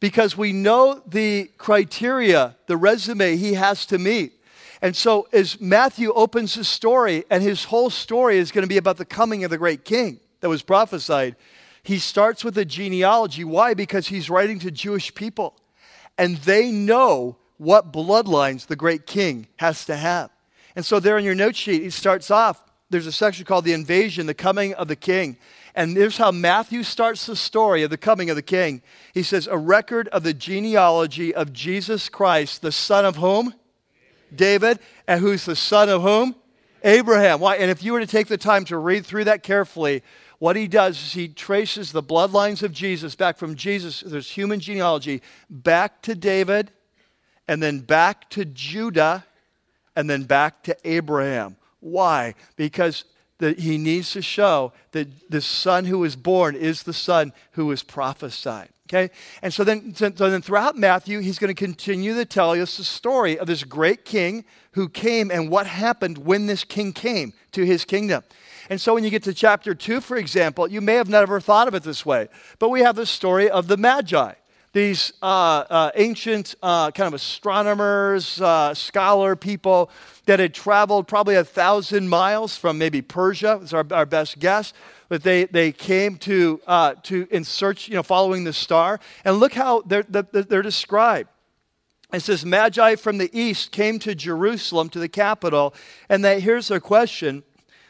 because 0.00 0.36
we 0.36 0.52
know 0.52 1.02
the 1.06 1.50
criteria, 1.58 2.56
the 2.66 2.76
resume 2.76 3.36
he 3.36 3.54
has 3.54 3.86
to 3.86 3.98
meet. 3.98 4.34
And 4.80 4.94
so, 4.94 5.26
as 5.32 5.60
Matthew 5.60 6.12
opens 6.12 6.54
his 6.54 6.68
story, 6.68 7.24
and 7.30 7.42
his 7.42 7.64
whole 7.64 7.90
story 7.90 8.38
is 8.38 8.52
going 8.52 8.62
to 8.62 8.68
be 8.68 8.76
about 8.76 8.96
the 8.96 9.04
coming 9.04 9.42
of 9.42 9.50
the 9.50 9.58
great 9.58 9.84
king 9.84 10.20
that 10.40 10.48
was 10.48 10.62
prophesied, 10.62 11.34
he 11.82 11.98
starts 11.98 12.44
with 12.44 12.56
a 12.58 12.64
genealogy. 12.64 13.42
Why? 13.42 13.74
Because 13.74 14.06
he's 14.06 14.30
writing 14.30 14.60
to 14.60 14.70
Jewish 14.70 15.12
people, 15.14 15.56
and 16.16 16.36
they 16.38 16.70
know 16.70 17.36
what 17.56 17.92
bloodlines 17.92 18.66
the 18.66 18.76
great 18.76 19.04
king 19.04 19.48
has 19.56 19.84
to 19.86 19.96
have. 19.96 20.30
And 20.76 20.84
so, 20.84 21.00
there 21.00 21.18
in 21.18 21.24
your 21.24 21.34
note 21.34 21.56
sheet, 21.56 21.82
he 21.82 21.90
starts 21.90 22.30
off. 22.30 22.62
There's 22.88 23.08
a 23.08 23.12
section 23.12 23.44
called 23.44 23.64
the 23.64 23.72
invasion, 23.72 24.26
the 24.26 24.34
coming 24.34 24.74
of 24.74 24.86
the 24.86 24.96
king. 24.96 25.38
And 25.78 25.96
here's 25.96 26.18
how 26.18 26.32
Matthew 26.32 26.82
starts 26.82 27.26
the 27.26 27.36
story 27.36 27.84
of 27.84 27.90
the 27.90 27.96
coming 27.96 28.30
of 28.30 28.36
the 28.36 28.42
king. 28.42 28.82
He 29.14 29.22
says, 29.22 29.46
A 29.46 29.56
record 29.56 30.08
of 30.08 30.24
the 30.24 30.34
genealogy 30.34 31.32
of 31.32 31.52
Jesus 31.52 32.08
Christ, 32.08 32.62
the 32.62 32.72
son 32.72 33.04
of 33.04 33.14
whom? 33.14 33.54
David. 34.34 34.80
And 35.06 35.20
who's 35.20 35.44
the 35.44 35.54
son 35.54 35.88
of 35.88 36.02
whom? 36.02 36.34
Abraham. 36.82 37.38
Why? 37.38 37.54
And 37.58 37.70
if 37.70 37.84
you 37.84 37.92
were 37.92 38.00
to 38.00 38.08
take 38.08 38.26
the 38.26 38.36
time 38.36 38.64
to 38.64 38.76
read 38.76 39.06
through 39.06 39.24
that 39.24 39.44
carefully, 39.44 40.02
what 40.40 40.56
he 40.56 40.66
does 40.66 41.00
is 41.00 41.12
he 41.12 41.28
traces 41.28 41.92
the 41.92 42.02
bloodlines 42.02 42.64
of 42.64 42.72
Jesus 42.72 43.14
back 43.14 43.38
from 43.38 43.54
Jesus, 43.54 44.00
there's 44.00 44.32
human 44.32 44.58
genealogy, 44.58 45.22
back 45.48 46.02
to 46.02 46.16
David, 46.16 46.72
and 47.46 47.62
then 47.62 47.78
back 47.78 48.28
to 48.30 48.44
Judah, 48.44 49.24
and 49.94 50.10
then 50.10 50.24
back 50.24 50.64
to 50.64 50.76
Abraham. 50.82 51.56
Why? 51.78 52.34
Because 52.56 53.04
that 53.38 53.60
he 53.60 53.78
needs 53.78 54.12
to 54.12 54.22
show 54.22 54.72
that 54.92 55.30
the 55.30 55.40
son 55.40 55.84
who 55.84 55.98
was 55.98 56.16
born 56.16 56.54
is 56.56 56.82
the 56.82 56.92
son 56.92 57.32
who 57.52 57.66
was 57.66 57.82
prophesied. 57.82 58.70
Okay? 58.88 59.12
And 59.42 59.52
so 59.52 59.64
then, 59.64 59.94
so 59.94 60.08
then 60.08 60.40
throughout 60.40 60.76
Matthew, 60.76 61.20
he's 61.20 61.38
going 61.38 61.54
to 61.54 61.64
continue 61.64 62.14
to 62.14 62.24
tell 62.24 62.52
us 62.52 62.78
the 62.78 62.84
story 62.84 63.38
of 63.38 63.46
this 63.46 63.62
great 63.62 64.04
king 64.04 64.44
who 64.72 64.88
came 64.88 65.30
and 65.30 65.50
what 65.50 65.66
happened 65.66 66.18
when 66.18 66.46
this 66.46 66.64
king 66.64 66.92
came 66.92 67.32
to 67.52 67.64
his 67.64 67.84
kingdom. 67.84 68.22
And 68.70 68.80
so 68.80 68.94
when 68.94 69.04
you 69.04 69.10
get 69.10 69.22
to 69.24 69.34
chapter 69.34 69.74
2, 69.74 70.00
for 70.00 70.16
example, 70.16 70.68
you 70.68 70.80
may 70.80 70.94
have 70.94 71.08
never 71.08 71.38
thought 71.40 71.68
of 71.68 71.74
it 71.74 71.82
this 71.82 72.04
way, 72.04 72.28
but 72.58 72.70
we 72.70 72.80
have 72.80 72.96
the 72.96 73.06
story 73.06 73.50
of 73.50 73.68
the 73.68 73.76
Magi 73.76 74.34
these 74.78 75.12
uh, 75.22 75.64
uh, 75.68 75.90
ancient 75.96 76.54
uh, 76.62 76.92
kind 76.92 77.08
of 77.08 77.14
astronomers, 77.14 78.40
uh, 78.40 78.72
scholar 78.72 79.34
people 79.34 79.90
that 80.26 80.38
had 80.38 80.54
traveled 80.54 81.08
probably 81.08 81.34
a 81.34 81.42
thousand 81.42 82.08
miles 82.08 82.56
from 82.56 82.78
maybe 82.78 83.02
Persia, 83.02 83.58
is 83.60 83.74
our, 83.74 83.84
our 83.90 84.06
best 84.06 84.38
guess. 84.38 84.72
But 85.08 85.24
they, 85.24 85.46
they 85.46 85.72
came 85.72 86.16
to, 86.18 86.60
uh, 86.66 86.94
to 87.04 87.26
in 87.30 87.42
search, 87.42 87.88
you 87.88 87.94
know, 87.94 88.04
following 88.04 88.44
the 88.44 88.52
star. 88.52 89.00
And 89.24 89.38
look 89.40 89.52
how 89.52 89.82
they're, 89.82 90.04
they're 90.04 90.62
described. 90.62 91.28
It 92.12 92.20
says, 92.20 92.44
Magi 92.44 92.94
from 92.94 93.18
the 93.18 93.30
east 93.38 93.72
came 93.72 93.98
to 94.00 94.14
Jerusalem, 94.14 94.90
to 94.90 95.00
the 95.00 95.08
capital, 95.08 95.74
and 96.08 96.24
they, 96.24 96.38
here's 96.40 96.68
their 96.68 96.80
question. 96.80 97.42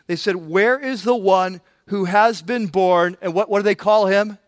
They 0.07 0.17
said, 0.17 0.37
Where 0.37 0.79
is 0.79 1.05
the 1.05 1.15
one 1.15 1.61
who 1.89 2.07
has 2.07 2.41
been 2.41 2.67
born? 2.67 3.19
And 3.21 3.35
what, 3.35 3.51
what 3.51 3.59
do 3.59 3.65
they 3.65 3.75
call 3.75 4.07
him? 4.07 4.39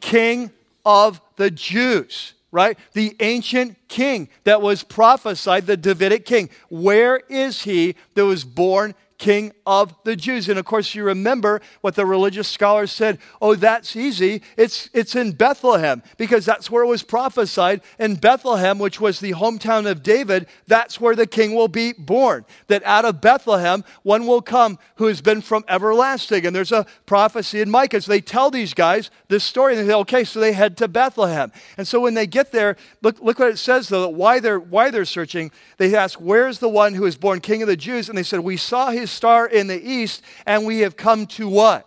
King 0.00 0.50
of 0.84 1.20
the 1.36 1.50
Jews, 1.50 2.34
right? 2.50 2.78
The 2.92 3.16
ancient 3.20 3.76
king 3.88 4.28
that 4.44 4.62
was 4.62 4.82
prophesied, 4.82 5.66
the 5.66 5.76
Davidic 5.76 6.24
king. 6.24 6.50
Where 6.68 7.18
is 7.28 7.62
he 7.62 7.96
that 8.14 8.24
was 8.24 8.44
born 8.44 8.94
king 9.20 9.52
of 9.66 9.94
the 10.02 10.16
Jews. 10.16 10.48
And 10.48 10.58
of 10.58 10.64
course, 10.64 10.94
you 10.96 11.04
remember 11.04 11.60
what 11.82 11.94
the 11.94 12.04
religious 12.04 12.48
scholars 12.48 12.90
said 12.90 13.18
oh, 13.40 13.54
that's 13.54 13.94
easy. 13.94 14.42
It's, 14.56 14.88
it's 14.92 15.14
in 15.14 15.32
Bethlehem, 15.32 16.02
because 16.16 16.44
that's 16.44 16.70
where 16.70 16.82
it 16.82 16.88
was 16.88 17.02
prophesied. 17.02 17.82
In 17.98 18.16
Bethlehem, 18.16 18.78
which 18.78 19.00
was 19.00 19.20
the 19.20 19.32
hometown 19.32 19.88
of 19.88 20.02
David, 20.02 20.46
that's 20.66 21.00
where 21.00 21.14
the 21.14 21.26
king 21.26 21.54
will 21.54 21.68
be 21.68 21.92
born. 21.92 22.44
That 22.66 22.82
out 22.84 23.04
of 23.04 23.20
Bethlehem, 23.20 23.84
one 24.02 24.26
will 24.26 24.42
come 24.42 24.78
who 24.96 25.06
has 25.06 25.20
been 25.20 25.42
from 25.42 25.64
everlasting. 25.68 26.46
And 26.46 26.56
there's 26.56 26.72
a 26.72 26.86
prophecy 27.06 27.60
in 27.60 27.70
Micah. 27.70 28.00
So 28.00 28.10
they 28.10 28.20
tell 28.20 28.50
these 28.50 28.74
guys 28.74 29.10
this 29.28 29.44
story, 29.44 29.76
and 29.76 29.82
they 29.82 29.92
say, 29.92 29.98
okay, 29.98 30.24
so 30.24 30.40
they 30.40 30.52
head 30.52 30.76
to 30.78 30.88
Bethlehem. 30.88 31.52
And 31.76 31.86
so 31.86 32.00
when 32.00 32.14
they 32.14 32.26
get 32.26 32.52
there, 32.52 32.76
look, 33.02 33.20
look 33.20 33.38
what 33.38 33.50
it 33.50 33.58
says, 33.58 33.88
though, 33.88 34.08
why 34.08 34.40
they're, 34.40 34.58
why 34.58 34.90
they're 34.90 35.04
searching. 35.04 35.50
They 35.76 35.94
ask, 35.94 36.18
where's 36.18 36.58
the 36.58 36.68
one 36.68 36.94
who 36.94 37.04
is 37.04 37.16
born 37.16 37.40
king 37.40 37.62
of 37.62 37.68
the 37.68 37.76
Jews? 37.76 38.08
And 38.08 38.16
they 38.16 38.22
said, 38.22 38.40
we 38.40 38.56
saw 38.56 38.90
his 38.90 39.09
star 39.10 39.46
in 39.46 39.66
the 39.66 39.80
east, 39.80 40.22
and 40.46 40.66
we 40.66 40.80
have 40.80 40.96
come 40.96 41.26
to 41.26 41.48
what? 41.48 41.86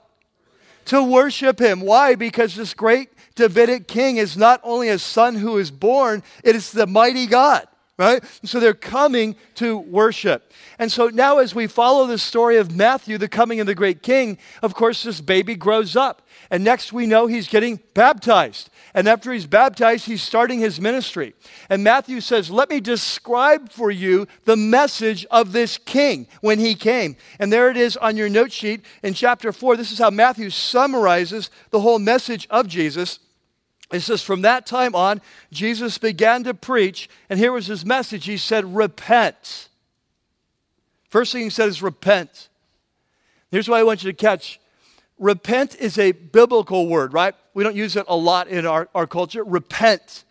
To 0.85 1.03
worship 1.03 1.59
him. 1.59 1.81
Why? 1.81 2.15
Because 2.15 2.55
this 2.55 2.73
great 2.73 3.09
Davidic 3.35 3.87
king 3.87 4.17
is 4.17 4.37
not 4.37 4.59
only 4.63 4.89
a 4.89 4.99
son 4.99 5.35
who 5.35 5.57
is 5.57 5.71
born, 5.71 6.21
it 6.43 6.55
is 6.55 6.71
the 6.71 6.85
mighty 6.87 7.25
God 7.25 7.67
right? 7.97 8.23
So 8.43 8.59
they're 8.59 8.73
coming 8.73 9.35
to 9.55 9.77
worship. 9.77 10.51
And 10.79 10.91
so 10.91 11.09
now, 11.09 11.37
as 11.37 11.53
we 11.53 11.67
follow 11.67 12.07
the 12.07 12.17
story 12.17 12.57
of 12.57 12.75
Matthew, 12.75 13.17
the 13.17 13.27
coming 13.27 13.59
of 13.59 13.67
the 13.67 13.75
great 13.75 14.01
king, 14.01 14.37
of 14.61 14.73
course, 14.73 15.03
this 15.03 15.21
baby 15.21 15.55
grows 15.55 15.95
up. 15.95 16.22
And 16.53 16.63
next 16.63 16.93
we 16.93 17.07
know 17.07 17.25
he's 17.25 17.47
getting 17.47 17.79
baptized. 17.95 18.69
And 18.93 19.07
after 19.07 19.33
he's 19.33 19.47
baptized, 19.47 20.05
he's 20.05 20.21
starting 20.21 20.59
his 20.59 20.79
ministry. 20.79 21.33
And 21.67 21.83
Matthew 21.83 22.21
says, 22.21 22.51
Let 22.51 22.69
me 22.69 22.79
describe 22.79 23.71
for 23.71 23.89
you 23.89 24.27
the 24.45 24.55
message 24.55 25.25
of 25.31 25.51
this 25.51 25.79
king 25.79 26.27
when 26.41 26.59
he 26.59 26.75
came. 26.75 27.15
And 27.39 27.51
there 27.51 27.71
it 27.71 27.75
is 27.75 27.97
on 27.97 28.17
your 28.17 28.29
note 28.29 28.51
sheet 28.51 28.85
in 29.01 29.15
chapter 29.15 29.51
4. 29.51 29.75
This 29.75 29.91
is 29.91 29.97
how 29.97 30.11
Matthew 30.11 30.51
summarizes 30.51 31.49
the 31.71 31.79
whole 31.81 31.97
message 31.97 32.45
of 32.51 32.67
Jesus. 32.67 33.17
It 33.91 34.01
says, 34.01 34.21
From 34.21 34.43
that 34.43 34.67
time 34.67 34.93
on, 34.93 35.21
Jesus 35.51 35.97
began 35.97 36.43
to 36.43 36.53
preach, 36.53 37.09
and 37.31 37.39
here 37.39 37.51
was 37.51 37.65
his 37.65 37.83
message. 37.83 38.25
He 38.25 38.37
said, 38.37 38.75
Repent. 38.75 39.69
First 41.09 41.31
thing 41.31 41.45
he 41.45 41.49
said 41.49 41.69
is, 41.69 41.81
Repent. 41.81 42.49
Here's 43.49 43.67
what 43.67 43.79
I 43.79 43.83
want 43.83 44.03
you 44.03 44.11
to 44.11 44.15
catch 44.15 44.59
repent 45.19 45.75
is 45.75 45.97
a 45.97 46.11
biblical 46.11 46.87
word, 46.87 47.13
right? 47.13 47.35
We 47.53 47.63
don't 47.63 47.75
use 47.75 47.95
it 47.95 48.05
a 48.07 48.15
lot 48.15 48.47
in 48.47 48.65
our, 48.65 48.89
our 48.93 49.07
culture. 49.07 49.43
Repent. 49.43 50.23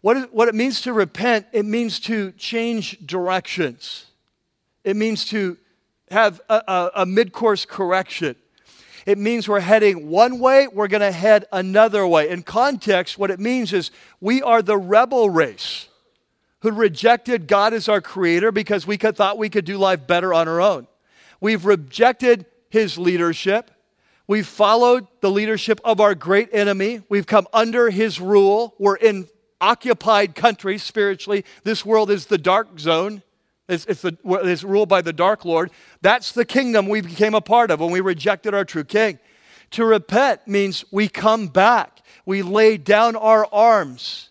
What, 0.00 0.16
is, 0.16 0.24
what 0.32 0.48
it 0.48 0.54
means 0.54 0.80
to 0.82 0.92
repent, 0.92 1.46
it 1.52 1.64
means 1.64 2.00
to 2.00 2.32
change 2.32 2.98
directions. 3.06 4.06
It 4.84 4.96
means 4.96 5.24
to 5.26 5.56
have 6.10 6.40
a, 6.48 6.62
a, 6.68 6.90
a 6.96 7.06
mid 7.06 7.32
course 7.32 7.64
correction. 7.64 8.36
It 9.06 9.18
means 9.18 9.48
we're 9.48 9.60
heading 9.60 10.08
one 10.08 10.38
way, 10.38 10.66
we're 10.66 10.88
going 10.88 11.02
to 11.02 11.12
head 11.12 11.44
another 11.52 12.06
way. 12.06 12.30
In 12.30 12.42
context, 12.42 13.18
what 13.18 13.30
it 13.30 13.38
means 13.38 13.72
is 13.72 13.90
we 14.20 14.42
are 14.42 14.62
the 14.62 14.78
rebel 14.78 15.28
race 15.28 15.88
who 16.60 16.70
rejected 16.70 17.46
God 17.46 17.74
as 17.74 17.88
our 17.88 18.00
creator 18.00 18.50
because 18.50 18.86
we 18.86 18.96
could, 18.96 19.16
thought 19.16 19.36
we 19.36 19.50
could 19.50 19.66
do 19.66 19.76
life 19.76 20.06
better 20.06 20.32
on 20.32 20.48
our 20.48 20.62
own. 20.62 20.86
We've 21.38 21.66
rejected 21.66 22.46
his 22.70 22.96
leadership. 22.96 23.70
We've 24.26 24.46
followed 24.46 25.06
the 25.20 25.30
leadership 25.30 25.80
of 25.84 26.00
our 26.00 26.14
great 26.14 26.48
enemy. 26.52 27.02
We've 27.08 27.26
come 27.26 27.46
under 27.52 27.90
his 27.90 28.20
rule. 28.20 28.74
We're 28.78 28.96
in 28.96 29.28
occupied 29.60 30.34
countries 30.34 30.82
spiritually. 30.82 31.44
This 31.62 31.84
world 31.84 32.10
is 32.10 32.26
the 32.26 32.38
dark 32.38 32.78
zone. 32.78 33.22
It's, 33.68 33.84
it's, 33.86 34.02
the, 34.02 34.16
it's 34.24 34.64
ruled 34.64 34.88
by 34.88 35.02
the 35.02 35.12
dark 35.12 35.44
Lord. 35.44 35.70
That's 36.00 36.32
the 36.32 36.44
kingdom 36.44 36.88
we 36.88 37.00
became 37.00 37.34
a 37.34 37.40
part 37.40 37.70
of 37.70 37.80
when 37.80 37.90
we 37.90 38.00
rejected 38.00 38.54
our 38.54 38.64
true 38.64 38.84
king. 38.84 39.18
To 39.72 39.84
repent 39.84 40.46
means 40.46 40.84
we 40.90 41.08
come 41.08 41.48
back. 41.48 42.00
We 42.24 42.42
lay 42.42 42.76
down 42.76 43.16
our 43.16 43.46
arms. 43.52 44.30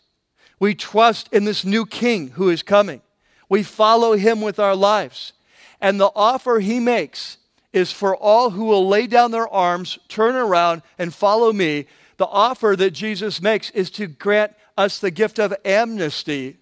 We 0.60 0.74
trust 0.76 1.30
in 1.34 1.46
this 1.46 1.66
new 1.66 1.86
king 1.86 2.30
who 2.30 2.50
is 2.50 2.64
coming. 2.64 3.02
We 3.50 3.62
follow 3.64 4.14
him 4.14 4.42
with 4.42 4.60
our 4.60 4.76
lives. 4.76 5.34
And 5.82 6.00
the 6.00 6.12
offer 6.16 6.60
he 6.60 6.80
makes 6.80 7.38
is 7.74 7.92
for 7.92 8.16
all 8.16 8.52
who 8.52 8.66
will 8.66 8.88
lay 8.88 9.08
down 9.08 9.32
their 9.32 9.48
arms, 9.48 10.00
turn 10.08 10.36
around, 10.36 10.84
and 10.98 11.14
follow 11.14 11.52
me. 11.52 11.88
The 12.18 12.28
offer 12.28 12.76
that 12.78 12.92
Jesus 12.92 13.42
makes 13.42 13.72
is 13.72 13.90
to 13.92 14.08
grant 14.08 14.54
us 14.78 15.00
the 15.00 15.12
gift 15.12 15.40
of 15.40 15.54
amnesty 15.66 16.58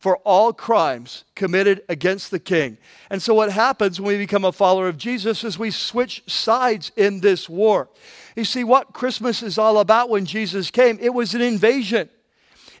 for 0.00 0.16
all 0.18 0.52
crimes 0.52 1.24
committed 1.34 1.82
against 1.88 2.30
the 2.30 2.40
king. 2.40 2.78
And 3.10 3.22
so, 3.22 3.34
what 3.34 3.52
happens 3.52 4.00
when 4.00 4.14
we 4.14 4.18
become 4.18 4.44
a 4.44 4.52
follower 4.52 4.88
of 4.88 4.96
Jesus 4.96 5.44
is 5.44 5.58
we 5.58 5.70
switch 5.70 6.22
sides 6.26 6.90
in 6.96 7.20
this 7.20 7.48
war. 7.48 7.88
You 8.34 8.44
see, 8.44 8.64
what 8.64 8.94
Christmas 8.94 9.42
is 9.42 9.58
all 9.58 9.78
about 9.78 10.08
when 10.08 10.24
Jesus 10.24 10.70
came, 10.70 10.98
it 11.00 11.12
was 11.14 11.34
an 11.34 11.42
invasion. 11.42 12.08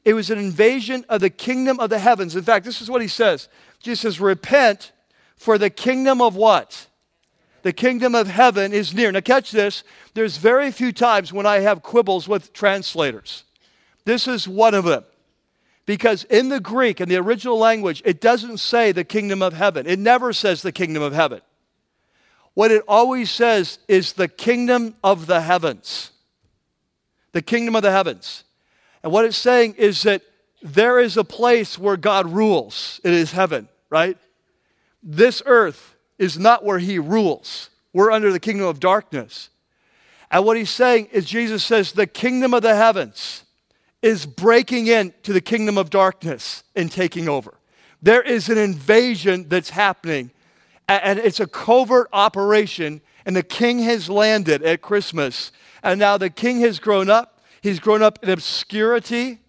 It 0.02 0.14
was 0.14 0.30
an 0.30 0.38
invasion 0.38 1.04
of 1.10 1.20
the 1.20 1.28
kingdom 1.28 1.78
of 1.78 1.90
the 1.90 1.98
heavens. 1.98 2.34
In 2.34 2.42
fact, 2.42 2.64
this 2.64 2.80
is 2.80 2.90
what 2.90 3.02
he 3.02 3.08
says 3.08 3.48
Jesus 3.80 4.00
says, 4.00 4.20
Repent, 4.20 4.92
for 5.36 5.58
the 5.58 5.70
kingdom 5.70 6.20
of 6.20 6.36
what? 6.36 6.86
The 7.62 7.72
kingdom 7.72 8.14
of 8.14 8.26
heaven 8.26 8.72
is 8.72 8.94
near. 8.94 9.12
Now, 9.12 9.20
catch 9.20 9.50
this. 9.50 9.84
There's 10.14 10.36
very 10.36 10.70
few 10.70 10.92
times 10.92 11.32
when 11.32 11.46
I 11.46 11.60
have 11.60 11.82
quibbles 11.82 12.26
with 12.26 12.52
translators. 12.52 13.44
This 14.04 14.26
is 14.26 14.48
one 14.48 14.74
of 14.74 14.84
them. 14.84 15.04
Because 15.86 16.24
in 16.24 16.48
the 16.48 16.60
Greek, 16.60 17.00
in 17.00 17.08
the 17.08 17.16
original 17.16 17.58
language, 17.58 18.02
it 18.04 18.20
doesn't 18.20 18.58
say 18.58 18.92
the 18.92 19.04
kingdom 19.04 19.42
of 19.42 19.54
heaven. 19.54 19.86
It 19.86 19.98
never 19.98 20.32
says 20.32 20.62
the 20.62 20.72
kingdom 20.72 21.02
of 21.02 21.12
heaven. 21.12 21.40
What 22.54 22.70
it 22.70 22.82
always 22.86 23.30
says 23.30 23.78
is 23.88 24.12
the 24.12 24.28
kingdom 24.28 24.94
of 25.02 25.26
the 25.26 25.40
heavens. 25.40 26.12
The 27.32 27.42
kingdom 27.42 27.76
of 27.76 27.82
the 27.82 27.90
heavens. 27.90 28.44
And 29.02 29.12
what 29.12 29.24
it's 29.24 29.36
saying 29.36 29.74
is 29.78 30.02
that 30.02 30.22
there 30.62 30.98
is 30.98 31.16
a 31.16 31.24
place 31.24 31.78
where 31.78 31.96
God 31.96 32.30
rules. 32.30 33.00
It 33.02 33.12
is 33.12 33.32
heaven, 33.32 33.68
right? 33.88 34.18
This 35.02 35.42
earth 35.46 35.96
is 36.20 36.38
not 36.38 36.64
where 36.64 36.78
he 36.78 36.98
rules. 36.98 37.70
We're 37.92 38.12
under 38.12 38.30
the 38.30 38.38
kingdom 38.38 38.66
of 38.66 38.78
darkness. 38.78 39.48
And 40.30 40.44
what 40.44 40.56
he's 40.56 40.70
saying 40.70 41.06
is 41.06 41.24
Jesus 41.24 41.64
says, 41.64 41.90
the 41.90 42.06
kingdom 42.06 42.54
of 42.54 42.62
the 42.62 42.76
heavens 42.76 43.42
is 44.02 44.26
breaking 44.26 44.86
into 44.86 45.32
the 45.32 45.40
kingdom 45.40 45.76
of 45.76 45.90
darkness 45.90 46.62
and 46.76 46.92
taking 46.92 47.28
over. 47.28 47.54
There 48.02 48.22
is 48.22 48.48
an 48.48 48.58
invasion 48.58 49.48
that's 49.48 49.70
happening, 49.70 50.30
and 50.86 51.18
it's 51.18 51.40
a 51.40 51.46
covert 51.46 52.08
operation, 52.12 53.00
and 53.26 53.34
the 53.34 53.42
king 53.42 53.80
has 53.80 54.08
landed 54.08 54.62
at 54.62 54.82
Christmas. 54.82 55.50
And 55.82 55.98
now 55.98 56.16
the 56.18 56.30
king 56.30 56.60
has 56.60 56.78
grown 56.78 57.10
up. 57.10 57.40
He's 57.62 57.80
grown 57.80 58.02
up 58.02 58.18
in 58.22 58.30
obscurity, 58.30 59.40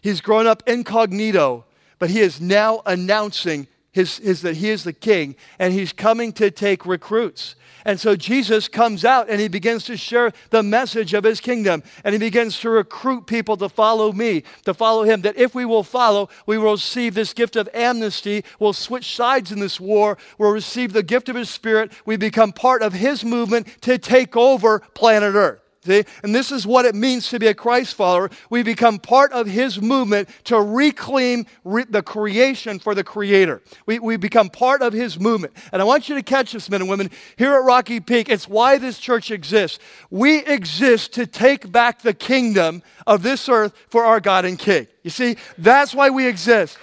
he's 0.00 0.20
grown 0.20 0.46
up 0.46 0.62
incognito, 0.66 1.66
but 2.00 2.10
he 2.10 2.18
is 2.18 2.40
now 2.40 2.82
announcing 2.84 3.68
his, 3.92 4.18
his, 4.18 4.42
that 4.42 4.56
he 4.56 4.70
is 4.70 4.84
the 4.84 4.92
king, 4.92 5.36
and 5.58 5.72
he's 5.72 5.92
coming 5.92 6.32
to 6.34 6.50
take 6.50 6.86
recruits. 6.86 7.56
And 7.84 7.98
so 7.98 8.14
Jesus 8.14 8.68
comes 8.68 9.04
out 9.04 9.30
and 9.30 9.40
he 9.40 9.48
begins 9.48 9.84
to 9.84 9.96
share 9.96 10.32
the 10.50 10.62
message 10.62 11.14
of 11.14 11.24
his 11.24 11.40
kingdom. 11.40 11.82
And 12.04 12.12
he 12.12 12.18
begins 12.18 12.58
to 12.60 12.70
recruit 12.70 13.26
people 13.26 13.56
to 13.56 13.68
follow 13.68 14.12
me, 14.12 14.44
to 14.64 14.74
follow 14.74 15.04
him. 15.04 15.22
That 15.22 15.38
if 15.38 15.54
we 15.54 15.64
will 15.64 15.82
follow, 15.82 16.28
we 16.46 16.58
will 16.58 16.72
receive 16.72 17.14
this 17.14 17.32
gift 17.32 17.56
of 17.56 17.68
amnesty. 17.72 18.44
We'll 18.58 18.74
switch 18.74 19.14
sides 19.14 19.50
in 19.50 19.60
this 19.60 19.80
war. 19.80 20.18
We'll 20.38 20.52
receive 20.52 20.92
the 20.92 21.02
gift 21.02 21.28
of 21.28 21.36
his 21.36 21.48
spirit. 21.48 21.92
We 22.04 22.16
become 22.16 22.52
part 22.52 22.82
of 22.82 22.92
his 22.92 23.24
movement 23.24 23.66
to 23.82 23.96
take 23.98 24.36
over 24.36 24.80
planet 24.94 25.34
Earth. 25.34 25.60
See? 25.82 26.04
And 26.22 26.34
this 26.34 26.52
is 26.52 26.66
what 26.66 26.84
it 26.84 26.94
means 26.94 27.30
to 27.30 27.38
be 27.38 27.46
a 27.46 27.54
Christ 27.54 27.94
follower. 27.94 28.30
We 28.50 28.62
become 28.62 28.98
part 28.98 29.32
of 29.32 29.46
his 29.46 29.80
movement 29.80 30.28
to 30.44 30.60
reclaim 30.60 31.46
re- 31.64 31.86
the 31.88 32.02
creation 32.02 32.78
for 32.78 32.94
the 32.94 33.02
creator. 33.02 33.62
We, 33.86 33.98
we 33.98 34.18
become 34.18 34.50
part 34.50 34.82
of 34.82 34.92
his 34.92 35.18
movement. 35.18 35.54
And 35.72 35.80
I 35.80 35.86
want 35.86 36.10
you 36.10 36.16
to 36.16 36.22
catch 36.22 36.52
this, 36.52 36.68
men 36.68 36.82
and 36.82 36.90
women. 36.90 37.10
Here 37.38 37.54
at 37.54 37.64
Rocky 37.64 37.98
Peak, 37.98 38.28
it's 38.28 38.46
why 38.46 38.76
this 38.76 38.98
church 38.98 39.30
exists. 39.30 39.78
We 40.10 40.44
exist 40.44 41.14
to 41.14 41.26
take 41.26 41.72
back 41.72 42.02
the 42.02 42.12
kingdom 42.12 42.82
of 43.06 43.22
this 43.22 43.48
earth 43.48 43.72
for 43.88 44.04
our 44.04 44.20
God 44.20 44.44
and 44.44 44.58
King. 44.58 44.86
You 45.02 45.10
see, 45.10 45.36
that's 45.56 45.94
why 45.94 46.10
we 46.10 46.26
exist. 46.26 46.76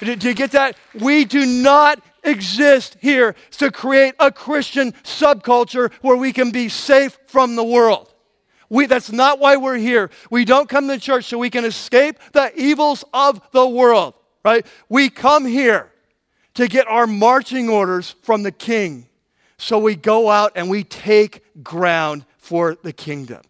Do 0.00 0.28
you 0.28 0.34
get 0.34 0.52
that? 0.52 0.76
We 0.94 1.26
do 1.26 1.44
not 1.44 2.02
exist 2.22 2.96
here 3.00 3.34
to 3.52 3.70
create 3.70 4.14
a 4.18 4.30
Christian 4.30 4.92
subculture 5.04 5.92
where 6.02 6.16
we 6.16 6.32
can 6.32 6.50
be 6.50 6.68
safe 6.68 7.18
from 7.26 7.56
the 7.56 7.64
world. 7.64 8.12
We, 8.70 8.86
that's 8.86 9.10
not 9.10 9.38
why 9.38 9.56
we're 9.56 9.76
here. 9.76 10.10
We 10.30 10.44
don't 10.44 10.68
come 10.68 10.88
to 10.88 10.98
church 10.98 11.26
so 11.26 11.38
we 11.38 11.50
can 11.50 11.64
escape 11.64 12.18
the 12.32 12.52
evils 12.54 13.04
of 13.14 13.40
the 13.52 13.66
world, 13.66 14.14
right? 14.44 14.66
We 14.88 15.08
come 15.08 15.46
here 15.46 15.90
to 16.54 16.68
get 16.68 16.86
our 16.86 17.06
marching 17.06 17.68
orders 17.68 18.14
from 18.22 18.42
the 18.42 18.52
king. 18.52 19.06
So 19.56 19.78
we 19.78 19.96
go 19.96 20.28
out 20.28 20.52
and 20.54 20.68
we 20.68 20.84
take 20.84 21.62
ground 21.62 22.24
for 22.36 22.76
the 22.82 22.92
kingdom. 22.92 23.42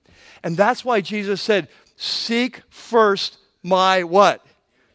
And 0.42 0.56
that's 0.56 0.84
why 0.84 1.00
Jesus 1.00 1.42
said, 1.42 1.68
Seek 1.96 2.62
first 2.70 3.38
my 3.62 4.04
what? 4.04 4.46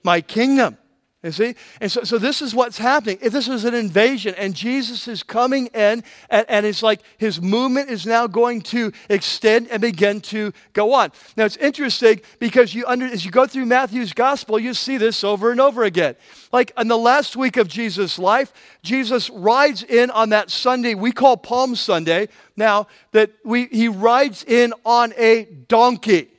My 0.03 0.21
kingdom 0.21 0.77
You 1.23 1.31
see? 1.31 1.55
And 1.79 1.89
so, 1.89 2.03
so 2.03 2.17
this 2.17 2.41
is 2.41 2.53
what's 2.53 2.77
happening. 2.77 3.17
If 3.21 3.31
this 3.31 3.47
is 3.47 3.63
an 3.63 3.73
invasion, 3.73 4.35
and 4.37 4.53
Jesus 4.53 5.07
is 5.07 5.23
coming 5.23 5.67
in, 5.67 6.03
and, 6.29 6.45
and 6.49 6.65
it's 6.65 6.83
like 6.83 6.99
his 7.17 7.41
movement 7.41 7.89
is 7.89 8.05
now 8.05 8.27
going 8.27 8.61
to 8.63 8.91
extend 9.09 9.69
and 9.69 9.81
begin 9.81 10.19
to 10.21 10.51
go 10.73 10.91
on. 10.91 11.13
Now 11.37 11.45
it's 11.45 11.55
interesting 11.55 12.19
because 12.39 12.75
you 12.75 12.85
under 12.87 13.05
as 13.05 13.23
you 13.23 13.31
go 13.31 13.47
through 13.47 13.67
Matthew's 13.67 14.11
gospel, 14.11 14.59
you 14.59 14.73
see 14.73 14.97
this 14.97 15.23
over 15.23 15.49
and 15.49 15.61
over 15.61 15.83
again. 15.83 16.17
Like 16.51 16.73
in 16.77 16.89
the 16.89 16.97
last 16.97 17.37
week 17.37 17.55
of 17.55 17.69
Jesus' 17.69 18.19
life, 18.19 18.51
Jesus 18.81 19.29
rides 19.29 19.81
in 19.81 20.11
on 20.11 20.29
that 20.29 20.51
Sunday 20.51 20.93
we 20.93 21.13
call 21.13 21.37
Palm 21.37 21.77
Sunday. 21.77 22.27
Now 22.57 22.87
that 23.13 23.31
we 23.45 23.67
he 23.67 23.87
rides 23.87 24.43
in 24.43 24.73
on 24.85 25.13
a 25.15 25.45
donkey. 25.45 26.29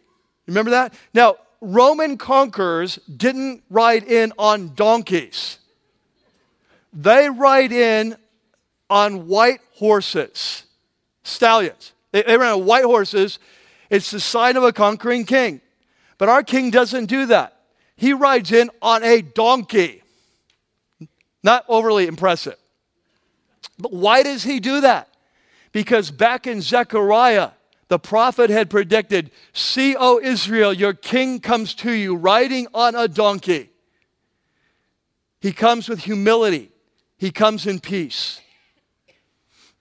Remember 0.47 0.73
that? 0.73 0.93
Now, 1.15 1.37
Roman 1.65 2.19
conquerors 2.19 2.99
didn't 3.17 3.63
ride 3.71 4.05
in 4.05 4.33
on 4.39 4.75
donkeys, 4.75 5.59
they 6.93 7.29
ride 7.29 7.73
in 7.73 8.17
on 8.91 9.27
white 9.27 9.61
horses, 9.73 10.65
stallions. 11.23 11.93
They, 12.13 12.23
they 12.23 12.37
ran 12.37 12.53
on 12.53 12.65
white 12.67 12.85
horses. 12.85 13.39
It's 13.91 14.11
the 14.11 14.21
sign 14.21 14.57
of 14.57 14.63
a 14.63 14.73
conquering 14.73 15.25
king. 15.25 15.61
But 16.19 16.29
our 16.29 16.43
king 16.43 16.71
doesn't 16.71 17.07
do 17.07 17.27
that. 17.27 17.57
He 17.97 18.13
rides 18.13 18.53
in 18.53 18.71
on 18.81 19.03
a 19.03 19.23
donkey. 19.23 20.03
Not 21.43 21.65
overly 21.69 22.07
impressive. 22.07 22.57
But 23.79 23.93
why 23.93 24.23
does 24.23 24.45
he 24.45 24.61
do 24.61 24.83
that? 24.83 25.09
Because 25.73 26.11
back 26.11 26.47
in 26.47 26.61
Zechariah, 26.63 27.51
the 27.89 27.99
prophet 27.99 28.51
had 28.51 28.71
predicted, 28.71 29.31
See, 29.53 29.95
O 29.97 30.21
Israel, 30.21 30.73
your 30.73 30.95
king 30.95 31.41
comes 31.41 31.75
to 31.77 31.93
you 31.93 32.17
riding 32.17 32.67
on 32.73 32.95
a 32.95 33.09
donkey. 33.09 33.71
He 35.41 35.53
comes 35.53 35.89
with 35.89 36.01
humility, 36.01 36.71
he 37.19 37.31
comes 37.31 37.67
in 37.67 37.81
peace. 37.81 38.41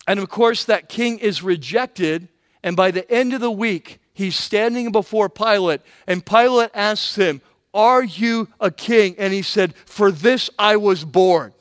And 0.06 0.20
of 0.20 0.30
course, 0.30 0.66
that 0.66 0.90
king 0.90 1.20
is 1.20 1.42
rejected, 1.42 2.28
and 2.62 2.76
by 2.76 2.92
the 2.92 3.10
end 3.10 3.34
of 3.34 3.40
the 3.40 3.52
week, 3.52 4.00
he's 4.14 4.36
standing 4.36 4.92
before 4.92 5.30
Pilate, 5.30 5.80
and 6.06 6.26
Pilate 6.26 6.72
asks 6.74 7.16
him, 7.16 7.42
Are 7.74 8.04
you 8.04 8.50
a 8.60 8.70
king? 8.70 9.16
And 9.18 9.34
he 9.34 9.42
said, 9.42 9.76
For 9.86 10.12
this 10.12 10.50
I 10.60 10.76
was 10.76 11.06
born. 11.06 11.54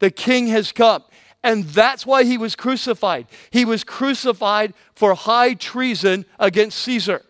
The 0.00 0.10
king 0.10 0.48
has 0.48 0.72
come. 0.72 1.04
And 1.42 1.64
that's 1.64 2.04
why 2.04 2.24
he 2.24 2.36
was 2.36 2.54
crucified. 2.54 3.26
He 3.50 3.64
was 3.64 3.82
crucified 3.84 4.74
for 4.94 5.14
high 5.14 5.54
treason 5.54 6.26
against 6.38 6.78
Caesar, 6.80 7.22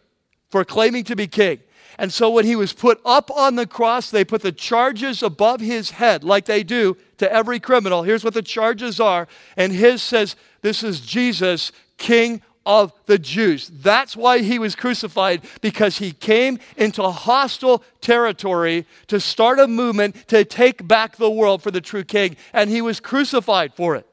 for 0.49 0.65
claiming 0.65 1.05
to 1.05 1.17
be 1.17 1.29
king. 1.29 1.61
And 1.99 2.13
so 2.13 2.31
when 2.31 2.47
he 2.47 2.57
was 2.57 2.73
put 2.73 3.01
up 3.05 3.31
on 3.31 3.57
the 3.57 3.67
cross, 3.67 4.11
they 4.11 4.25
put 4.25 4.43
the 4.43 4.53
charges 4.53 5.23
above 5.23 5.61
his 5.61 5.91
head, 5.93 6.25
like 6.25 6.47
they 6.47 6.63
do 6.63 6.97
to 7.19 7.31
every 7.31 7.61
criminal. 7.61 8.03
Here's 8.03 8.25
what 8.25 8.35
the 8.35 8.43
charges 8.43 8.99
are. 8.99 9.29
And 9.57 9.73
his 9.73 10.03
says, 10.03 10.35
This 10.63 10.83
is 10.83 11.01
Jesus, 11.01 11.73
King 11.99 12.41
of 12.67 12.93
the 13.07 13.19
Jews. 13.19 13.71
That's 13.73 14.17
why 14.17 14.41
he 14.41 14.59
was 14.59 14.75
crucified, 14.75 15.43
because 15.61 15.99
he 15.99 16.13
came 16.13 16.59
into 16.77 17.03
hostile 17.03 17.83
territory 18.01 18.87
to 19.07 19.19
start 19.21 19.59
a 19.59 19.67
movement 19.67 20.29
to 20.29 20.45
take 20.45 20.87
back 20.87 21.17
the 21.17 21.31
world 21.31 21.63
for 21.63 21.71
the 21.71 21.81
true 21.81 22.05
king, 22.05 22.37
and 22.53 22.71
he 22.71 22.83
was 22.83 23.01
crucified 23.01 23.75
for 23.75 23.97
it. 23.97 24.07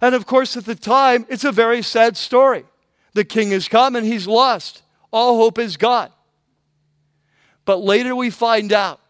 And 0.00 0.14
of 0.14 0.26
course, 0.26 0.56
at 0.56 0.64
the 0.64 0.74
time, 0.74 1.26
it's 1.28 1.44
a 1.44 1.52
very 1.52 1.82
sad 1.82 2.16
story. 2.16 2.64
The 3.14 3.24
king 3.24 3.50
has 3.50 3.68
come 3.68 3.96
and 3.96 4.06
he's 4.06 4.28
lost. 4.28 4.82
All 5.12 5.38
hope 5.38 5.58
is 5.58 5.76
gone. 5.76 6.10
But 7.64 7.78
later 7.78 8.14
we 8.14 8.30
find 8.30 8.72
out 8.72 9.00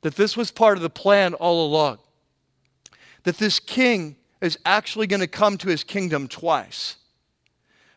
that 0.00 0.16
this 0.16 0.36
was 0.36 0.50
part 0.50 0.76
of 0.76 0.82
the 0.82 0.90
plan 0.90 1.34
all 1.34 1.66
along. 1.66 1.98
That 3.22 3.38
this 3.38 3.60
king 3.60 4.16
is 4.40 4.58
actually 4.66 5.06
going 5.06 5.20
to 5.20 5.26
come 5.26 5.56
to 5.58 5.68
his 5.68 5.84
kingdom 5.84 6.28
twice. 6.28 6.96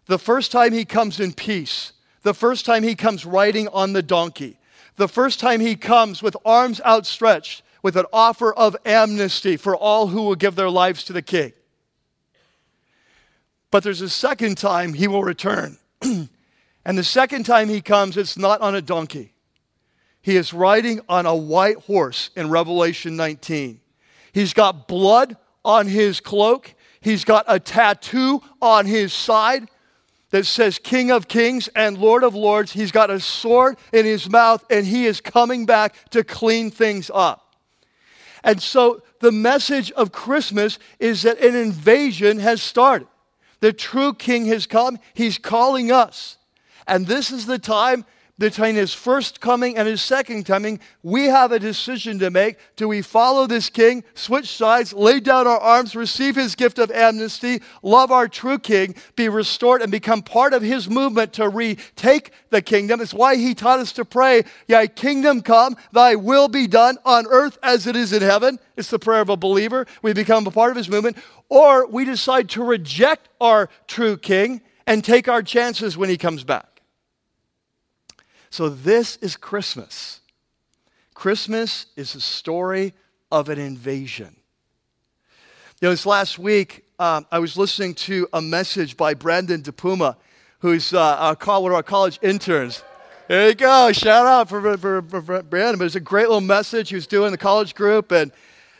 The 0.07 0.17
first 0.17 0.51
time 0.51 0.73
he 0.73 0.85
comes 0.85 1.19
in 1.19 1.33
peace, 1.33 1.91
the 2.23 2.33
first 2.33 2.65
time 2.65 2.83
he 2.83 2.95
comes 2.95 3.25
riding 3.25 3.67
on 3.67 3.93
the 3.93 4.01
donkey, 4.01 4.57
the 4.95 5.07
first 5.07 5.39
time 5.39 5.59
he 5.59 5.75
comes 5.75 6.23
with 6.23 6.35
arms 6.45 6.81
outstretched 6.81 7.61
with 7.83 7.95
an 7.97 8.05
offer 8.11 8.53
of 8.53 8.75
amnesty 8.85 9.57
for 9.57 9.75
all 9.75 10.07
who 10.07 10.23
will 10.23 10.35
give 10.35 10.55
their 10.55 10.69
lives 10.69 11.03
to 11.05 11.13
the 11.13 11.21
king. 11.21 11.53
But 13.69 13.83
there's 13.83 14.01
a 14.01 14.09
second 14.09 14.57
time 14.57 14.93
he 14.93 15.07
will 15.07 15.23
return. 15.23 15.77
and 16.01 16.97
the 16.97 17.03
second 17.03 17.43
time 17.43 17.67
he 17.67 17.81
comes, 17.81 18.17
it's 18.17 18.37
not 18.37 18.61
on 18.61 18.75
a 18.75 18.81
donkey. 18.81 19.33
He 20.21 20.37
is 20.37 20.53
riding 20.53 21.01
on 21.07 21.25
a 21.25 21.35
white 21.35 21.77
horse 21.77 22.29
in 22.35 22.49
Revelation 22.49 23.15
19. 23.17 23.81
He's 24.31 24.53
got 24.53 24.87
blood 24.87 25.37
on 25.65 25.87
his 25.87 26.21
cloak, 26.21 26.73
he's 27.01 27.25
got 27.25 27.43
a 27.47 27.59
tattoo 27.59 28.41
on 28.61 28.85
his 28.85 29.11
side 29.11 29.67
that 30.37 30.45
says 30.45 30.77
King 30.77 31.09
of 31.09 31.27
Kings 31.27 31.67
and 31.69 31.97
Lord 31.97 32.23
of 32.23 32.35
Lords. 32.35 32.71
He's 32.71 32.91
got 32.91 33.09
a 33.09 33.19
sword 33.19 33.75
in 33.91 34.05
his 34.05 34.29
mouth, 34.29 34.63
and 34.69 34.85
he 34.85 35.07
is 35.07 35.19
coming 35.19 35.65
back 35.65 35.95
to 36.11 36.23
clean 36.23 36.69
things 36.69 37.09
up. 37.11 37.55
And 38.43 38.61
so 38.61 39.01
the 39.19 39.31
message 39.31 39.91
of 39.93 40.11
Christmas 40.11 40.77
is 40.99 41.23
that 41.23 41.39
an 41.39 41.55
invasion 41.55 42.37
has 42.37 42.61
started. 42.61 43.07
The 43.61 43.73
true 43.73 44.13
king 44.13 44.45
has 44.45 44.67
come. 44.67 44.99
He's 45.15 45.39
calling 45.39 45.91
us. 45.91 46.37
And 46.85 47.07
this 47.07 47.31
is 47.31 47.47
the 47.47 47.57
time 47.57 48.05
between 48.39 48.75
his 48.75 48.93
first 48.93 49.41
coming 49.41 49.77
and 49.77 49.87
his 49.87 50.01
second 50.01 50.45
coming, 50.45 50.79
we 51.01 51.25
have 51.25 51.51
a 51.51 51.59
decision 51.59 52.19
to 52.19 52.29
make. 52.29 52.57
Do 52.75 52.87
we 52.87 53.01
follow 53.01 53.47
this 53.47 53.69
king, 53.69 54.03
switch 54.13 54.47
sides, 54.55 54.93
lay 54.93 55.19
down 55.19 55.47
our 55.47 55.59
arms, 55.59 55.95
receive 55.95 56.35
his 56.35 56.55
gift 56.55 56.77
of 56.77 56.91
amnesty, 56.91 57.61
love 57.81 58.11
our 58.11 58.27
true 58.27 58.59
king, 58.59 58.95
be 59.15 59.27
restored, 59.27 59.81
and 59.81 59.91
become 59.91 60.21
part 60.21 60.53
of 60.53 60.61
his 60.61 60.89
movement 60.89 61.33
to 61.33 61.49
retake 61.49 62.31
the 62.49 62.61
kingdom? 62.61 63.01
It's 63.01 63.13
why 63.13 63.37
he 63.37 63.55
taught 63.55 63.79
us 63.79 63.91
to 63.93 64.05
pray, 64.05 64.43
Thy 64.67 64.85
kingdom 64.85 65.41
come, 65.41 65.75
thy 65.91 66.15
will 66.15 66.47
be 66.47 66.67
done 66.67 66.97
on 67.05 67.25
earth 67.27 67.57
as 67.63 67.87
it 67.87 67.95
is 67.95 68.13
in 68.13 68.21
heaven. 68.21 68.59
It's 68.75 68.91
the 68.91 68.99
prayer 68.99 69.21
of 69.21 69.29
a 69.29 69.37
believer. 69.37 69.87
We 70.03 70.13
become 70.13 70.45
a 70.45 70.51
part 70.51 70.71
of 70.71 70.77
his 70.77 70.89
movement. 70.89 71.17
Or 71.49 71.87
we 71.87 72.05
decide 72.05 72.49
to 72.49 72.63
reject 72.63 73.29
our 73.41 73.69
true 73.87 74.17
king 74.17 74.61
and 74.85 75.03
take 75.03 75.27
our 75.27 75.41
chances 75.41 75.97
when 75.97 76.09
he 76.09 76.17
comes 76.17 76.43
back. 76.43 76.76
So, 78.49 78.69
this 78.69 79.17
is 79.17 79.35
Christmas. 79.35 80.21
Christmas 81.13 81.87
is 81.95 82.15
a 82.15 82.21
story 82.21 82.93
of 83.31 83.49
an 83.49 83.59
invasion. 83.59 84.35
You 85.81 85.87
know, 85.87 85.89
this 85.91 86.05
last 86.05 86.39
week, 86.39 86.85
um, 86.99 87.25
I 87.31 87.39
was 87.39 87.57
listening 87.57 87.93
to 87.95 88.27
a 88.33 88.41
message 88.41 88.97
by 88.97 89.13
Brandon 89.13 89.61
DePuma, 89.61 90.15
who's 90.59 90.93
uh, 90.93 91.35
one 91.45 91.71
of 91.71 91.75
our 91.75 91.83
college 91.83 92.19
interns. 92.21 92.83
There 93.27 93.49
you 93.49 93.55
go. 93.55 93.91
Shout 93.91 94.25
out 94.25 94.47
for, 94.47 94.61
for, 94.77 95.01
for, 95.01 95.21
for 95.21 95.43
Brandon. 95.43 95.77
But 95.77 95.85
it's 95.85 95.95
a 95.95 95.99
great 95.99 96.27
little 96.27 96.39
message 96.39 96.89
he 96.89 96.95
was 96.95 97.07
doing 97.07 97.27
in 97.27 97.31
the 97.31 97.37
college 97.37 97.75
group. 97.75 98.11
And 98.11 98.31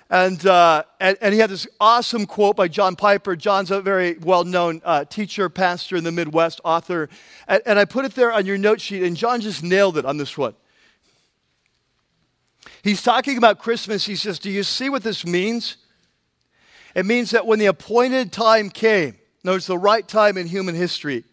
and, 0.10 0.46
uh, 0.46 0.84
and, 1.02 1.18
and, 1.20 1.34
he 1.34 1.40
had 1.40 1.50
this 1.50 1.68
awesome 1.82 2.26
quote 2.26 2.56
by 2.56 2.70
John 2.70 2.96
Piper. 2.96 3.36
John's 3.36 3.72
a 3.72 3.82
very 3.82 4.18
well 4.20 4.46
known 4.46 4.82
uh, 4.86 5.04
teacher, 5.04 5.50
pastor 5.50 5.98
in 5.98 6.06
the 6.06 6.14
Midwest, 6.14 6.62
author. 6.64 7.10
And, 7.48 7.62
and 7.66 7.78
I 7.78 7.84
put 7.84 8.06
it 8.06 8.16
there 8.16 8.32
on 8.32 8.46
your 8.46 8.58
note 8.58 8.80
sheet, 8.80 9.04
and 9.04 9.18
John 9.18 9.42
just 9.42 9.64
nailed 9.64 9.98
it 9.98 10.06
on 10.06 10.16
this 10.18 10.38
one. 10.38 10.54
He's 12.84 13.02
talking 13.02 13.38
about 13.38 13.60
Christmas. 13.60 14.06
He 14.06 14.16
says, 14.16 14.40
Do 14.40 14.50
you 14.50 14.64
see 14.64 14.90
what 14.90 15.04
this 15.04 15.26
means? 15.26 15.76
It 16.96 17.06
means 17.06 17.32
that 17.32 17.46
when 17.46 17.60
the 17.60 17.66
appointed 17.66 18.32
time 18.32 18.70
came, 18.70 19.18
notice 19.44 19.68
the 19.68 19.78
right 19.78 20.08
time 20.08 20.38
in 20.38 20.48
human 20.48 20.74
history, 20.74 21.26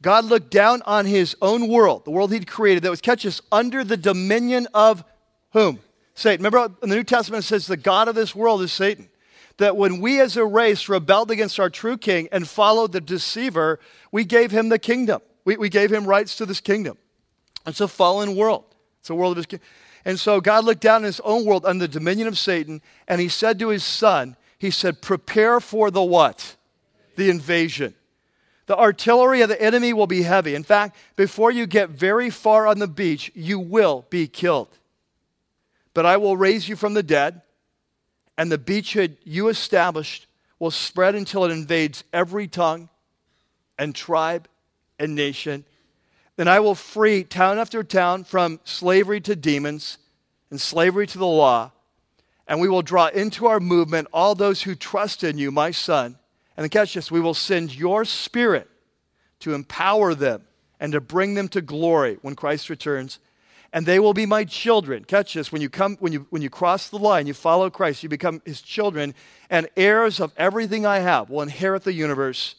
God 0.00 0.24
looked 0.24 0.50
down 0.50 0.80
on 0.86 1.04
his 1.04 1.36
own 1.42 1.68
world, 1.68 2.06
the 2.06 2.10
world 2.10 2.32
he'd 2.32 2.46
created, 2.46 2.84
that 2.84 2.90
was 2.90 3.00
kept 3.00 3.24
us 3.26 3.42
under 3.52 3.84
the 3.84 3.96
dominion 3.98 4.66
of 4.72 5.04
whom? 5.52 5.80
Satan. 6.18 6.44
Remember 6.44 6.74
in 6.82 6.88
the 6.88 6.96
New 6.96 7.04
Testament 7.04 7.44
it 7.44 7.46
says 7.46 7.68
the 7.68 7.76
God 7.76 8.08
of 8.08 8.16
this 8.16 8.34
world 8.34 8.60
is 8.62 8.72
Satan. 8.72 9.08
That 9.58 9.76
when 9.76 10.00
we 10.00 10.20
as 10.20 10.36
a 10.36 10.44
race 10.44 10.88
rebelled 10.88 11.30
against 11.30 11.60
our 11.60 11.70
true 11.70 11.96
king 11.96 12.28
and 12.32 12.48
followed 12.48 12.90
the 12.90 13.00
deceiver, 13.00 13.78
we 14.10 14.24
gave 14.24 14.50
him 14.50 14.68
the 14.68 14.80
kingdom. 14.80 15.20
We, 15.44 15.56
we 15.56 15.68
gave 15.68 15.92
him 15.92 16.04
rights 16.04 16.34
to 16.36 16.46
this 16.46 16.60
kingdom. 16.60 16.98
It's 17.66 17.80
a 17.80 17.86
fallen 17.86 18.34
world. 18.34 18.64
It's 18.98 19.10
a 19.10 19.14
world 19.14 19.32
of 19.32 19.36
his 19.36 19.46
kingdom. 19.46 19.66
And 20.04 20.18
so 20.18 20.40
God 20.40 20.64
looked 20.64 20.80
down 20.80 21.02
in 21.02 21.06
his 21.06 21.20
own 21.20 21.44
world 21.44 21.64
under 21.64 21.86
the 21.86 21.92
dominion 21.92 22.26
of 22.26 22.36
Satan, 22.36 22.82
and 23.06 23.20
he 23.20 23.28
said 23.28 23.58
to 23.60 23.68
his 23.68 23.84
son, 23.84 24.36
he 24.58 24.72
said, 24.72 25.00
prepare 25.00 25.60
for 25.60 25.90
the 25.90 26.02
what? 26.02 26.56
The 27.14 27.30
invasion. 27.30 27.94
The 28.66 28.76
artillery 28.76 29.40
of 29.42 29.48
the 29.48 29.60
enemy 29.62 29.92
will 29.92 30.08
be 30.08 30.22
heavy. 30.22 30.56
In 30.56 30.64
fact, 30.64 30.96
before 31.14 31.52
you 31.52 31.66
get 31.66 31.90
very 31.90 32.28
far 32.30 32.66
on 32.66 32.80
the 32.80 32.88
beach, 32.88 33.30
you 33.34 33.60
will 33.60 34.04
be 34.10 34.26
killed. 34.26 34.78
But 35.98 36.06
I 36.06 36.16
will 36.16 36.36
raise 36.36 36.68
you 36.68 36.76
from 36.76 36.94
the 36.94 37.02
dead, 37.02 37.42
and 38.36 38.52
the 38.52 38.56
beachhead 38.56 39.16
you 39.24 39.48
established 39.48 40.28
will 40.60 40.70
spread 40.70 41.16
until 41.16 41.44
it 41.44 41.50
invades 41.50 42.04
every 42.12 42.46
tongue 42.46 42.88
and 43.76 43.92
tribe 43.92 44.46
and 45.00 45.16
nation. 45.16 45.64
Then 46.36 46.46
I 46.46 46.60
will 46.60 46.76
free 46.76 47.24
town 47.24 47.58
after 47.58 47.82
town 47.82 48.22
from 48.22 48.60
slavery 48.62 49.20
to 49.22 49.34
demons, 49.34 49.98
and 50.50 50.60
slavery 50.60 51.08
to 51.08 51.18
the 51.18 51.26
law, 51.26 51.72
and 52.46 52.60
we 52.60 52.68
will 52.68 52.82
draw 52.82 53.08
into 53.08 53.48
our 53.48 53.58
movement 53.58 54.06
all 54.12 54.36
those 54.36 54.62
who 54.62 54.76
trust 54.76 55.24
in 55.24 55.36
you, 55.36 55.50
my 55.50 55.72
son. 55.72 56.16
And 56.56 56.62
then 56.62 56.68
catch 56.68 56.94
this, 56.94 57.10
we 57.10 57.20
will 57.20 57.34
send 57.34 57.74
your 57.74 58.04
spirit 58.04 58.70
to 59.40 59.52
empower 59.52 60.14
them 60.14 60.42
and 60.78 60.92
to 60.92 61.00
bring 61.00 61.34
them 61.34 61.48
to 61.48 61.60
glory 61.60 62.18
when 62.22 62.36
Christ 62.36 62.70
returns. 62.70 63.18
And 63.72 63.84
they 63.84 63.98
will 63.98 64.14
be 64.14 64.26
my 64.26 64.44
children. 64.44 65.04
Catch 65.04 65.34
this. 65.34 65.52
When 65.52 65.60
you 65.60 65.68
come, 65.68 65.96
when 66.00 66.12
you 66.12 66.26
when 66.30 66.40
you 66.40 66.48
cross 66.48 66.88
the 66.88 66.98
line, 66.98 67.26
you 67.26 67.34
follow 67.34 67.68
Christ, 67.68 68.02
you 68.02 68.08
become 68.08 68.40
his 68.46 68.62
children, 68.62 69.14
and 69.50 69.68
heirs 69.76 70.20
of 70.20 70.32
everything 70.36 70.86
I 70.86 71.00
have 71.00 71.28
will 71.28 71.42
inherit 71.42 71.84
the 71.84 71.92
universe. 71.92 72.54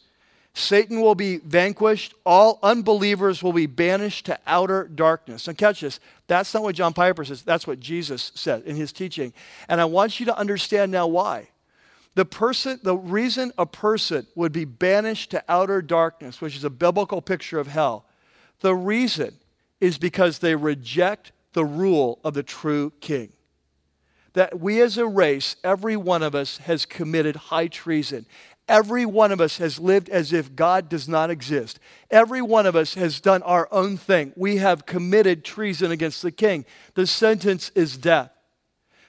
Satan 0.52 1.00
will 1.00 1.14
be 1.14 1.38
vanquished. 1.38 2.14
All 2.26 2.58
unbelievers 2.62 3.42
will 3.42 3.52
be 3.52 3.66
banished 3.66 4.26
to 4.26 4.38
outer 4.46 4.88
darkness. 4.88 5.46
And 5.46 5.56
catch 5.56 5.80
this. 5.80 6.00
That's 6.26 6.52
not 6.52 6.62
what 6.62 6.74
John 6.74 6.92
Piper 6.92 7.24
says. 7.24 7.42
That's 7.42 7.66
what 7.66 7.80
Jesus 7.80 8.32
said 8.34 8.62
in 8.64 8.76
his 8.76 8.92
teaching. 8.92 9.32
And 9.68 9.80
I 9.80 9.84
want 9.84 10.18
you 10.18 10.26
to 10.26 10.36
understand 10.36 10.90
now 10.90 11.06
why. 11.06 11.48
The 12.16 12.24
person, 12.24 12.80
the 12.82 12.96
reason 12.96 13.52
a 13.56 13.66
person 13.66 14.26
would 14.34 14.52
be 14.52 14.64
banished 14.64 15.30
to 15.30 15.44
outer 15.48 15.80
darkness, 15.80 16.40
which 16.40 16.56
is 16.56 16.64
a 16.64 16.70
biblical 16.70 17.22
picture 17.22 17.60
of 17.60 17.68
hell, 17.68 18.04
the 18.60 18.74
reason 18.74 19.36
is 19.80 19.98
because 19.98 20.38
they 20.38 20.54
reject 20.54 21.32
the 21.52 21.64
rule 21.64 22.20
of 22.24 22.34
the 22.34 22.42
true 22.42 22.92
king. 23.00 23.32
That 24.34 24.60
we 24.60 24.80
as 24.80 24.96
a 24.96 25.06
race, 25.06 25.56
every 25.64 25.96
one 25.96 26.22
of 26.22 26.34
us 26.34 26.58
has 26.58 26.86
committed 26.86 27.36
high 27.36 27.66
treason. 27.66 28.26
Every 28.68 29.04
one 29.04 29.32
of 29.32 29.40
us 29.40 29.58
has 29.58 29.80
lived 29.80 30.08
as 30.08 30.32
if 30.32 30.54
God 30.54 30.88
does 30.88 31.08
not 31.08 31.28
exist. 31.28 31.80
Every 32.08 32.40
one 32.40 32.66
of 32.66 32.76
us 32.76 32.94
has 32.94 33.20
done 33.20 33.42
our 33.42 33.68
own 33.72 33.96
thing. 33.96 34.32
We 34.36 34.58
have 34.58 34.86
committed 34.86 35.44
treason 35.44 35.90
against 35.90 36.22
the 36.22 36.30
king. 36.30 36.64
The 36.94 37.08
sentence 37.08 37.72
is 37.74 37.96
death. 37.96 38.30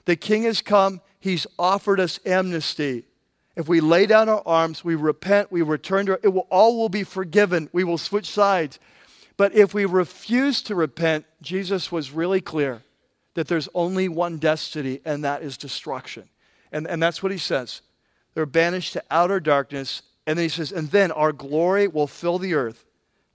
The 0.06 0.16
king 0.16 0.44
has 0.44 0.64
come, 0.64 1.02
he's 1.20 1.46
offered 1.60 2.00
us 2.00 2.20
amnesty. 2.26 3.06
If 3.56 3.68
we 3.68 3.82
lay 3.82 4.08
down 4.08 4.30
our 4.30 4.42
arms, 4.48 4.84
we 4.84 4.96
repent, 4.96 5.52
we 5.52 5.62
return 5.62 6.08
to 6.08 6.20
it 6.24 6.30
will 6.30 6.48
all 6.50 6.78
will 6.78 6.90
be 6.90 7.04
forgiven. 7.04 7.70
We 7.72 7.84
will 7.84 8.00
switch 8.00 8.32
sides. 8.32 8.80
But 9.42 9.56
if 9.56 9.74
we 9.74 9.86
refuse 9.86 10.62
to 10.62 10.76
repent, 10.76 11.26
Jesus 11.42 11.92
was 11.92 12.12
really 12.12 12.42
clear 12.42 12.84
that 13.34 13.48
there's 13.48 13.68
only 13.74 14.08
one 14.08 14.38
destiny, 14.38 15.00
and 15.04 15.24
that 15.24 15.42
is 15.42 15.58
destruction. 15.58 16.30
And, 16.72 16.86
and 16.86 17.02
that's 17.02 17.24
what 17.24 17.32
he 17.32 17.40
says. 17.40 17.82
They're 18.36 18.46
banished 18.46 18.94
to 18.94 19.04
outer 19.10 19.40
darkness. 19.40 20.04
And 20.28 20.38
then 20.38 20.44
he 20.44 20.50
says, 20.50 20.72
and 20.72 20.92
then 20.92 21.12
our 21.12 21.32
glory 21.32 21.88
will 21.88 22.06
fill 22.06 22.38
the 22.38 22.54
earth 22.54 22.86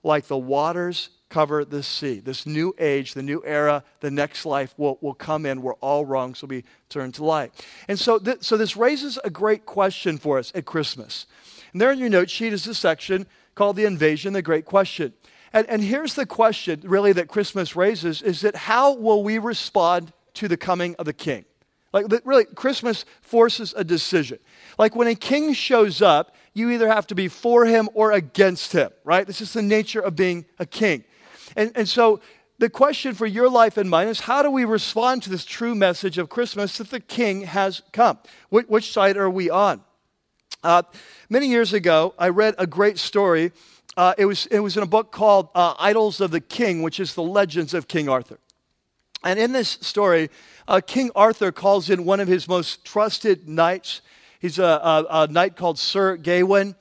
like 0.01 0.27
the 0.27 0.37
waters 0.37 1.09
cover 1.27 1.65
the 1.65 1.83
sea. 1.83 2.21
This 2.21 2.45
new 2.45 2.73
age, 2.79 3.13
the 3.13 3.21
new 3.21 3.43
era, 3.45 3.83
the 3.99 4.09
next 4.09 4.45
life 4.45 4.73
will, 4.77 4.97
will 5.01 5.13
come 5.13 5.45
in 5.45 5.61
where 5.61 5.75
all 5.81 6.05
wrongs 6.05 6.41
will 6.41 6.47
be 6.47 6.63
turned 6.87 7.15
to 7.15 7.25
light. 7.25 7.51
And 7.89 7.99
so, 7.99 8.17
th- 8.17 8.43
so 8.43 8.55
this 8.55 8.77
raises 8.77 9.19
a 9.25 9.29
great 9.29 9.65
question 9.65 10.17
for 10.17 10.39
us 10.39 10.53
at 10.55 10.63
Christmas. 10.63 11.25
And 11.73 11.81
there 11.81 11.91
in 11.91 11.99
your 11.99 12.07
note 12.07 12.29
sheet 12.29 12.53
is 12.53 12.65
a 12.65 12.73
section 12.73 13.27
called 13.55 13.75
The 13.75 13.83
Invasion, 13.83 14.31
the 14.31 14.41
Great 14.41 14.63
Question. 14.63 15.11
And, 15.53 15.67
and 15.69 15.83
here's 15.83 16.15
the 16.15 16.25
question, 16.25 16.81
really, 16.83 17.13
that 17.13 17.27
Christmas 17.27 17.75
raises 17.75 18.21
is 18.21 18.41
that 18.41 18.55
how 18.55 18.93
will 18.93 19.23
we 19.23 19.37
respond 19.37 20.11
to 20.35 20.47
the 20.47 20.57
coming 20.57 20.95
of 20.95 21.05
the 21.05 21.13
king? 21.13 21.45
Like, 21.93 22.05
really, 22.25 22.45
Christmas 22.45 23.05
forces 23.21 23.73
a 23.75 23.83
decision. 23.83 24.39
Like, 24.77 24.95
when 24.95 25.07
a 25.07 25.15
king 25.15 25.53
shows 25.53 26.01
up, 26.01 26.35
you 26.53 26.69
either 26.71 26.87
have 26.87 27.07
to 27.07 27.15
be 27.15 27.27
for 27.27 27.65
him 27.65 27.89
or 27.93 28.11
against 28.11 28.73
him, 28.73 28.91
right? 29.03 29.25
This 29.25 29.41
is 29.41 29.53
the 29.53 29.61
nature 29.61 30.01
of 30.01 30.15
being 30.15 30.45
a 30.59 30.65
king. 30.65 31.03
And, 31.55 31.71
and 31.75 31.87
so, 31.87 32.19
the 32.59 32.69
question 32.69 33.13
for 33.13 33.27
your 33.27 33.49
life 33.49 33.77
and 33.77 33.89
mine 33.89 34.07
is 34.07 34.21
how 34.21 34.41
do 34.41 34.49
we 34.49 34.65
respond 34.65 35.23
to 35.23 35.29
this 35.29 35.45
true 35.45 35.75
message 35.75 36.17
of 36.17 36.27
Christmas 36.27 36.77
that 36.77 36.89
the 36.89 36.99
king 36.99 37.41
has 37.41 37.83
come? 37.93 38.17
Which, 38.49 38.67
which 38.67 38.91
side 38.91 39.15
are 39.15 39.29
we 39.29 39.49
on? 39.49 39.81
Uh, 40.63 40.81
many 41.29 41.47
years 41.47 41.71
ago, 41.71 42.15
I 42.17 42.29
read 42.29 42.55
a 42.57 42.65
great 42.65 42.97
story 42.97 43.51
uh, 43.97 44.13
it, 44.17 44.25
was, 44.25 44.45
it 44.45 44.59
was 44.59 44.77
in 44.77 44.83
a 44.83 44.87
book 44.87 45.11
called 45.11 45.49
uh, 45.55 45.73
Idylls 45.75 46.21
of 46.21 46.31
the 46.31 46.39
King, 46.39 46.83
which 46.83 46.99
is 46.99 47.15
the 47.15 47.23
legends 47.23 47.73
of 47.73 47.87
King 47.87 48.07
Arthur. 48.07 48.39
And 49.23 49.39
in 49.39 49.51
this 49.51 49.79
story, 49.81 50.29
uh, 50.67 50.79
King 50.85 51.09
Arthur 51.15 51.51
calls 51.51 51.89
in 51.89 52.05
one 52.05 52.19
of 52.19 52.27
his 52.27 52.47
most 52.47 52.85
trusted 52.85 53.49
knights. 53.49 54.01
He's 54.39 54.59
a, 54.59 54.63
a, 54.63 55.05
a 55.09 55.27
knight 55.27 55.55
called 55.55 55.79
Sir 55.79 56.15
Gawain. 56.15 56.75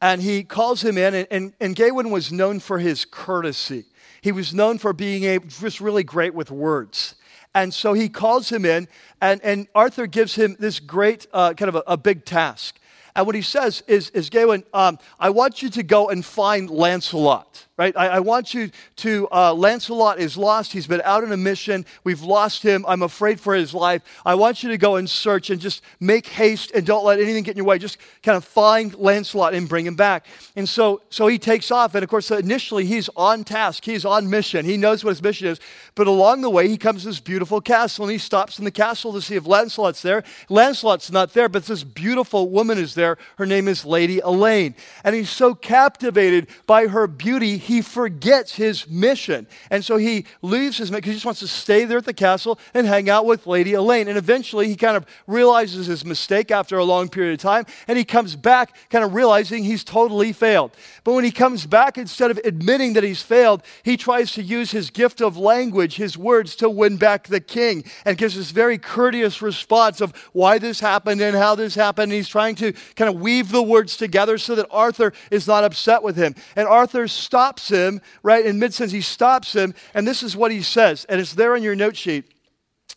And 0.00 0.22
he 0.22 0.44
calls 0.44 0.82
him 0.82 0.96
in, 0.96 1.14
and, 1.14 1.28
and, 1.30 1.52
and 1.60 1.76
Gawain 1.76 2.10
was 2.10 2.32
known 2.32 2.58
for 2.58 2.78
his 2.78 3.04
courtesy. 3.04 3.84
He 4.22 4.32
was 4.32 4.54
known 4.54 4.78
for 4.78 4.92
being 4.92 5.46
just 5.48 5.80
really 5.80 6.04
great 6.04 6.34
with 6.34 6.50
words. 6.50 7.16
And 7.54 7.74
so 7.74 7.92
he 7.92 8.08
calls 8.08 8.50
him 8.50 8.64
in, 8.64 8.88
and, 9.20 9.40
and 9.42 9.66
Arthur 9.74 10.06
gives 10.06 10.36
him 10.36 10.56
this 10.58 10.78
great, 10.78 11.26
uh, 11.32 11.52
kind 11.54 11.68
of 11.68 11.74
a, 11.74 11.82
a, 11.86 11.96
big 11.96 12.24
task. 12.24 12.78
And 13.14 13.26
what 13.26 13.34
he 13.34 13.42
says 13.42 13.82
is, 13.86 14.10
is 14.10 14.30
Gawain, 14.30 14.64
um, 14.72 14.98
I 15.18 15.30
want 15.30 15.62
you 15.62 15.70
to 15.70 15.82
go 15.82 16.08
and 16.08 16.24
find 16.24 16.70
Lancelot 16.70 17.66
right? 17.80 17.96
I, 17.96 18.08
I 18.08 18.20
want 18.20 18.52
you 18.52 18.70
to, 18.96 19.26
uh, 19.32 19.54
Lancelot 19.54 20.20
is 20.20 20.36
lost. 20.36 20.70
He's 20.70 20.86
been 20.86 21.00
out 21.02 21.24
on 21.24 21.32
a 21.32 21.36
mission. 21.38 21.86
We've 22.04 22.20
lost 22.20 22.62
him. 22.62 22.84
I'm 22.86 23.00
afraid 23.00 23.40
for 23.40 23.54
his 23.54 23.72
life. 23.72 24.02
I 24.26 24.34
want 24.34 24.62
you 24.62 24.68
to 24.68 24.76
go 24.76 24.96
and 24.96 25.08
search 25.08 25.48
and 25.48 25.58
just 25.58 25.80
make 25.98 26.26
haste 26.26 26.72
and 26.72 26.84
don't 26.84 27.06
let 27.06 27.20
anything 27.20 27.42
get 27.42 27.52
in 27.52 27.56
your 27.56 27.64
way. 27.64 27.78
Just 27.78 27.96
kind 28.22 28.36
of 28.36 28.44
find 28.44 28.94
Lancelot 28.96 29.54
and 29.54 29.66
bring 29.66 29.86
him 29.86 29.94
back. 29.94 30.26
And 30.56 30.68
so, 30.68 31.00
so 31.08 31.26
he 31.26 31.38
takes 31.38 31.70
off. 31.70 31.94
And 31.94 32.04
of 32.04 32.10
course, 32.10 32.30
initially 32.30 32.84
he's 32.84 33.08
on 33.16 33.44
task. 33.44 33.86
He's 33.86 34.04
on 34.04 34.28
mission. 34.28 34.66
He 34.66 34.76
knows 34.76 35.02
what 35.02 35.12
his 35.12 35.22
mission 35.22 35.48
is. 35.48 35.58
But 35.94 36.06
along 36.06 36.42
the 36.42 36.50
way, 36.50 36.68
he 36.68 36.76
comes 36.76 37.04
to 37.04 37.08
this 37.08 37.18
beautiful 37.18 37.62
castle 37.62 38.04
and 38.04 38.12
he 38.12 38.18
stops 38.18 38.58
in 38.58 38.66
the 38.66 38.70
castle 38.70 39.14
to 39.14 39.22
see 39.22 39.36
if 39.36 39.46
Lancelot's 39.46 40.02
there. 40.02 40.22
Lancelot's 40.50 41.10
not 41.10 41.32
there, 41.32 41.48
but 41.48 41.64
this 41.64 41.82
beautiful 41.82 42.50
woman 42.50 42.76
is 42.76 42.94
there. 42.94 43.16
Her 43.38 43.46
name 43.46 43.68
is 43.68 43.86
Lady 43.86 44.18
Elaine. 44.18 44.74
And 45.02 45.14
he's 45.14 45.30
so 45.30 45.54
captivated 45.54 46.48
by 46.66 46.88
her 46.88 47.06
beauty, 47.06 47.56
he 47.70 47.82
forgets 47.82 48.56
his 48.56 48.88
mission. 48.88 49.46
And 49.70 49.84
so 49.84 49.96
he 49.96 50.26
leaves 50.42 50.78
his 50.78 50.90
because 50.90 51.06
he 51.06 51.14
just 51.14 51.24
wants 51.24 51.38
to 51.38 51.46
stay 51.46 51.84
there 51.84 51.98
at 51.98 52.04
the 52.04 52.12
castle 52.12 52.58
and 52.74 52.84
hang 52.84 53.08
out 53.08 53.26
with 53.26 53.46
Lady 53.46 53.74
Elaine. 53.74 54.08
And 54.08 54.18
eventually 54.18 54.66
he 54.66 54.74
kind 54.74 54.96
of 54.96 55.06
realizes 55.28 55.86
his 55.86 56.04
mistake 56.04 56.50
after 56.50 56.78
a 56.78 56.84
long 56.84 57.08
period 57.08 57.34
of 57.34 57.38
time 57.38 57.66
and 57.86 57.96
he 57.96 58.04
comes 58.04 58.34
back 58.34 58.76
kind 58.90 59.04
of 59.04 59.14
realizing 59.14 59.62
he's 59.62 59.84
totally 59.84 60.32
failed. 60.32 60.72
But 61.04 61.12
when 61.12 61.22
he 61.22 61.30
comes 61.30 61.64
back, 61.64 61.96
instead 61.96 62.32
of 62.32 62.40
admitting 62.44 62.94
that 62.94 63.04
he's 63.04 63.22
failed, 63.22 63.62
he 63.84 63.96
tries 63.96 64.32
to 64.32 64.42
use 64.42 64.72
his 64.72 64.90
gift 64.90 65.22
of 65.22 65.36
language, 65.36 65.94
his 65.94 66.18
words, 66.18 66.56
to 66.56 66.68
win 66.68 66.96
back 66.96 67.28
the 67.28 67.40
king 67.40 67.84
and 68.04 68.18
gives 68.18 68.34
this 68.34 68.50
very 68.50 68.78
courteous 68.78 69.40
response 69.40 70.00
of 70.00 70.12
why 70.32 70.58
this 70.58 70.80
happened 70.80 71.20
and 71.20 71.36
how 71.36 71.54
this 71.54 71.76
happened. 71.76 72.10
And 72.10 72.16
he's 72.16 72.28
trying 72.28 72.56
to 72.56 72.72
kind 72.96 73.08
of 73.08 73.20
weave 73.20 73.52
the 73.52 73.62
words 73.62 73.96
together 73.96 74.38
so 74.38 74.56
that 74.56 74.66
Arthur 74.72 75.12
is 75.30 75.46
not 75.46 75.62
upset 75.62 76.02
with 76.02 76.16
him. 76.16 76.34
And 76.56 76.66
Arthur 76.66 77.06
stops 77.06 77.59
stops 77.60 77.70
him, 77.70 78.00
right? 78.22 78.44
In 78.44 78.58
mid 78.58 78.74
sentence, 78.74 78.92
he 78.92 79.00
stops 79.00 79.52
him, 79.52 79.74
and 79.94 80.06
this 80.06 80.22
is 80.22 80.36
what 80.36 80.50
he 80.50 80.62
says, 80.62 81.04
and 81.08 81.20
it's 81.20 81.34
there 81.34 81.54
on 81.54 81.62
your 81.62 81.76
note 81.76 81.96
sheet. 81.96 82.24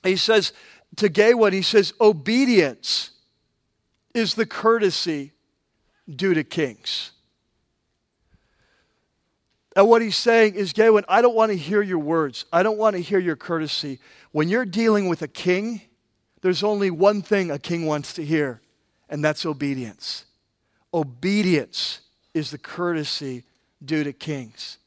He 0.03 0.15
says 0.15 0.53
to 0.97 1.09
Gawain, 1.09 1.53
he 1.53 1.61
says, 1.61 1.93
Obedience 1.99 3.11
is 4.13 4.35
the 4.35 4.45
courtesy 4.45 5.31
due 6.13 6.33
to 6.33 6.43
kings. 6.43 7.11
And 9.75 9.89
what 9.89 10.01
he's 10.01 10.17
saying 10.17 10.55
is, 10.55 10.71
Gawain, 10.71 11.03
I 11.07 11.21
don't 11.21 11.35
want 11.35 11.51
to 11.51 11.57
hear 11.57 11.81
your 11.81 11.99
words. 11.99 12.45
I 12.53 12.61
don't 12.61 12.77
want 12.77 12.95
to 12.95 13.01
hear 13.01 13.19
your 13.19 13.35
courtesy. 13.35 13.99
When 14.31 14.49
you're 14.49 14.65
dealing 14.65 15.07
with 15.07 15.21
a 15.23 15.27
king, 15.27 15.81
there's 16.41 16.63
only 16.63 16.91
one 16.91 17.21
thing 17.21 17.49
a 17.49 17.57
king 17.57 17.85
wants 17.85 18.13
to 18.13 18.25
hear, 18.25 18.61
and 19.09 19.23
that's 19.23 19.45
obedience. 19.45 20.25
Obedience 20.93 22.01
is 22.35 22.51
the 22.51 22.57
courtesy 22.57 23.43
due 23.85 24.03
to 24.03 24.13
kings. 24.13 24.77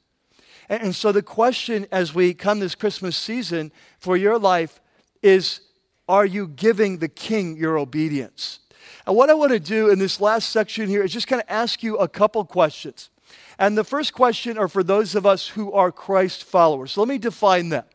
And, 0.69 0.83
and 0.83 0.95
so 0.95 1.13
the 1.13 1.23
question 1.23 1.87
as 1.93 2.15
we 2.15 2.35
come 2.35 2.61
this 2.61 2.75
Christmas 2.75 3.17
season 3.17 3.73
for 3.99 4.17
your 4.17 4.39
life 4.39 4.81
is 5.23 5.61
are 6.09 6.27
you 6.27 6.47
giving 6.47 6.99
the 6.99 7.09
king 7.09 7.57
your 7.57 7.79
obedience? 7.79 8.61
And 9.07 9.17
what 9.17 9.31
I 9.31 9.35
want 9.35 9.53
to 9.53 9.61
do 9.61 9.91
in 9.91 9.99
this 9.99 10.21
last 10.21 10.51
section 10.51 10.89
here 10.89 11.03
is 11.03 11.13
just 11.13 11.27
kind 11.27 11.43
of 11.43 11.49
ask 11.49 11.83
you 11.83 11.97
a 11.97 12.09
couple 12.09 12.45
questions. 12.45 13.11
And 13.59 13.77
the 13.77 13.85
first 13.85 14.13
question 14.13 14.59
are 14.59 14.69
for 14.69 14.83
those 14.83 15.15
of 15.15 15.27
us 15.27 15.49
who 15.49 15.73
are 15.73 15.91
Christ 15.91 16.45
followers. 16.45 16.97
Let 16.97 17.09
me 17.09 17.19
define 17.19 17.71
that. 17.71 17.89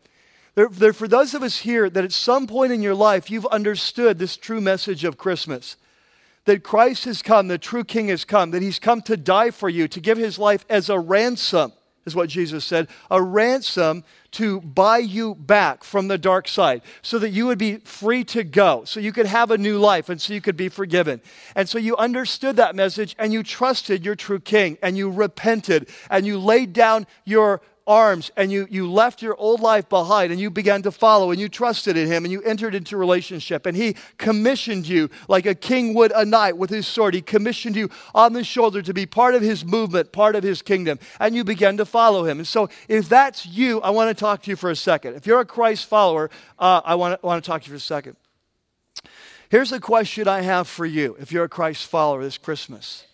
They're, 0.55 0.67
they're, 0.67 0.93
for 0.93 1.07
those 1.07 1.33
of 1.33 1.43
us 1.43 1.59
here 1.59 1.89
that 1.89 2.03
at 2.03 2.11
some 2.11 2.47
point 2.47 2.73
in 2.73 2.81
your 2.81 2.95
life 2.95 3.31
you've 3.31 3.45
understood 3.47 4.19
this 4.19 4.35
true 4.35 4.59
message 4.59 5.03
of 5.05 5.17
Christmas 5.17 5.77
that 6.45 6.63
Christ 6.63 7.05
has 7.05 7.21
come, 7.21 7.47
the 7.47 7.57
true 7.57 7.83
King 7.83 8.07
has 8.07 8.25
come, 8.25 8.51
that 8.51 8.61
he's 8.61 8.79
come 8.79 9.01
to 9.03 9.17
die 9.17 9.51
for 9.51 9.69
you, 9.69 9.87
to 9.87 9.99
give 9.99 10.17
his 10.17 10.39
life 10.39 10.65
as 10.69 10.89
a 10.89 10.99
ransom, 10.99 11.73
is 12.05 12.15
what 12.15 12.29
Jesus 12.29 12.65
said, 12.65 12.87
a 13.11 13.21
ransom 13.21 14.03
to 14.31 14.61
buy 14.61 14.97
you 14.97 15.35
back 15.35 15.83
from 15.83 16.07
the 16.07 16.17
dark 16.17 16.47
side 16.47 16.81
so 17.01 17.19
that 17.19 17.29
you 17.29 17.45
would 17.45 17.57
be 17.57 17.77
free 17.77 18.23
to 18.23 18.43
go, 18.43 18.83
so 18.85 18.99
you 18.99 19.11
could 19.11 19.27
have 19.27 19.51
a 19.51 19.57
new 19.57 19.77
life 19.77 20.09
and 20.09 20.19
so 20.19 20.33
you 20.33 20.41
could 20.41 20.57
be 20.57 20.69
forgiven. 20.69 21.21
And 21.55 21.69
so 21.69 21.77
you 21.77 21.95
understood 21.97 22.55
that 22.55 22.75
message 22.75 23.15
and 23.19 23.31
you 23.31 23.43
trusted 23.43 24.03
your 24.03 24.15
true 24.15 24.39
King 24.39 24.77
and 24.81 24.97
you 24.97 25.11
repented 25.11 25.89
and 26.09 26.25
you 26.25 26.39
laid 26.39 26.73
down 26.73 27.05
your 27.25 27.61
arms 27.87 28.31
and 28.37 28.51
you, 28.51 28.67
you 28.69 28.91
left 28.91 29.21
your 29.21 29.35
old 29.35 29.59
life 29.59 29.89
behind 29.89 30.31
and 30.31 30.39
you 30.39 30.49
began 30.49 30.81
to 30.83 30.91
follow 30.91 31.31
and 31.31 31.39
you 31.39 31.49
trusted 31.49 31.97
in 31.97 32.07
him 32.07 32.23
and 32.23 32.31
you 32.31 32.41
entered 32.43 32.75
into 32.75 32.97
relationship 32.97 33.65
and 33.65 33.75
he 33.75 33.95
commissioned 34.17 34.87
you 34.87 35.09
like 35.27 35.45
a 35.45 35.55
king 35.55 35.93
would 35.93 36.11
a 36.13 36.25
knight 36.25 36.57
with 36.57 36.69
his 36.69 36.87
sword. 36.87 37.13
He 37.13 37.21
commissioned 37.21 37.75
you 37.75 37.89
on 38.13 38.33
the 38.33 38.43
shoulder 38.43 38.81
to 38.81 38.93
be 38.93 39.05
part 39.05 39.35
of 39.35 39.41
his 39.41 39.65
movement, 39.65 40.11
part 40.11 40.35
of 40.35 40.43
his 40.43 40.61
kingdom, 40.61 40.99
and 41.19 41.35
you 41.35 41.43
began 41.43 41.77
to 41.77 41.85
follow 41.85 42.25
him. 42.25 42.39
And 42.39 42.47
so 42.47 42.69
if 42.87 43.09
that's 43.09 43.45
you, 43.45 43.81
I 43.81 43.89
want 43.89 44.15
to 44.15 44.19
talk 44.19 44.43
to 44.43 44.49
you 44.49 44.55
for 44.55 44.69
a 44.69 44.75
second. 44.75 45.15
If 45.15 45.25
you're 45.25 45.39
a 45.39 45.45
Christ 45.45 45.87
follower, 45.87 46.29
uh, 46.59 46.81
I 46.85 46.95
want 46.95 47.19
to, 47.19 47.25
want 47.25 47.43
to 47.43 47.47
talk 47.49 47.63
to 47.63 47.67
you 47.67 47.73
for 47.73 47.77
a 47.77 47.79
second. 47.79 48.15
Here's 49.49 49.71
a 49.73 49.79
question 49.81 50.27
I 50.27 50.41
have 50.41 50.67
for 50.67 50.85
you 50.85 51.17
if 51.19 51.31
you're 51.31 51.43
a 51.43 51.49
Christ 51.49 51.87
follower 51.87 52.23
this 52.23 52.37
Christmas. 52.37 53.05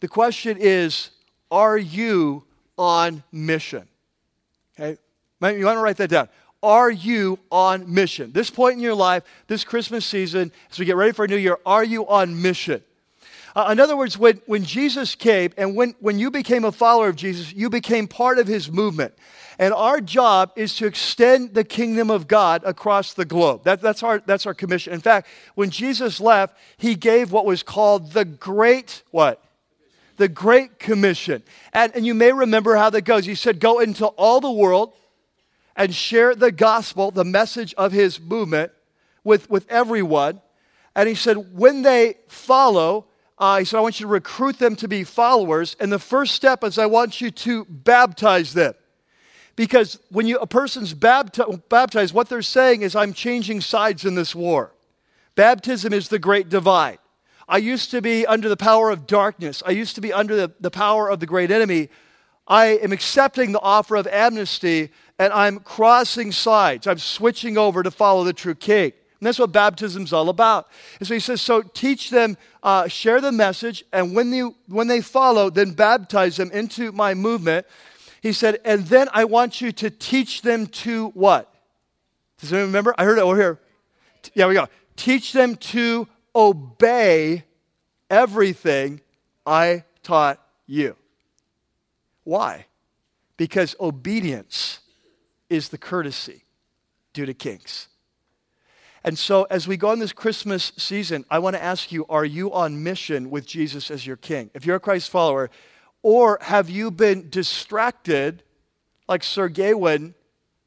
The 0.00 0.08
question 0.08 0.56
is, 0.58 1.10
are 1.50 1.78
you 1.78 2.44
on 2.76 3.22
mission? 3.32 3.88
You 5.40 5.64
want 5.64 5.76
to 5.76 5.82
write 5.82 5.96
that 5.98 6.10
down. 6.10 6.28
Are 6.62 6.90
you 6.90 7.38
on 7.52 7.92
mission? 7.92 8.32
This 8.32 8.50
point 8.50 8.74
in 8.74 8.80
your 8.80 8.94
life, 8.94 9.22
this 9.46 9.62
Christmas 9.62 10.04
season, 10.04 10.50
as 10.70 10.78
we 10.78 10.84
get 10.84 10.96
ready 10.96 11.12
for 11.12 11.24
a 11.24 11.28
new 11.28 11.36
year, 11.36 11.58
are 11.64 11.84
you 11.84 12.06
on 12.08 12.42
mission? 12.42 12.82
Uh, 13.54 13.68
in 13.72 13.80
other 13.80 13.96
words, 13.96 14.18
when, 14.18 14.40
when 14.46 14.64
Jesus 14.64 15.14
came 15.14 15.52
and 15.56 15.76
when, 15.76 15.94
when 16.00 16.18
you 16.18 16.30
became 16.30 16.64
a 16.64 16.72
follower 16.72 17.08
of 17.08 17.16
Jesus, 17.16 17.52
you 17.52 17.70
became 17.70 18.08
part 18.08 18.38
of 18.38 18.46
his 18.46 18.70
movement. 18.70 19.14
And 19.58 19.72
our 19.72 20.00
job 20.00 20.52
is 20.56 20.76
to 20.76 20.86
extend 20.86 21.54
the 21.54 21.64
kingdom 21.64 22.10
of 22.10 22.28
God 22.28 22.62
across 22.64 23.14
the 23.14 23.24
globe. 23.24 23.64
That, 23.64 23.80
that's, 23.80 24.02
our, 24.02 24.20
that's 24.20 24.46
our 24.46 24.54
commission. 24.54 24.92
In 24.92 25.00
fact, 25.00 25.28
when 25.54 25.70
Jesus 25.70 26.20
left, 26.20 26.56
he 26.76 26.94
gave 26.94 27.32
what 27.32 27.44
was 27.44 27.62
called 27.62 28.12
the 28.12 28.24
great 28.24 29.02
what? 29.10 29.42
The 30.16 30.28
Great 30.28 30.80
Commission. 30.80 31.44
And, 31.72 31.94
and 31.94 32.04
you 32.04 32.12
may 32.12 32.32
remember 32.32 32.74
how 32.74 32.90
that 32.90 33.02
goes. 33.02 33.24
He 33.24 33.36
said, 33.36 33.60
Go 33.60 33.78
into 33.78 34.06
all 34.06 34.40
the 34.40 34.50
world 34.50 34.92
and 35.78 35.94
share 35.94 36.34
the 36.34 36.50
gospel, 36.50 37.12
the 37.12 37.24
message 37.24 37.72
of 37.74 37.92
his 37.92 38.20
movement 38.20 38.72
with, 39.22 39.48
with 39.48 39.64
everyone. 39.70 40.42
And 40.96 41.08
he 41.08 41.14
said, 41.14 41.56
When 41.56 41.82
they 41.82 42.16
follow, 42.26 43.06
uh, 43.38 43.60
he 43.60 43.64
said, 43.64 43.78
I 43.78 43.80
want 43.80 44.00
you 44.00 44.06
to 44.06 44.12
recruit 44.12 44.58
them 44.58 44.74
to 44.76 44.88
be 44.88 45.04
followers. 45.04 45.76
And 45.78 45.92
the 45.92 46.00
first 46.00 46.34
step 46.34 46.64
is 46.64 46.76
I 46.76 46.86
want 46.86 47.20
you 47.20 47.30
to 47.30 47.64
baptize 47.66 48.52
them. 48.52 48.74
Because 49.54 50.00
when 50.10 50.26
you, 50.26 50.38
a 50.38 50.46
person's 50.46 50.94
bapti- 50.94 51.62
baptized, 51.68 52.12
what 52.12 52.28
they're 52.28 52.42
saying 52.42 52.82
is, 52.82 52.96
I'm 52.96 53.12
changing 53.12 53.60
sides 53.60 54.04
in 54.04 54.16
this 54.16 54.34
war. 54.34 54.72
Baptism 55.36 55.92
is 55.92 56.08
the 56.08 56.18
great 56.18 56.48
divide. 56.48 56.98
I 57.48 57.58
used 57.58 57.92
to 57.92 58.02
be 58.02 58.26
under 58.26 58.48
the 58.48 58.56
power 58.56 58.90
of 58.90 59.06
darkness, 59.06 59.62
I 59.64 59.70
used 59.70 59.94
to 59.94 60.00
be 60.00 60.12
under 60.12 60.34
the, 60.34 60.52
the 60.60 60.70
power 60.70 61.08
of 61.08 61.20
the 61.20 61.26
great 61.26 61.52
enemy. 61.52 61.88
I 62.48 62.78
am 62.78 62.92
accepting 62.92 63.52
the 63.52 63.60
offer 63.60 63.94
of 63.96 64.06
amnesty 64.06 64.90
and 65.18 65.32
I'm 65.32 65.60
crossing 65.60 66.32
sides. 66.32 66.86
I'm 66.86 66.98
switching 66.98 67.58
over 67.58 67.82
to 67.82 67.90
follow 67.90 68.24
the 68.24 68.32
true 68.32 68.54
king. 68.54 68.92
And 69.20 69.26
that's 69.26 69.38
what 69.38 69.52
baptism's 69.52 70.12
all 70.12 70.28
about. 70.28 70.68
And 70.98 71.08
so 71.08 71.14
he 71.14 71.20
says, 71.20 71.42
so 71.42 71.60
teach 71.62 72.10
them, 72.10 72.36
uh, 72.62 72.86
share 72.86 73.20
the 73.20 73.32
message, 73.32 73.84
and 73.92 74.14
when, 74.14 74.32
you, 74.32 74.54
when 74.68 74.86
they 74.86 75.00
follow, 75.00 75.50
then 75.50 75.72
baptize 75.72 76.36
them 76.36 76.52
into 76.52 76.92
my 76.92 77.14
movement. 77.14 77.66
He 78.22 78.32
said, 78.32 78.60
and 78.64 78.86
then 78.86 79.08
I 79.12 79.24
want 79.24 79.60
you 79.60 79.72
to 79.72 79.90
teach 79.90 80.42
them 80.42 80.66
to 80.68 81.08
what? 81.08 81.52
Does 82.38 82.52
anyone 82.52 82.68
remember? 82.68 82.94
I 82.96 83.04
heard 83.04 83.18
it 83.18 83.22
over 83.22 83.36
here. 83.36 83.58
Yeah, 84.34 84.46
we 84.46 84.54
go. 84.54 84.68
Teach 84.94 85.32
them 85.32 85.56
to 85.56 86.06
obey 86.34 87.44
everything 88.08 89.00
I 89.44 89.84
taught 90.04 90.40
you. 90.66 90.94
Why? 92.28 92.66
Because 93.38 93.74
obedience 93.80 94.80
is 95.48 95.70
the 95.70 95.78
courtesy 95.78 96.44
due 97.14 97.24
to 97.24 97.32
kings. 97.32 97.88
And 99.02 99.18
so, 99.18 99.44
as 99.44 99.66
we 99.66 99.78
go 99.78 99.88
on 99.88 99.98
this 99.98 100.12
Christmas 100.12 100.70
season, 100.76 101.24
I 101.30 101.38
want 101.38 101.56
to 101.56 101.62
ask 101.62 101.90
you 101.90 102.04
are 102.10 102.26
you 102.26 102.52
on 102.52 102.82
mission 102.82 103.30
with 103.30 103.46
Jesus 103.46 103.90
as 103.90 104.06
your 104.06 104.16
king? 104.16 104.50
If 104.52 104.66
you're 104.66 104.76
a 104.76 104.80
Christ 104.80 105.08
follower, 105.08 105.48
or 106.02 106.38
have 106.42 106.68
you 106.68 106.90
been 106.90 107.30
distracted, 107.30 108.42
like 109.08 109.22
Sir 109.22 109.48
Gawain, 109.48 110.14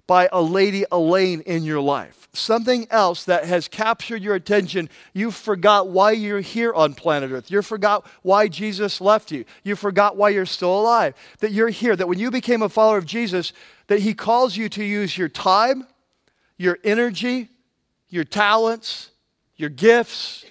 by 0.07 0.29
a 0.31 0.41
lady 0.41 0.85
Elaine 0.91 1.41
in 1.41 1.63
your 1.63 1.81
life? 1.81 2.27
Something 2.33 2.87
else 2.89 3.25
that 3.25 3.45
has 3.45 3.67
captured 3.67 4.21
your 4.21 4.35
attention. 4.35 4.89
You 5.13 5.31
forgot 5.31 5.89
why 5.89 6.11
you're 6.11 6.41
here 6.41 6.73
on 6.73 6.93
planet 6.93 7.31
Earth. 7.31 7.51
You 7.51 7.61
forgot 7.61 8.05
why 8.21 8.47
Jesus 8.47 9.01
left 9.01 9.31
you. 9.31 9.45
You 9.63 9.75
forgot 9.75 10.17
why 10.17 10.29
you're 10.29 10.45
still 10.45 10.79
alive. 10.79 11.13
That 11.39 11.51
you're 11.51 11.69
here. 11.69 11.95
That 11.95 12.07
when 12.07 12.19
you 12.19 12.31
became 12.31 12.61
a 12.61 12.69
follower 12.69 12.97
of 12.97 13.05
Jesus, 13.05 13.53
that 13.87 13.99
He 13.99 14.13
calls 14.13 14.55
you 14.55 14.69
to 14.69 14.83
use 14.83 15.17
your 15.17 15.29
time, 15.29 15.87
your 16.57 16.77
energy, 16.83 17.49
your 18.09 18.23
talents, 18.23 19.09
your 19.55 19.69
gifts, 19.69 20.45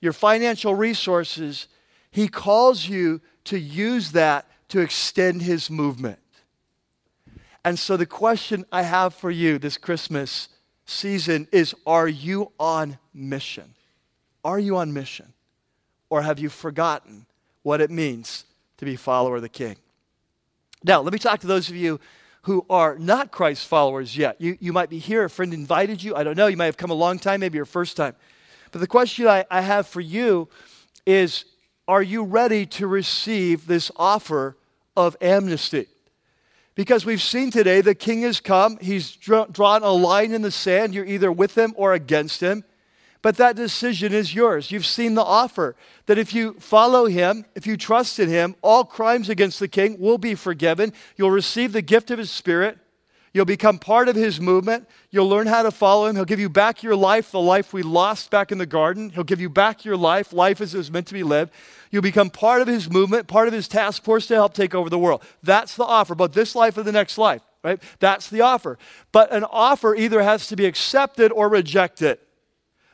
your 0.00 0.12
financial 0.12 0.74
resources. 0.74 1.68
He 2.10 2.28
calls 2.28 2.86
you 2.88 3.20
to 3.44 3.58
use 3.58 4.12
that 4.12 4.46
to 4.68 4.80
extend 4.80 5.42
his 5.42 5.68
movement. 5.68 6.18
And 7.64 7.78
so, 7.78 7.96
the 7.96 8.06
question 8.06 8.64
I 8.72 8.82
have 8.82 9.14
for 9.14 9.30
you 9.30 9.58
this 9.58 9.78
Christmas 9.78 10.48
season 10.84 11.48
is 11.52 11.74
Are 11.86 12.08
you 12.08 12.52
on 12.58 12.98
mission? 13.14 13.74
Are 14.44 14.58
you 14.58 14.76
on 14.76 14.92
mission? 14.92 15.32
Or 16.10 16.22
have 16.22 16.38
you 16.38 16.48
forgotten 16.48 17.26
what 17.62 17.80
it 17.80 17.90
means 17.90 18.44
to 18.78 18.84
be 18.84 18.96
follower 18.96 19.36
of 19.36 19.42
the 19.42 19.48
King? 19.48 19.76
Now, 20.84 21.00
let 21.00 21.12
me 21.12 21.18
talk 21.18 21.40
to 21.40 21.46
those 21.46 21.70
of 21.70 21.76
you 21.76 22.00
who 22.42 22.66
are 22.68 22.98
not 22.98 23.30
Christ 23.30 23.68
followers 23.68 24.16
yet. 24.16 24.40
You, 24.40 24.58
you 24.60 24.72
might 24.72 24.90
be 24.90 24.98
here, 24.98 25.24
a 25.24 25.30
friend 25.30 25.54
invited 25.54 26.02
you. 26.02 26.16
I 26.16 26.24
don't 26.24 26.36
know. 26.36 26.48
You 26.48 26.56
might 26.56 26.66
have 26.66 26.76
come 26.76 26.90
a 26.90 26.94
long 26.94 27.20
time, 27.20 27.40
maybe 27.40 27.56
your 27.56 27.64
first 27.64 27.96
time. 27.96 28.16
But 28.72 28.80
the 28.80 28.88
question 28.88 29.28
I, 29.28 29.44
I 29.50 29.60
have 29.60 29.86
for 29.86 30.00
you 30.00 30.48
is 31.06 31.44
are 31.86 32.02
you 32.02 32.24
ready 32.24 32.66
to 32.66 32.86
receive 32.86 33.66
this 33.66 33.90
offer 33.96 34.56
of 34.96 35.16
amnesty? 35.20 35.86
Because 36.74 37.04
we've 37.04 37.22
seen 37.22 37.50
today 37.50 37.80
the 37.80 37.94
king 37.94 38.22
has 38.22 38.40
come, 38.40 38.78
he's 38.80 39.12
drawn 39.16 39.82
a 39.82 39.90
line 39.90 40.32
in 40.32 40.42
the 40.42 40.50
sand. 40.50 40.94
You're 40.94 41.04
either 41.04 41.30
with 41.30 41.56
him 41.56 41.74
or 41.76 41.92
against 41.92 42.40
him. 42.40 42.64
But 43.20 43.36
that 43.36 43.54
decision 43.54 44.12
is 44.12 44.34
yours. 44.34 44.72
You've 44.72 44.86
seen 44.86 45.14
the 45.14 45.22
offer 45.22 45.76
that 46.06 46.18
if 46.18 46.34
you 46.34 46.54
follow 46.54 47.06
him, 47.06 47.44
if 47.54 47.68
you 47.68 47.76
trust 47.76 48.18
in 48.18 48.28
him, 48.28 48.56
all 48.62 48.84
crimes 48.84 49.28
against 49.28 49.60
the 49.60 49.68
king 49.68 50.00
will 50.00 50.18
be 50.18 50.34
forgiven. 50.34 50.92
You'll 51.16 51.30
receive 51.30 51.72
the 51.72 51.82
gift 51.82 52.10
of 52.10 52.18
his 52.18 52.32
spirit. 52.32 52.78
You'll 53.34 53.46
become 53.46 53.78
part 53.78 54.08
of 54.08 54.16
his 54.16 54.40
movement. 54.40 54.86
You'll 55.10 55.28
learn 55.28 55.46
how 55.46 55.62
to 55.62 55.70
follow 55.70 56.06
him. 56.06 56.16
He'll 56.16 56.26
give 56.26 56.40
you 56.40 56.50
back 56.50 56.82
your 56.82 56.94
life, 56.94 57.30
the 57.30 57.40
life 57.40 57.72
we 57.72 57.82
lost 57.82 58.30
back 58.30 58.52
in 58.52 58.58
the 58.58 58.66
garden. 58.66 59.08
He'll 59.08 59.24
give 59.24 59.40
you 59.40 59.48
back 59.48 59.86
your 59.86 59.96
life, 59.96 60.34
life 60.34 60.60
as 60.60 60.74
it 60.74 60.78
was 60.78 60.90
meant 60.90 61.06
to 61.06 61.14
be 61.14 61.22
lived. 61.22 61.50
You'll 61.90 62.02
become 62.02 62.28
part 62.28 62.60
of 62.60 62.68
his 62.68 62.90
movement, 62.90 63.28
part 63.28 63.48
of 63.48 63.54
his 63.54 63.68
task 63.68 64.04
force 64.04 64.26
to 64.26 64.34
help 64.34 64.52
take 64.52 64.74
over 64.74 64.90
the 64.90 64.98
world. 64.98 65.22
That's 65.42 65.76
the 65.76 65.84
offer, 65.84 66.14
but 66.14 66.34
this 66.34 66.54
life 66.54 66.76
or 66.76 66.82
the 66.82 66.92
next 66.92 67.16
life, 67.16 67.40
right? 67.64 67.82
That's 68.00 68.28
the 68.28 68.42
offer. 68.42 68.78
But 69.12 69.32
an 69.32 69.44
offer 69.44 69.94
either 69.94 70.22
has 70.22 70.46
to 70.48 70.56
be 70.56 70.66
accepted 70.66 71.32
or 71.32 71.48
rejected. 71.48 72.18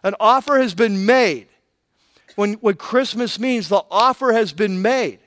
An 0.05 0.14
offer 0.20 0.59
has 0.59 0.74
been 0.74 1.05
made. 1.05 1.49
When, 2.36 2.55
what 2.55 2.78
Christmas 2.78 3.41
means, 3.41 3.68
the 3.68 3.82
offer 3.91 4.32
has 4.32 4.53
been 4.53 4.80
made. 4.80 5.18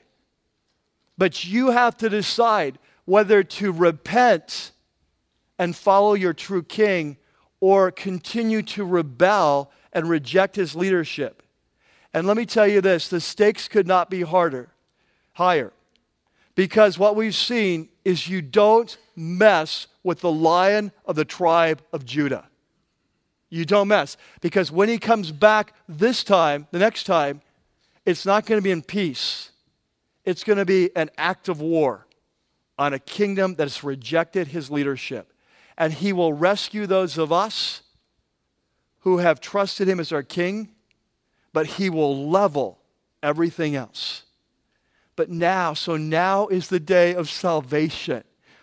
But 1.18 1.44
you 1.44 1.70
have 1.70 1.98
to 1.98 2.08
decide 2.08 2.78
whether 3.04 3.42
to 3.42 3.72
repent 3.72 4.71
and 5.58 5.76
follow 5.76 6.14
your 6.14 6.32
true 6.32 6.62
king 6.62 7.16
or 7.60 7.90
continue 7.92 8.62
to 8.62 8.84
rebel 8.84 9.70
and 9.92 10.08
reject 10.08 10.56
his 10.56 10.74
leadership. 10.74 11.42
And 12.14 12.26
let 12.26 12.36
me 12.36 12.46
tell 12.46 12.66
you 12.66 12.80
this 12.80 13.08
the 13.08 13.20
stakes 13.20 13.68
could 13.68 13.86
not 13.86 14.10
be 14.10 14.22
harder, 14.22 14.70
higher. 15.32 15.72
Because 16.54 16.98
what 16.98 17.16
we've 17.16 17.34
seen 17.34 17.88
is 18.04 18.28
you 18.28 18.42
don't 18.42 18.96
mess 19.16 19.86
with 20.02 20.20
the 20.20 20.30
lion 20.30 20.92
of 21.06 21.16
the 21.16 21.24
tribe 21.24 21.82
of 21.92 22.04
Judah. 22.04 22.48
You 23.48 23.64
don't 23.64 23.88
mess. 23.88 24.16
Because 24.40 24.70
when 24.70 24.88
he 24.88 24.98
comes 24.98 25.32
back 25.32 25.74
this 25.88 26.24
time, 26.24 26.66
the 26.70 26.78
next 26.78 27.04
time, 27.04 27.40
it's 28.04 28.26
not 28.26 28.44
going 28.44 28.60
to 28.60 28.64
be 28.64 28.70
in 28.70 28.82
peace. 28.82 29.50
It's 30.24 30.44
going 30.44 30.58
to 30.58 30.64
be 30.64 30.94
an 30.96 31.10
act 31.16 31.48
of 31.48 31.60
war 31.60 32.06
on 32.78 32.92
a 32.92 32.98
kingdom 32.98 33.54
that 33.54 33.64
has 33.64 33.84
rejected 33.84 34.48
his 34.48 34.70
leadership 34.70 35.31
and 35.82 35.94
he 35.94 36.12
will 36.12 36.32
rescue 36.32 36.86
those 36.86 37.18
of 37.18 37.32
us 37.32 37.82
who 39.00 39.18
have 39.18 39.40
trusted 39.40 39.88
him 39.88 39.98
as 39.98 40.12
our 40.12 40.22
king, 40.22 40.68
but 41.52 41.66
he 41.66 41.90
will 41.90 42.30
level 42.30 42.78
everything 43.20 43.74
else. 43.74 44.22
But 45.16 45.28
now, 45.28 45.74
so 45.74 45.96
now 45.96 46.46
is 46.46 46.68
the 46.68 46.78
day 46.78 47.16
of 47.16 47.28
salvation. 47.28 48.22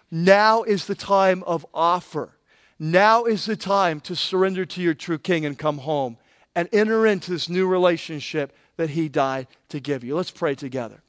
Now 0.09 0.63
is 0.63 0.85
the 0.85 0.95
time 0.95 1.43
of 1.43 1.65
offer. 1.73 2.37
Now 2.79 3.25
is 3.25 3.45
the 3.45 3.57
time 3.57 3.99
to 3.99 4.15
surrender 4.15 4.65
to 4.67 4.81
your 4.81 4.93
true 4.93 5.19
king 5.19 5.45
and 5.45 5.59
come 5.59 5.79
home 5.79 6.15
and 6.55 6.69
enter 6.71 7.05
into 7.05 7.31
this 7.31 7.49
new 7.49 7.67
relationship 7.67 8.55
that 8.77 8.91
he 8.91 9.09
died 9.09 9.47
to 9.67 9.81
give 9.81 10.05
you. 10.05 10.15
Let's 10.15 10.31
pray 10.31 10.55
together. 10.55 11.03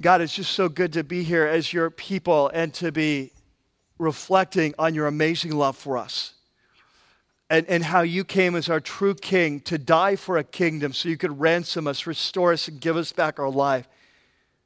God, 0.00 0.20
it's 0.20 0.36
just 0.36 0.52
so 0.52 0.68
good 0.68 0.92
to 0.92 1.02
be 1.02 1.24
here 1.24 1.48
as 1.48 1.72
your 1.72 1.90
people 1.90 2.48
and 2.54 2.72
to 2.74 2.92
be 2.92 3.32
reflecting 4.00 4.74
on 4.78 4.94
your 4.94 5.06
amazing 5.06 5.52
love 5.52 5.76
for 5.76 5.98
us 5.98 6.34
and, 7.50 7.66
and 7.68 7.84
how 7.84 8.00
you 8.00 8.24
came 8.24 8.54
as 8.54 8.70
our 8.70 8.80
true 8.80 9.14
king 9.14 9.60
to 9.60 9.76
die 9.76 10.16
for 10.16 10.38
a 10.38 10.44
kingdom 10.44 10.92
so 10.92 11.08
you 11.08 11.16
could 11.16 11.40
ransom 11.40 11.86
us, 11.86 12.06
restore 12.06 12.52
us, 12.52 12.68
and 12.68 12.80
give 12.80 12.96
us 12.96 13.12
back 13.12 13.38
our 13.38 13.50
life, 13.50 13.88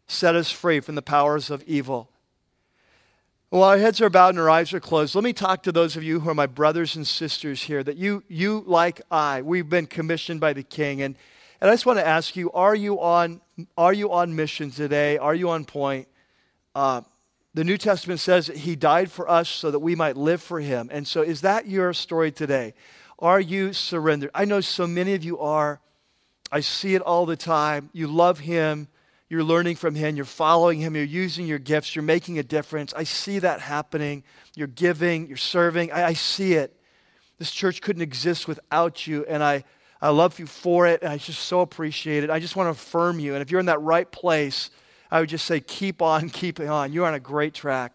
set 0.07 0.37
us 0.37 0.51
free 0.51 0.81
from 0.81 0.95
the 0.95 1.03
powers 1.03 1.51
of 1.51 1.63
evil. 1.65 2.11
While 3.49 3.63
our 3.63 3.79
heads 3.79 4.01
are 4.01 4.11
bowed 4.11 4.31
and 4.31 4.39
our 4.39 4.51
eyes 4.51 4.75
are 4.75 4.81
closed, 4.81 5.15
let 5.15 5.25
me 5.25 5.33
talk 5.33 5.63
to 5.63 5.73
those 5.73 5.97
of 5.97 6.03
you 6.03 6.21
who 6.21 6.29
are 6.29 6.35
my 6.35 6.47
brothers 6.47 6.97
and 6.97 7.07
sisters 7.07 7.63
here 7.63 7.83
that 7.85 7.97
you, 7.97 8.23
you 8.29 8.65
like 8.67 9.01
I, 9.11 9.43
we've 9.43 9.69
been 9.69 9.87
commissioned 9.87 10.41
by 10.41 10.53
the 10.53 10.63
king. 10.63 11.03
And, 11.03 11.17
and 11.61 11.71
I 11.71 11.73
just 11.73 11.87
want 11.87 11.99
to 12.01 12.07
ask 12.07 12.37
you 12.37 12.51
are 12.51 12.75
you 12.75 13.01
on, 13.01 13.41
are 13.79 13.93
you 13.93 14.13
on 14.13 14.37
mission 14.37 14.71
today? 14.71 15.19
Are 15.19 15.35
you 15.35 15.51
on 15.51 15.65
point? 15.65 16.09
Uh, 16.75 17.03
the 17.55 17.65
New 17.65 17.79
Testament 17.79 18.19
says 18.19 18.49
that 18.49 18.59
he 18.59 18.75
died 18.75 19.11
for 19.11 19.31
us 19.31 19.49
so 19.49 19.71
that 19.71 19.79
we 19.79 19.95
might 19.95 20.17
live 20.17 20.43
for 20.43 20.61
him. 20.61 20.91
And 20.93 21.07
so, 21.07 21.23
is 21.23 21.43
that 21.43 21.69
your 21.69 21.93
story 21.93 22.33
today? 22.33 22.75
Are 23.21 23.41
you 23.41 23.73
surrendered? 23.73 24.31
I 24.35 24.45
know 24.45 24.61
so 24.61 24.89
many 24.89 25.15
of 25.15 25.23
you 25.23 25.39
are. 25.39 25.81
I 26.51 26.61
see 26.61 26.95
it 26.95 27.03
all 27.03 27.27
the 27.27 27.37
time. 27.37 27.91
You 27.93 28.09
love 28.09 28.41
him. 28.41 28.89
You're 29.29 29.45
learning 29.45 29.77
from 29.77 29.95
him. 29.95 30.17
You're 30.17 30.25
following 30.25 30.81
him. 30.81 30.97
You're 30.97 31.05
using 31.05 31.47
your 31.47 31.59
gifts. 31.59 31.95
You're 31.95 32.03
making 32.03 32.39
a 32.39 32.43
difference. 32.43 32.93
I 32.93 33.05
see 33.05 33.39
that 33.39 33.61
happening. 33.61 34.25
You're 34.55 34.67
giving. 34.67 35.29
You're 35.29 35.37
serving. 35.37 35.93
I, 35.93 36.09
I 36.09 36.13
see 36.13 36.55
it. 36.55 36.77
This 37.39 37.51
church 37.51 37.81
couldn't 37.81 38.03
exist 38.03 38.47
without 38.47 39.07
you. 39.07 39.25
And 39.27 39.43
I, 39.43 39.65
I 40.03 40.11
love 40.11 40.39
you 40.39 40.47
for 40.47 40.87
it. 40.87 41.03
And 41.03 41.11
I 41.11 41.19
just 41.19 41.41
so 41.41 41.61
appreciate 41.61 42.25
it. 42.25 42.31
I 42.31 42.41
just 42.41 42.57
want 42.57 42.67
to 42.67 42.73
affirm 42.73 43.19
you. 43.21 43.35
And 43.35 43.43
if 43.43 43.51
you're 43.51 43.61
in 43.61 43.67
that 43.67 43.81
right 43.81 44.11
place, 44.11 44.71
I 45.15 45.21
would 45.21 45.29
just 45.29 45.45
say, 45.45 45.61
keep 45.61 46.03
on 46.03 46.29
keeping 46.41 46.69
on. 46.69 46.93
You're 46.93 47.07
on 47.07 47.15
a 47.15 47.21
great 47.21 47.55
track. 47.55 47.93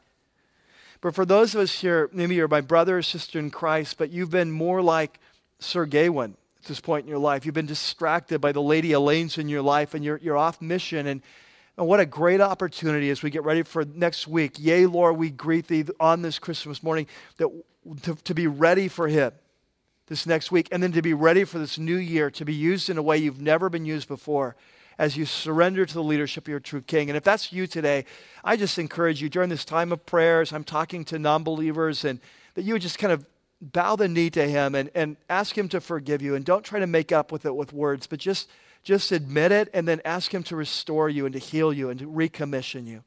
But 1.02 1.14
for 1.14 1.26
those 1.26 1.54
of 1.54 1.60
us 1.60 1.82
here, 1.82 2.10
maybe 2.14 2.36
you're 2.36 2.48
my 2.48 2.62
brother 2.62 3.00
or 3.00 3.02
sister 3.02 3.40
in 3.40 3.52
Christ, 3.52 3.98
but 3.98 4.10
you've 4.10 4.30
been 4.30 4.52
more 4.52 4.82
like 4.82 5.20
Sir 5.60 5.86
Gawain 5.86 6.38
at 6.62 6.66
this 6.66 6.80
point 6.80 7.04
in 7.04 7.10
your 7.10 7.20
life. 7.20 7.46
You've 7.46 7.56
been 7.56 7.66
distracted 7.66 8.40
by 8.40 8.54
the 8.54 8.62
Lady 8.62 8.94
Elaine's 8.94 9.38
in 9.38 9.50
your 9.50 9.62
life, 9.62 9.94
and 9.94 10.04
you're, 10.04 10.18
you're 10.24 10.38
off 10.38 10.62
mission. 10.62 11.08
And, 11.08 11.22
and 11.78 11.88
what 11.88 12.00
a 12.00 12.06
great 12.06 12.40
opportunity 12.40 13.10
as 13.10 13.22
we 13.22 13.30
get 13.30 13.44
ready 13.44 13.64
for 13.64 13.84
next 13.84 14.26
week. 14.26 14.54
Yea, 14.58 14.86
Lord, 14.86 15.18
we 15.18 15.30
greet 15.30 15.68
thee 15.68 15.84
on 16.00 16.22
this 16.22 16.40
Christmas 16.40 16.82
morning 16.82 17.06
that, 17.36 17.50
to, 18.04 18.16
to 18.16 18.34
be 18.34 18.48
ready 18.48 18.88
for 18.88 19.10
Him 19.10 19.34
this 20.08 20.26
next 20.26 20.54
week, 20.54 20.70
and 20.72 20.82
then 20.82 20.94
to 20.94 21.02
be 21.02 21.14
ready 21.14 21.44
for 21.44 21.60
this 21.60 21.78
new 21.78 21.98
year, 21.98 22.32
to 22.32 22.46
be 22.46 22.54
used 22.54 22.90
in 22.90 22.98
a 22.98 23.02
way 23.02 23.18
you've 23.18 23.42
never 23.42 23.70
been 23.70 23.84
used 23.84 24.08
before 24.08 24.56
as 25.00 25.16
you 25.16 25.26
surrender 25.26 25.86
to 25.86 25.94
the 25.94 26.04
leadership 26.04 26.44
of 26.44 26.50
your 26.50 26.60
true 26.60 26.82
king. 26.82 27.10
And 27.10 27.16
if 27.16 27.24
that's 27.24 27.54
you 27.54 27.66
today, 27.66 28.04
I 28.44 28.58
just 28.58 28.78
encourage 28.78 29.22
you 29.22 29.30
during 29.30 29.50
this 29.50 29.64
time 29.64 29.94
of 29.94 30.06
prayers, 30.06 30.52
I'm 30.52 30.66
talking 30.66 31.06
to 31.06 31.18
non 31.18 31.44
believers, 31.44 32.04
and 32.04 32.20
that 32.54 32.64
you 32.64 32.74
would 32.74 32.82
just 32.82 33.00
kind 33.00 33.14
of 33.14 33.26
bow 33.62 33.96
the 33.96 34.10
knee 34.10 34.30
to 34.30 34.46
him 34.46 34.76
and, 34.76 34.92
and 34.94 35.16
ask 35.30 35.58
him 35.58 35.70
to 35.70 35.80
forgive 35.80 36.22
you. 36.22 36.36
And 36.36 36.44
don't 36.44 36.66
try 36.66 36.80
to 36.80 36.88
make 36.88 37.14
up 37.14 37.32
with 37.32 37.46
it 37.46 37.56
with 37.56 37.72
words, 37.72 38.08
but 38.08 38.20
just, 38.20 38.50
just 38.84 39.14
admit 39.14 39.54
it 39.54 39.70
and 39.74 39.88
then 39.88 40.02
ask 40.04 40.34
him 40.34 40.44
to 40.44 40.56
restore 40.58 41.10
you 41.10 41.26
and 41.26 41.34
to 41.34 41.40
heal 41.40 41.72
you 41.72 41.90
and 41.90 42.00
to 42.02 42.06
recommission 42.06 42.86
you. 42.86 43.04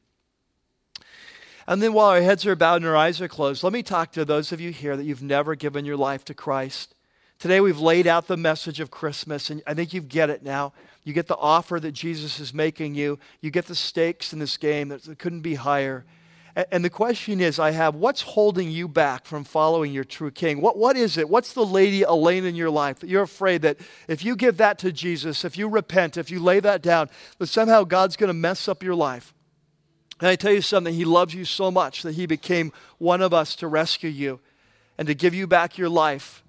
And 1.66 1.82
then 1.82 1.92
while 1.92 2.08
our 2.08 2.22
heads 2.22 2.46
are 2.46 2.56
bowed 2.56 2.76
and 2.76 2.86
our 2.86 2.96
eyes 2.96 3.20
are 3.20 3.28
closed, 3.28 3.62
let 3.62 3.72
me 3.72 3.82
talk 3.82 4.12
to 4.12 4.24
those 4.24 4.50
of 4.50 4.60
you 4.60 4.72
here 4.72 4.96
that 4.96 5.04
you've 5.04 5.22
never 5.22 5.54
given 5.54 5.84
your 5.84 5.96
life 5.96 6.24
to 6.24 6.34
Christ. 6.34 6.94
Today 7.42 7.60
we've 7.60 7.80
laid 7.80 8.06
out 8.06 8.28
the 8.28 8.36
message 8.36 8.78
of 8.78 8.92
Christmas, 8.92 9.50
and 9.50 9.64
I 9.66 9.74
think 9.74 9.92
you 9.92 10.00
get 10.00 10.30
it 10.30 10.44
now. 10.44 10.72
You 11.02 11.12
get 11.12 11.26
the 11.26 11.36
offer 11.36 11.80
that 11.80 11.90
Jesus 11.90 12.38
is 12.38 12.54
making 12.54 12.94
you. 12.94 13.18
You 13.40 13.50
get 13.50 13.66
the 13.66 13.74
stakes 13.74 14.32
in 14.32 14.38
this 14.38 14.56
game 14.56 14.90
that 14.90 15.18
couldn't 15.18 15.40
be 15.40 15.56
higher. 15.56 16.04
And 16.70 16.84
the 16.84 16.88
question 16.88 17.40
is 17.40 17.58
I 17.58 17.72
have, 17.72 17.96
what's 17.96 18.22
holding 18.22 18.70
you 18.70 18.86
back 18.86 19.24
from 19.24 19.42
following 19.42 19.92
your 19.92 20.04
true 20.04 20.30
king? 20.30 20.60
What, 20.60 20.78
what 20.78 20.96
is 20.96 21.18
it? 21.18 21.28
What's 21.28 21.52
the 21.52 21.66
lady 21.66 22.02
Elaine 22.02 22.44
in 22.44 22.54
your 22.54 22.70
life 22.70 23.00
that 23.00 23.10
you're 23.10 23.24
afraid 23.24 23.62
that 23.62 23.78
if 24.06 24.24
you 24.24 24.36
give 24.36 24.58
that 24.58 24.78
to 24.78 24.92
Jesus, 24.92 25.44
if 25.44 25.58
you 25.58 25.68
repent, 25.68 26.16
if 26.16 26.30
you 26.30 26.38
lay 26.38 26.60
that 26.60 26.80
down, 26.80 27.10
that 27.38 27.48
somehow 27.48 27.82
God's 27.82 28.14
going 28.14 28.28
to 28.28 28.34
mess 28.34 28.68
up 28.68 28.84
your 28.84 28.94
life? 28.94 29.34
And 30.20 30.28
I 30.28 30.36
tell 30.36 30.52
you 30.52 30.62
something, 30.62 30.94
He 30.94 31.04
loves 31.04 31.34
you 31.34 31.44
so 31.44 31.72
much 31.72 32.02
that 32.02 32.14
He 32.14 32.26
became 32.26 32.72
one 32.98 33.20
of 33.20 33.34
us 33.34 33.56
to 33.56 33.66
rescue 33.66 34.10
you 34.10 34.38
and 34.96 35.08
to 35.08 35.14
give 35.16 35.34
you 35.34 35.48
back 35.48 35.76
your 35.76 35.88
life 35.88 36.44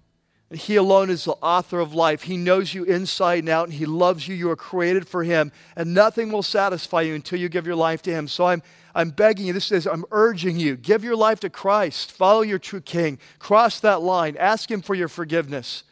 he 0.56 0.76
alone 0.76 1.10
is 1.10 1.26
the 1.26 1.34
author 1.34 1.80
of 1.80 1.94
life. 1.94 2.24
He 2.24 2.38
knows 2.38 2.74
you 2.74 2.84
inside 2.84 3.40
and 3.40 3.50
out, 3.50 3.68
and 3.68 3.74
He 3.74 3.86
loves 3.86 4.28
you. 4.28 4.36
You 4.36 4.50
are 4.50 4.56
created 4.56 5.08
for 5.08 5.24
Him, 5.24 5.52
and 5.76 5.94
nothing 5.94 6.32
will 6.32 6.44
satisfy 6.44 7.02
you 7.02 7.16
until 7.16 7.40
you 7.40 7.50
give 7.50 7.66
your 7.66 7.76
life 7.76 8.02
to 8.04 8.12
Him. 8.12 8.28
So 8.28 8.46
I'm, 8.46 8.62
I'm 8.94 9.10
begging 9.10 9.48
you, 9.48 9.54
this 9.54 9.72
is, 9.72 9.88
I'm 9.88 10.06
urging 10.12 10.58
you, 10.58 10.76
give 10.76 11.04
your 11.04 11.16
life 11.16 11.40
to 11.42 11.50
Christ. 11.50 12.12
Follow 12.12 12.42
your 12.42 12.60
true 12.60 12.82
King. 12.82 13.20
Cross 13.40 13.80
that 13.82 14.02
line. 14.02 14.36
Ask 14.38 14.70
Him 14.70 14.82
for 14.82 14.96
your 14.96 15.08
forgiveness, 15.08 15.84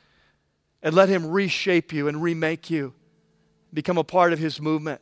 and 0.83 0.93
let 0.93 1.09
Him 1.09 1.29
reshape 1.29 1.91
you 1.93 2.07
and 2.07 2.21
remake 2.21 2.69
you. 2.69 2.93
Become 3.73 3.97
a 3.97 4.03
part 4.03 4.33
of 4.33 4.39
His 4.39 4.59
movement. 4.59 5.01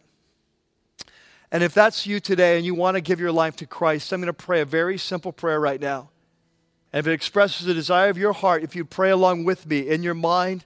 And 1.51 1.63
if 1.63 1.73
that's 1.73 2.05
you 2.05 2.19
today 2.19 2.57
and 2.57 2.65
you 2.65 2.75
want 2.75 2.95
to 2.95 3.01
give 3.01 3.19
your 3.19 3.31
life 3.31 3.55
to 3.57 3.65
Christ, 3.65 4.13
I'm 4.13 4.21
going 4.21 4.27
to 4.27 4.33
pray 4.33 4.61
a 4.61 4.65
very 4.65 4.97
simple 4.99 5.31
prayer 5.31 5.59
right 5.59 5.81
now. 5.81 6.09
And 6.91 6.99
if 6.99 7.07
it 7.07 7.13
expresses 7.13 7.65
the 7.65 7.73
desire 7.73 8.09
of 8.09 8.17
your 8.17 8.33
heart, 8.33 8.63
if 8.63 8.75
you 8.75 8.83
pray 8.83 9.11
along 9.11 9.43
with 9.43 9.67
me 9.67 9.87
in 9.87 10.01
your 10.01 10.15
mind, 10.15 10.65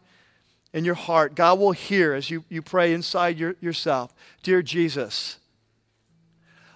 in 0.72 0.86
your 0.86 0.96
heart, 0.96 1.36
God 1.36 1.60
will 1.60 1.72
hear 1.72 2.14
as 2.14 2.30
you, 2.30 2.46
you 2.50 2.62
pray 2.62 2.94
inside 2.94 3.38
your, 3.38 3.56
yourself. 3.62 4.14
Dear 4.42 4.62
Jesus, 4.62 5.38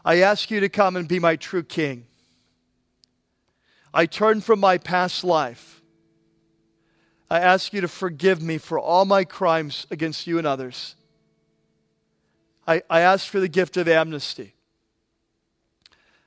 I 0.06 0.22
ask 0.22 0.52
you 0.52 0.60
to 0.60 0.70
come 0.70 0.96
and 0.96 1.08
be 1.08 1.20
my 1.20 1.36
true 1.36 1.64
king. 1.64 2.06
I 3.94 4.06
turn 4.06 4.42
from 4.42 4.60
my 4.60 4.78
past 4.78 5.24
life. 5.24 5.82
I 7.30 7.40
ask 7.40 7.74
you 7.74 7.82
to 7.82 7.88
forgive 7.88 8.42
me 8.42 8.58
for 8.58 8.80
all 8.80 9.06
my 9.06 9.24
crimes 9.24 9.88
against 9.90 10.28
you 10.28 10.38
and 10.38 10.46
others. 10.46 10.96
I, 12.68 12.84
I 12.90 13.00
ask 13.02 13.28
for 13.28 13.40
the 13.40 13.48
gift 13.48 13.78
of 13.78 13.88
amnesty. 13.88 14.54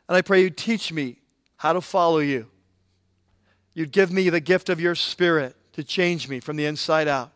And 0.08 0.16
I 0.16 0.22
pray 0.22 0.42
you 0.42 0.50
teach 0.50 0.92
me 0.92 1.18
how 1.56 1.72
to 1.72 1.80
follow 1.80 2.18
you. 2.18 2.48
You'd 3.80 3.92
give 3.92 4.12
me 4.12 4.28
the 4.28 4.40
gift 4.40 4.68
of 4.68 4.78
your 4.78 4.94
spirit 4.94 5.56
to 5.72 5.82
change 5.82 6.28
me 6.28 6.38
from 6.38 6.56
the 6.56 6.66
inside 6.66 7.08
out. 7.08 7.32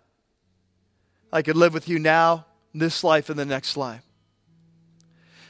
I 1.32 1.40
could 1.40 1.56
live 1.56 1.72
with 1.72 1.88
you 1.88 1.98
now, 1.98 2.44
this 2.74 3.02
life, 3.02 3.30
and 3.30 3.38
the 3.38 3.46
next 3.46 3.78
life. 3.78 4.02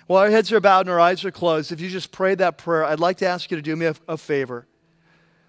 While 0.07 0.23
our 0.23 0.31
heads 0.31 0.53
are 0.53 0.61
bowed 0.61 0.83
and 0.83 0.91
our 0.91 1.01
eyes 1.01 1.25
are 1.25 1.33
closed, 1.33 1.73
if 1.73 1.81
you 1.81 1.91
just 1.91 2.13
prayed 2.13 2.39
that 2.39 2.59
prayer, 2.59 2.85
I'd 2.85 3.01
like 3.01 3.17
to 3.17 3.27
ask 3.27 3.51
you 3.51 3.57
to 3.57 3.63
do 3.63 3.75
me 3.75 3.87
a, 3.87 3.97
a 4.07 4.17
favor. 4.17 4.69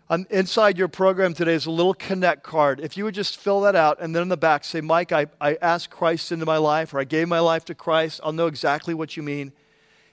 Um, 0.09 0.25
inside 0.31 0.79
your 0.79 0.87
program 0.87 1.35
today 1.35 1.53
is 1.53 1.67
a 1.67 1.71
little 1.71 1.93
connect 1.93 2.41
card. 2.41 2.79
If 2.79 2.97
you 2.97 3.03
would 3.03 3.13
just 3.13 3.37
fill 3.37 3.61
that 3.61 3.75
out 3.75 4.01
and 4.01 4.15
then 4.15 4.23
in 4.23 4.29
the 4.29 4.37
back 4.37 4.63
say, 4.63 4.81
Mike, 4.81 5.11
I, 5.11 5.27
I 5.39 5.59
asked 5.61 5.91
Christ 5.91 6.31
into 6.31 6.47
my 6.47 6.57
life 6.57 6.91
or 6.91 6.99
I 6.99 7.03
gave 7.03 7.27
my 7.27 7.39
life 7.39 7.65
to 7.65 7.75
Christ, 7.75 8.19
I'll 8.23 8.33
know 8.33 8.47
exactly 8.47 8.95
what 8.95 9.15
you 9.15 9.21
mean. 9.21 9.53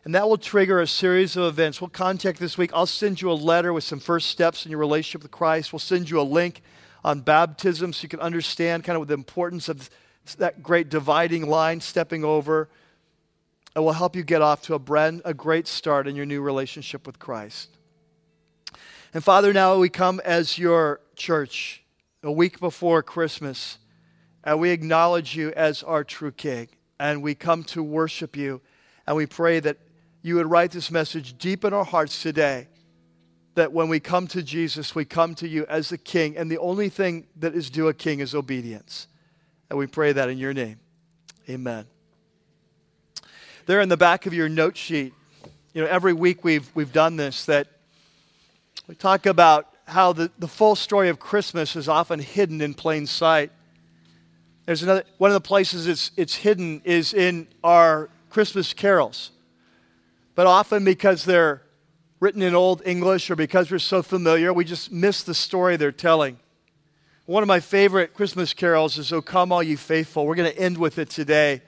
And 0.04 0.14
that 0.16 0.28
will 0.28 0.38
trigger 0.38 0.80
a 0.80 0.86
series 0.86 1.36
of 1.36 1.44
events. 1.44 1.80
We'll 1.80 1.88
contact 1.88 2.40
this 2.40 2.58
week. 2.58 2.72
I'll 2.74 2.86
send 2.86 3.20
you 3.20 3.30
a 3.30 3.34
letter 3.34 3.72
with 3.72 3.84
some 3.84 4.00
first 4.00 4.30
steps 4.30 4.64
in 4.64 4.70
your 4.70 4.80
relationship 4.80 5.22
with 5.22 5.30
Christ. 5.30 5.72
We'll 5.72 5.78
send 5.78 6.10
you 6.10 6.20
a 6.20 6.22
link 6.22 6.60
on 7.04 7.20
baptism 7.20 7.92
so 7.92 8.02
you 8.02 8.08
can 8.08 8.18
understand 8.18 8.82
kind 8.82 9.00
of 9.00 9.06
the 9.06 9.14
importance 9.14 9.68
of 9.68 9.88
that 10.38 10.60
great 10.60 10.88
dividing 10.88 11.48
line, 11.48 11.80
stepping 11.80 12.24
over. 12.24 12.68
It 13.76 13.78
will 13.78 13.92
help 13.92 14.16
you 14.16 14.24
get 14.24 14.42
off 14.42 14.62
to 14.62 14.74
a, 14.74 14.78
brand, 14.80 15.22
a 15.24 15.34
great 15.34 15.68
start 15.68 16.08
in 16.08 16.16
your 16.16 16.26
new 16.26 16.42
relationship 16.42 17.06
with 17.06 17.20
Christ. 17.20 17.70
And 19.14 19.22
Father, 19.22 19.52
now 19.52 19.78
we 19.78 19.88
come 19.88 20.20
as 20.24 20.58
your 20.58 21.00
church 21.14 21.84
a 22.24 22.32
week 22.32 22.58
before 22.58 23.04
Christmas, 23.04 23.78
and 24.42 24.58
we 24.58 24.70
acknowledge 24.70 25.36
you 25.36 25.52
as 25.52 25.82
our 25.84 26.02
true 26.02 26.32
King, 26.32 26.68
and 26.98 27.22
we 27.22 27.34
come 27.36 27.62
to 27.64 27.82
worship 27.82 28.36
you, 28.36 28.60
and 29.06 29.16
we 29.16 29.26
pray 29.26 29.60
that 29.60 29.78
you 30.22 30.36
would 30.36 30.46
write 30.46 30.70
this 30.70 30.90
message 30.90 31.36
deep 31.36 31.64
in 31.64 31.72
our 31.72 31.84
hearts 31.84 32.22
today. 32.22 32.68
That 33.54 33.72
when 33.72 33.88
we 33.88 34.00
come 34.00 34.28
to 34.28 34.42
Jesus, 34.42 34.94
we 34.94 35.04
come 35.04 35.34
to 35.34 35.46
you 35.46 35.66
as 35.68 35.90
the 35.90 35.98
King, 35.98 36.38
and 36.38 36.50
the 36.50 36.58
only 36.58 36.88
thing 36.88 37.26
that 37.36 37.54
is 37.54 37.68
due 37.68 37.88
a 37.88 37.92
king 37.92 38.20
is 38.20 38.34
obedience. 38.34 39.08
And 39.68 39.78
we 39.78 39.86
pray 39.86 40.12
that 40.12 40.30
in 40.30 40.38
your 40.38 40.54
name. 40.54 40.80
Amen. 41.50 41.86
There 43.66 43.80
in 43.80 43.90
the 43.90 43.96
back 43.96 44.24
of 44.24 44.32
your 44.32 44.48
note 44.48 44.76
sheet, 44.76 45.12
you 45.74 45.82
know, 45.82 45.88
every 45.88 46.12
week 46.12 46.44
we've, 46.44 46.70
we've 46.74 46.92
done 46.92 47.16
this, 47.16 47.44
that 47.44 47.66
we 48.86 48.94
talk 48.94 49.26
about 49.26 49.68
how 49.86 50.12
the, 50.12 50.30
the 50.38 50.48
full 50.48 50.74
story 50.74 51.08
of 51.08 51.18
Christmas 51.18 51.76
is 51.76 51.88
often 51.88 52.20
hidden 52.20 52.60
in 52.60 52.72
plain 52.72 53.06
sight. 53.06 53.50
There's 54.64 54.82
another, 54.82 55.04
one 55.18 55.30
of 55.30 55.34
the 55.34 55.46
places 55.46 55.86
it's, 55.86 56.10
it's 56.16 56.36
hidden 56.36 56.80
is 56.84 57.12
in 57.12 57.48
our 57.62 58.08
Christmas 58.30 58.72
carols 58.72 59.30
but 60.34 60.46
often 60.46 60.84
because 60.84 61.24
they're 61.24 61.62
written 62.20 62.42
in 62.42 62.54
Old 62.54 62.82
English 62.84 63.30
or 63.30 63.36
because 63.36 63.70
we're 63.70 63.78
so 63.78 64.02
familiar, 64.02 64.52
we 64.52 64.64
just 64.64 64.92
miss 64.92 65.22
the 65.22 65.34
story 65.34 65.76
they're 65.76 65.92
telling. 65.92 66.38
One 67.26 67.42
of 67.42 67.48
my 67.48 67.60
favorite 67.60 68.14
Christmas 68.14 68.52
carols 68.52 68.98
is 68.98 69.12
O 69.12 69.22
Come 69.22 69.52
All 69.52 69.62
You 69.62 69.76
Faithful. 69.76 70.26
We're 70.26 70.34
going 70.34 70.52
to 70.52 70.58
end 70.58 70.78
with 70.78 70.98
it 70.98 71.10
today. 71.10 71.62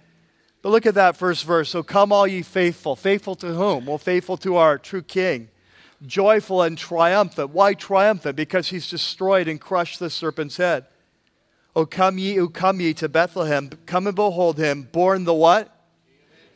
But 0.64 0.70
look 0.70 0.86
at 0.86 0.94
that 0.94 1.18
first 1.18 1.44
verse. 1.44 1.68
So 1.68 1.82
come, 1.82 2.10
all 2.10 2.26
ye 2.26 2.40
faithful. 2.40 2.96
Faithful 2.96 3.36
to 3.36 3.48
whom? 3.48 3.84
Well, 3.84 3.98
faithful 3.98 4.38
to 4.38 4.56
our 4.56 4.78
true 4.78 5.02
King. 5.02 5.50
Joyful 6.06 6.62
and 6.62 6.78
triumphant. 6.78 7.50
Why 7.50 7.74
triumphant? 7.74 8.34
Because 8.34 8.68
he's 8.68 8.88
destroyed 8.88 9.46
and 9.46 9.60
crushed 9.60 9.98
the 9.98 10.08
serpent's 10.08 10.56
head. 10.56 10.86
Oh, 11.76 11.84
come 11.84 12.16
ye 12.16 12.36
who 12.36 12.48
come 12.48 12.80
ye 12.80 12.94
to 12.94 13.10
Bethlehem. 13.10 13.68
Come 13.84 14.06
and 14.06 14.16
behold 14.16 14.56
him, 14.56 14.88
born 14.90 15.24
the 15.24 15.34
what? 15.34 15.70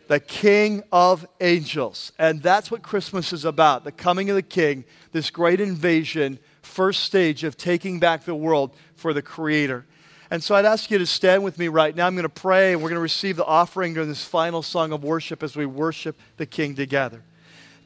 The 0.09 0.21
King 0.21 0.83
of 0.91 1.27
angels. 1.41 2.13
And 2.19 2.43
that's 2.43 2.71
what 2.71 2.83
Christmas 2.83 3.33
is 3.33 3.45
about 3.45 3.85
the 3.85 3.93
coming 3.93 4.29
of 4.31 4.37
the 4.37 4.43
King, 4.43 4.85
this 5.13 5.31
great 5.31 5.61
invasion, 5.61 6.39
first 6.63 7.05
stage 7.05 7.45
of 7.45 7.57
taking 7.57 8.01
back 8.01 8.25
the 8.25 8.35
world 8.35 8.75
for 8.97 9.13
the 9.13 9.23
Creator. 9.23 9.87
And 10.31 10.43
so 10.43 10.55
I'd 10.55 10.67
ask 10.67 10.91
you 10.91 10.99
to 10.99 11.07
stand 11.07 11.43
with 11.43 11.59
me 11.59 11.69
right 11.69 11.95
now. 11.95 12.07
I'm 12.07 12.15
going 12.15 12.25
to 12.25 12.29
pray, 12.29 12.73
and 12.73 12.83
we're 12.83 12.91
going 12.91 12.99
to 12.99 13.03
receive 13.03 13.37
the 13.37 13.45
offering 13.47 13.95
during 13.95 14.09
this 14.09 14.25
final 14.25 14.63
song 14.63 14.93
of 14.93 15.03
worship 15.03 15.43
as 15.43 15.57
we 15.57 15.65
worship 15.65 16.19
the 16.37 16.47
King 16.47 16.75
together. 16.75 17.23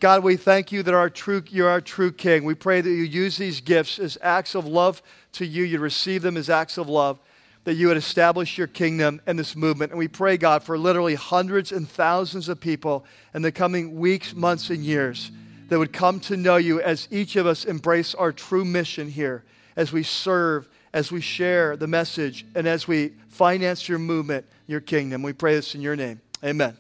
God, 0.01 0.25
we 0.25 0.37
thank 0.37 0.73
you 0.73 0.83
that 0.83 0.95
our 0.95 1.09
true, 1.09 1.45
you're 1.49 1.69
our 1.69 1.81
true 1.81 2.11
King. 2.11 2.45
We 2.45 2.55
pray 2.57 2.81
that 2.81 2.91
you 2.91 3.05
use 3.05 3.37
these 3.37 3.61
gifts 3.61 4.01
as 4.01 4.19
acts 4.21 4.57
of 4.57 4.67
love 4.67 5.01
to 5.35 5.47
you. 5.47 5.63
You 5.63 5.79
receive 5.79 6.23
them 6.23 6.37
as 6.37 6.51
acts 6.51 6.77
of 6.77 6.89
love, 6.89 7.21
that 7.65 7.75
you 7.75 7.89
would 7.89 7.97
establish 7.97 8.59
your 8.59 8.67
kingdom 8.67 9.21
and 9.27 9.39
this 9.39 9.55
movement. 9.55 9.93
And 9.93 9.99
we 9.99 10.09
pray, 10.09 10.37
God, 10.37 10.63
for 10.63 10.77
literally 10.77 11.15
hundreds 11.15 11.73
and 11.73 11.89
thousands 11.89 12.49
of 12.49 12.61
people 12.61 13.05
in 13.35 13.43
the 13.43 13.53
coming 13.53 13.97
weeks, 13.97 14.35
months, 14.35 14.71
and 14.71 14.85
years 14.85 15.31
that 15.69 15.79
would 15.79 15.93
come 15.93 16.21
to 16.21 16.37
know 16.37 16.57
you 16.57 16.81
as 16.81 17.09
each 17.11 17.37
of 17.37 17.47
us 17.47 17.65
embrace 17.65 18.15
our 18.15 18.33
true 18.33 18.65
mission 18.65 19.09
here 19.09 19.45
as 19.77 19.93
we 19.93 20.03
serve 20.03 20.69
as 20.95 21.11
we 21.11 21.21
share 21.21 21.77
the 21.77 21.87
message 21.87 22.45
and 22.55 22.67
as 22.67 22.87
we 22.87 23.13
finance 23.29 23.89
your 23.89 23.99
movement, 23.99 24.47
your 24.67 24.81
kingdom. 24.81 25.23
We 25.23 25.33
pray 25.33 25.55
this 25.55 25.75
in 25.75 25.81
your 25.81 25.97
name. 25.97 26.21
Amen. 26.45 26.77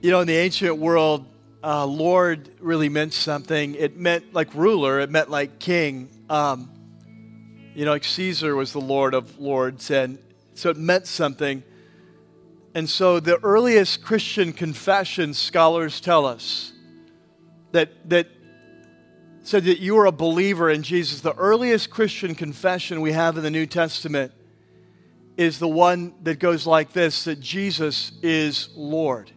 You 0.00 0.10
know, 0.10 0.20
in 0.20 0.28
the 0.28 0.36
ancient 0.36 0.76
world, 0.78 1.26
uh, 1.62 1.86
Lord 1.86 2.50
really 2.60 2.88
meant 2.88 3.12
something. 3.12 3.74
It 3.74 3.96
meant 3.96 4.32
like 4.32 4.54
ruler, 4.54 5.00
it 5.00 5.10
meant 5.10 5.30
like 5.30 5.58
king. 5.58 6.08
Um, 6.30 6.70
you 7.74 7.84
know, 7.84 7.92
like 7.92 8.04
Caesar 8.04 8.56
was 8.56 8.72
the 8.72 8.80
Lord 8.80 9.14
of 9.14 9.38
lords, 9.38 9.90
and 9.90 10.18
so 10.54 10.70
it 10.70 10.76
meant 10.76 11.06
something. 11.06 11.62
And 12.74 12.88
so 12.88 13.18
the 13.18 13.38
earliest 13.42 14.02
Christian 14.02 14.52
confession 14.52 15.34
scholars 15.34 16.00
tell 16.00 16.26
us 16.26 16.72
that, 17.72 18.08
that 18.10 18.28
said 19.42 19.64
that 19.64 19.78
you 19.78 19.96
are 19.98 20.06
a 20.06 20.12
believer 20.12 20.70
in 20.70 20.82
Jesus. 20.82 21.20
The 21.20 21.34
earliest 21.34 21.90
Christian 21.90 22.34
confession 22.34 23.00
we 23.00 23.12
have 23.12 23.36
in 23.36 23.42
the 23.42 23.50
New 23.50 23.66
Testament 23.66 24.32
is 25.36 25.58
the 25.58 25.68
one 25.68 26.14
that 26.22 26.38
goes 26.38 26.66
like 26.66 26.92
this 26.92 27.24
that 27.24 27.40
Jesus 27.40 28.12
is 28.22 28.68
Lord. 28.76 29.32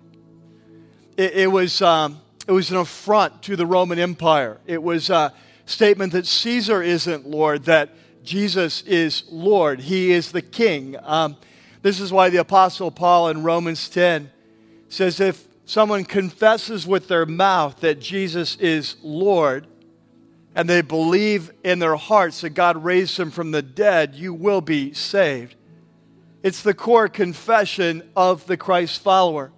It, 1.22 1.34
it 1.36 1.48
was, 1.52 1.84
um, 1.84 2.20
it 2.48 2.52
was 2.52 2.72
an 2.72 2.78
affront 2.78 3.44
to 3.44 3.56
the 3.56 3.68
Roman 3.68 4.00
Empire. 4.00 4.60
It 4.66 4.82
was 4.82 5.12
a 5.12 5.32
statement 5.68 6.14
that 6.14 6.26
Caesar 6.26 6.82
isn't 6.82 7.28
Lord, 7.28 7.66
that 7.66 7.92
Jesus 8.24 8.82
is 8.88 9.26
Lord. 9.30 9.82
He 9.82 10.12
is 10.12 10.32
the 10.32 10.42
King. 10.42 10.96
Um, 11.04 11.38
this 11.84 12.00
is 12.00 12.12
why 12.12 12.32
the 12.32 12.40
Apostle 12.40 12.90
Paul 12.90 13.30
in 13.30 13.44
Romans 13.44 13.88
10 13.88 14.32
says, 14.90 15.20
If 15.20 15.48
someone 15.66 16.06
confesses 16.06 16.88
with 16.88 17.08
their 17.08 17.28
mouth 17.28 17.82
that 17.82 18.00
Jesus 18.00 18.56
is 18.56 18.96
Lord 19.04 19.68
and 20.56 20.68
they 20.68 20.82
believe 20.82 21.52
in 21.64 21.78
their 21.78 21.98
hearts 21.98 22.42
that 22.42 22.56
God 22.56 22.84
raised 22.84 23.20
him 23.20 23.30
from 23.30 23.52
the 23.52 23.62
dead, 23.62 24.16
you 24.16 24.34
will 24.34 24.62
be 24.62 24.92
saved. 24.94 25.54
It's 26.42 26.64
the 26.64 26.74
core 26.74 27.10
confession 27.10 28.10
of 28.16 28.48
the 28.48 28.58
Christ 28.58 29.04
follower 29.04 29.52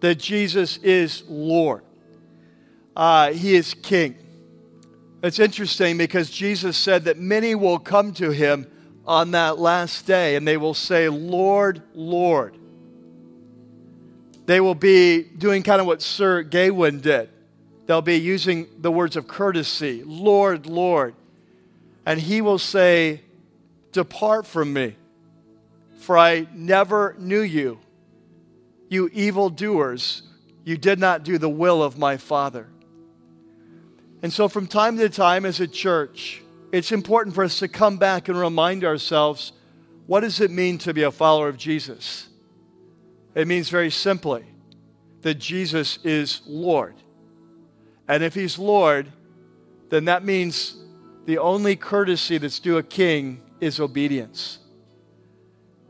that 0.00 0.16
Jesus 0.16 0.78
is 0.78 1.22
Lord. 1.28 1.82
Uh, 2.94 3.32
he 3.32 3.54
is 3.54 3.74
King. 3.74 4.16
It's 5.22 5.38
interesting 5.38 5.98
because 5.98 6.30
Jesus 6.30 6.76
said 6.76 7.04
that 7.04 7.18
many 7.18 7.54
will 7.54 7.78
come 7.78 8.12
to 8.14 8.30
him 8.30 8.66
on 9.06 9.32
that 9.32 9.58
last 9.58 10.06
day 10.06 10.36
and 10.36 10.46
they 10.46 10.56
will 10.56 10.74
say, 10.74 11.08
Lord, 11.08 11.82
Lord. 11.94 12.56
They 14.46 14.60
will 14.60 14.74
be 14.74 15.22
doing 15.22 15.62
kind 15.62 15.80
of 15.80 15.86
what 15.86 16.02
Sir 16.02 16.42
Gawain 16.42 17.00
did. 17.00 17.28
They'll 17.86 18.02
be 18.02 18.16
using 18.16 18.66
the 18.78 18.90
words 18.90 19.16
of 19.16 19.26
courtesy, 19.26 20.02
Lord, 20.04 20.66
Lord. 20.66 21.14
And 22.04 22.20
he 22.20 22.40
will 22.40 22.58
say, 22.58 23.22
Depart 23.92 24.46
from 24.46 24.72
me, 24.72 24.94
for 25.98 26.18
I 26.18 26.46
never 26.52 27.16
knew 27.18 27.40
you. 27.40 27.78
You 28.88 29.08
evildoers, 29.08 30.22
you 30.64 30.76
did 30.76 30.98
not 30.98 31.22
do 31.22 31.38
the 31.38 31.48
will 31.48 31.82
of 31.82 31.98
my 31.98 32.16
Father. 32.16 32.68
And 34.22 34.32
so, 34.32 34.48
from 34.48 34.66
time 34.66 34.96
to 34.98 35.08
time, 35.08 35.44
as 35.44 35.60
a 35.60 35.66
church, 35.66 36.42
it's 36.72 36.92
important 36.92 37.34
for 37.34 37.44
us 37.44 37.58
to 37.60 37.68
come 37.68 37.96
back 37.96 38.28
and 38.28 38.38
remind 38.38 38.84
ourselves 38.84 39.52
what 40.06 40.20
does 40.20 40.40
it 40.40 40.50
mean 40.50 40.78
to 40.78 40.94
be 40.94 41.02
a 41.02 41.10
follower 41.10 41.48
of 41.48 41.56
Jesus? 41.56 42.28
It 43.34 43.46
means 43.46 43.68
very 43.68 43.90
simply 43.90 44.44
that 45.22 45.34
Jesus 45.34 45.98
is 46.04 46.42
Lord. 46.46 46.94
And 48.08 48.22
if 48.22 48.34
he's 48.34 48.58
Lord, 48.58 49.12
then 49.90 50.04
that 50.06 50.24
means 50.24 50.76
the 51.26 51.38
only 51.38 51.76
courtesy 51.76 52.38
that's 52.38 52.60
due 52.60 52.78
a 52.78 52.82
king 52.82 53.42
is 53.60 53.80
obedience. 53.80 54.58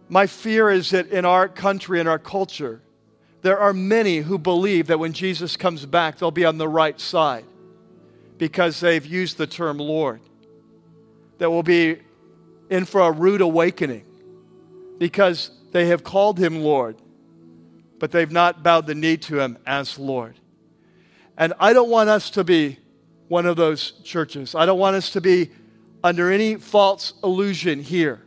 My 0.08 0.26
fear 0.26 0.70
is 0.70 0.90
that 0.90 1.08
in 1.08 1.24
our 1.24 1.48
country, 1.48 2.00
in 2.00 2.06
our 2.06 2.18
culture, 2.18 2.80
there 3.46 3.60
are 3.60 3.72
many 3.72 4.16
who 4.18 4.38
believe 4.38 4.88
that 4.88 4.98
when 4.98 5.12
Jesus 5.12 5.56
comes 5.56 5.86
back, 5.86 6.18
they'll 6.18 6.32
be 6.32 6.44
on 6.44 6.58
the 6.58 6.66
right 6.66 7.00
side 7.00 7.44
because 8.38 8.80
they've 8.80 9.06
used 9.06 9.38
the 9.38 9.46
term 9.46 9.78
Lord 9.78 10.20
that 11.38 11.48
will 11.48 11.62
be 11.62 11.98
in 12.70 12.84
for 12.84 13.02
a 13.02 13.12
rude 13.12 13.40
awakening 13.40 14.04
because 14.98 15.52
they 15.70 15.86
have 15.86 16.02
called 16.02 16.40
him 16.40 16.56
Lord, 16.56 16.96
but 18.00 18.10
they've 18.10 18.32
not 18.32 18.64
bowed 18.64 18.88
the 18.88 18.96
knee 18.96 19.16
to 19.18 19.38
him 19.38 19.58
as 19.64 19.96
Lord. 19.96 20.34
And 21.38 21.54
I 21.60 21.72
don't 21.72 21.88
want 21.88 22.08
us 22.08 22.30
to 22.30 22.42
be 22.42 22.80
one 23.28 23.46
of 23.46 23.54
those 23.54 23.92
churches. 24.02 24.56
I 24.56 24.66
don't 24.66 24.80
want 24.80 24.96
us 24.96 25.10
to 25.10 25.20
be 25.20 25.52
under 26.02 26.32
any 26.32 26.56
false 26.56 27.14
illusion 27.22 27.80
here 27.80 28.20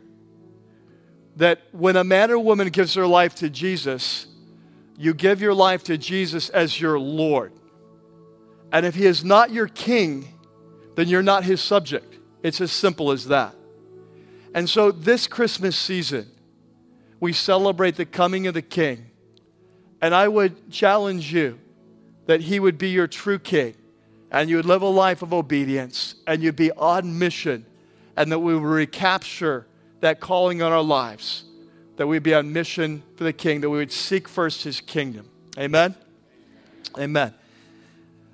that 1.36 1.60
when 1.72 1.96
a 1.96 2.04
man 2.04 2.30
or 2.30 2.38
woman 2.38 2.68
gives 2.70 2.94
their 2.94 3.06
life 3.06 3.34
to 3.34 3.50
Jesus, 3.50 4.26
you 5.00 5.14
give 5.14 5.40
your 5.40 5.54
life 5.54 5.82
to 5.84 5.96
Jesus 5.96 6.50
as 6.50 6.78
your 6.78 7.00
Lord. 7.00 7.54
And 8.70 8.84
if 8.84 8.94
he 8.94 9.06
is 9.06 9.24
not 9.24 9.50
your 9.50 9.66
king, 9.66 10.28
then 10.94 11.08
you're 11.08 11.22
not 11.22 11.42
his 11.42 11.62
subject. 11.62 12.18
It's 12.42 12.60
as 12.60 12.70
simple 12.70 13.10
as 13.10 13.28
that. 13.28 13.54
And 14.54 14.68
so 14.68 14.92
this 14.92 15.26
Christmas 15.26 15.74
season, 15.74 16.30
we 17.18 17.32
celebrate 17.32 17.96
the 17.96 18.04
coming 18.04 18.46
of 18.46 18.52
the 18.52 18.60
King. 18.60 19.06
And 20.02 20.14
I 20.14 20.28
would 20.28 20.70
challenge 20.70 21.32
you 21.32 21.58
that 22.26 22.42
he 22.42 22.60
would 22.60 22.76
be 22.76 22.90
your 22.90 23.06
true 23.06 23.38
King 23.38 23.76
and 24.30 24.50
you 24.50 24.56
would 24.56 24.66
live 24.66 24.82
a 24.82 24.86
life 24.86 25.22
of 25.22 25.32
obedience 25.32 26.14
and 26.26 26.42
you'd 26.42 26.56
be 26.56 26.72
on 26.72 27.18
mission 27.18 27.64
and 28.18 28.30
that 28.30 28.40
we 28.40 28.52
would 28.52 28.62
recapture 28.62 29.66
that 30.00 30.20
calling 30.20 30.60
on 30.60 30.72
our 30.72 30.82
lives, 30.82 31.44
that 32.00 32.06
we'd 32.06 32.22
be 32.22 32.32
on 32.32 32.50
mission 32.50 33.02
for 33.14 33.24
the 33.24 33.32
King, 33.32 33.60
that 33.60 33.68
we 33.68 33.76
would 33.76 33.92
seek 33.92 34.26
first 34.26 34.64
his 34.64 34.80
kingdom. 34.80 35.28
Amen? 35.58 35.94
Amen. 36.96 37.34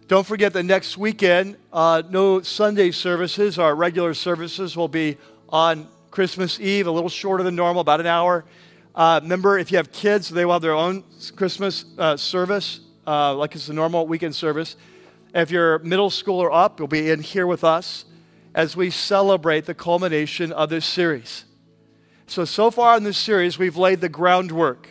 Don't 0.06 0.24
forget 0.24 0.52
that 0.52 0.62
next 0.62 0.96
weekend, 0.96 1.56
uh, 1.72 2.00
no 2.08 2.42
Sunday 2.42 2.92
services. 2.92 3.58
Our 3.58 3.74
regular 3.74 4.14
services 4.14 4.76
will 4.76 4.86
be 4.86 5.16
on 5.48 5.88
Christmas 6.12 6.60
Eve, 6.60 6.86
a 6.86 6.92
little 6.92 7.08
shorter 7.08 7.42
than 7.42 7.56
normal, 7.56 7.80
about 7.80 7.98
an 7.98 8.06
hour. 8.06 8.44
Uh, 8.94 9.18
remember, 9.20 9.58
if 9.58 9.72
you 9.72 9.78
have 9.78 9.90
kids, 9.90 10.28
they 10.28 10.44
will 10.44 10.52
have 10.52 10.62
their 10.62 10.70
own 10.72 11.02
Christmas 11.34 11.86
uh, 11.98 12.16
service, 12.16 12.78
uh, 13.04 13.34
like 13.34 13.56
it's 13.56 13.68
a 13.68 13.72
normal 13.72 14.06
weekend 14.06 14.36
service. 14.36 14.76
If 15.34 15.50
you're 15.50 15.80
middle 15.80 16.10
school 16.10 16.38
or 16.38 16.52
up, 16.52 16.78
you'll 16.78 16.86
be 16.86 17.10
in 17.10 17.20
here 17.20 17.48
with 17.48 17.64
us 17.64 18.04
as 18.54 18.76
we 18.76 18.90
celebrate 18.90 19.66
the 19.66 19.74
culmination 19.74 20.52
of 20.52 20.70
this 20.70 20.86
series. 20.86 21.45
So, 22.26 22.44
so 22.44 22.70
far 22.70 22.96
in 22.96 23.04
this 23.04 23.18
series, 23.18 23.58
we've 23.58 23.76
laid 23.76 24.00
the 24.00 24.08
groundwork 24.08 24.88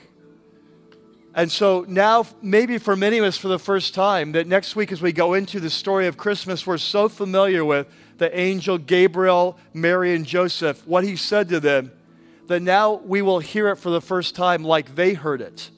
and 1.38 1.52
so 1.52 1.86
now, 1.90 2.26
maybe 2.42 2.78
for 2.78 2.96
many 2.96 3.18
of 3.18 3.26
us 3.26 3.38
for 3.38 3.50
the 3.50 3.60
first 3.60 3.94
time, 3.94 4.32
that 4.32 4.48
next 4.48 4.78
week 4.78 4.94
as 4.94 5.02
we 5.02 5.12
go 5.12 5.34
into 5.34 5.60
the 5.60 5.70
story 5.70 6.08
of 6.08 6.16
Christmas, 6.16 6.66
we're 6.66 6.78
so 6.78 7.10
familiar 7.10 7.66
with 7.66 7.88
the 8.18 8.36
angel 8.40 8.78
Gabriel, 8.78 9.58
Mary, 9.74 10.16
and 10.16 10.26
Joseph, 10.26 10.88
what 10.88 11.04
he 11.04 11.18
said 11.18 11.50
to 11.50 11.60
them, 11.60 11.92
that 12.48 12.62
now 12.62 12.94
we 12.94 13.22
will 13.22 13.40
hear 13.40 13.68
it 13.68 13.76
for 13.76 13.90
the 13.90 14.00
first 14.00 14.34
time 14.34 14.64
like 14.64 14.96
they 14.96 15.14
heard 15.14 15.42
it. 15.42 15.70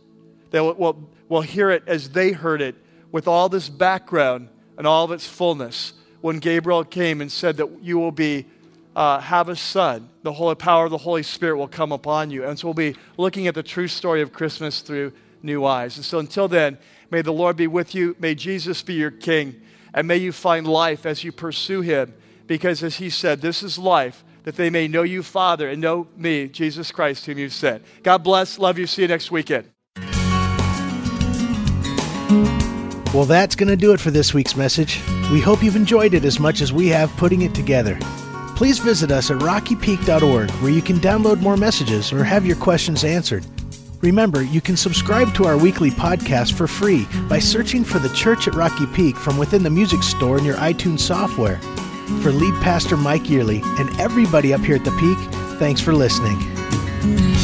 That 0.51 0.77
we'll, 0.77 1.09
we'll 1.27 1.41
hear 1.41 1.71
it 1.71 1.81
as 1.87 2.11
they 2.11 2.33
heard 2.33 2.61
it 2.61 2.75
with 3.11 3.27
all 3.27 3.49
this 3.49 3.67
background 3.67 4.49
and 4.77 4.85
all 4.85 5.05
of 5.05 5.11
its 5.11 5.25
fullness 5.25 5.93
when 6.21 6.37
Gabriel 6.37 6.83
came 6.83 7.19
and 7.19 7.31
said 7.31 7.57
that 7.57 7.81
you 7.81 7.97
will 7.97 8.11
be 8.11 8.45
uh, 8.97 9.19
have 9.19 9.47
a 9.47 9.55
son, 9.55 10.09
the 10.23 10.33
holy 10.33 10.55
power 10.55 10.85
of 10.85 10.91
the 10.91 10.97
Holy 10.97 11.21
Spirit 11.21 11.57
will 11.57 11.67
come 11.67 11.91
upon 11.91 12.31
you. 12.31 12.43
And 12.43 12.57
so 12.57 12.67
we'll 12.67 12.73
be 12.73 12.95
looking 13.15 13.45
at 13.45 13.53
the 13.53 13.61
true 13.61 13.87
story 13.87 14.23
of 14.23 14.33
Christmas 14.33 14.81
through 14.81 15.13
new 15.43 15.65
eyes. 15.65 15.97
And 15.97 16.03
so 16.03 16.17
until 16.17 16.47
then, 16.47 16.79
may 17.11 17.21
the 17.21 17.31
Lord 17.31 17.55
be 17.57 17.67
with 17.67 17.93
you. 17.93 18.15
May 18.19 18.33
Jesus 18.33 18.81
be 18.81 18.95
your 18.95 19.11
king. 19.11 19.61
And 19.93 20.07
may 20.07 20.17
you 20.17 20.31
find 20.31 20.65
life 20.65 21.05
as 21.05 21.23
you 21.23 21.31
pursue 21.31 21.81
him. 21.81 22.15
Because 22.47 22.81
as 22.81 22.95
he 22.95 23.11
said, 23.11 23.39
this 23.39 23.61
is 23.61 23.77
life, 23.77 24.23
that 24.45 24.55
they 24.55 24.71
may 24.71 24.87
know 24.87 25.03
you, 25.03 25.21
Father, 25.21 25.69
and 25.69 25.79
know 25.79 26.07
me, 26.17 26.47
Jesus 26.47 26.91
Christ, 26.91 27.27
whom 27.27 27.37
you've 27.37 27.53
sent. 27.53 27.83
God 28.01 28.23
bless. 28.23 28.57
Love 28.57 28.79
you. 28.79 28.87
See 28.87 29.03
you 29.03 29.07
next 29.07 29.29
weekend. 29.29 29.69
Well, 33.13 33.25
that's 33.25 33.55
going 33.55 33.69
to 33.69 33.77
do 33.77 33.93
it 33.93 33.99
for 33.99 34.09
this 34.09 34.33
week's 34.33 34.55
message. 34.55 34.99
We 35.31 35.39
hope 35.39 35.61
you've 35.61 35.75
enjoyed 35.75 36.15
it 36.15 36.25
as 36.25 36.39
much 36.39 36.61
as 36.61 36.73
we 36.73 36.87
have 36.87 37.15
putting 37.17 37.43
it 37.43 37.53
together. 37.53 37.99
Please 38.57 38.79
visit 38.79 39.11
us 39.11 39.29
at 39.29 39.37
rockypeak.org 39.37 40.49
where 40.49 40.71
you 40.71 40.81
can 40.81 40.95
download 40.95 41.41
more 41.41 41.55
messages 41.55 42.11
or 42.11 42.23
have 42.23 42.43
your 42.43 42.55
questions 42.55 43.03
answered. 43.03 43.45
Remember, 44.01 44.41
you 44.41 44.61
can 44.61 44.75
subscribe 44.75 45.31
to 45.35 45.45
our 45.45 45.55
weekly 45.55 45.91
podcast 45.91 46.53
for 46.53 46.65
free 46.65 47.07
by 47.29 47.37
searching 47.37 47.83
for 47.83 47.99
the 47.99 48.09
Church 48.15 48.47
at 48.47 48.55
Rocky 48.55 48.87
Peak 48.87 49.15
from 49.15 49.37
within 49.37 49.61
the 49.61 49.69
music 49.69 50.01
store 50.01 50.39
in 50.39 50.43
your 50.43 50.55
iTunes 50.55 51.01
software. 51.01 51.57
For 52.23 52.31
lead 52.31 52.55
pastor 52.63 52.97
Mike 52.97 53.29
Yearly 53.29 53.61
and 53.77 53.99
everybody 53.99 54.55
up 54.55 54.61
here 54.61 54.77
at 54.77 54.83
the 54.83 54.97
Peak, 54.99 55.19
thanks 55.59 55.79
for 55.79 55.93
listening. 55.93 57.36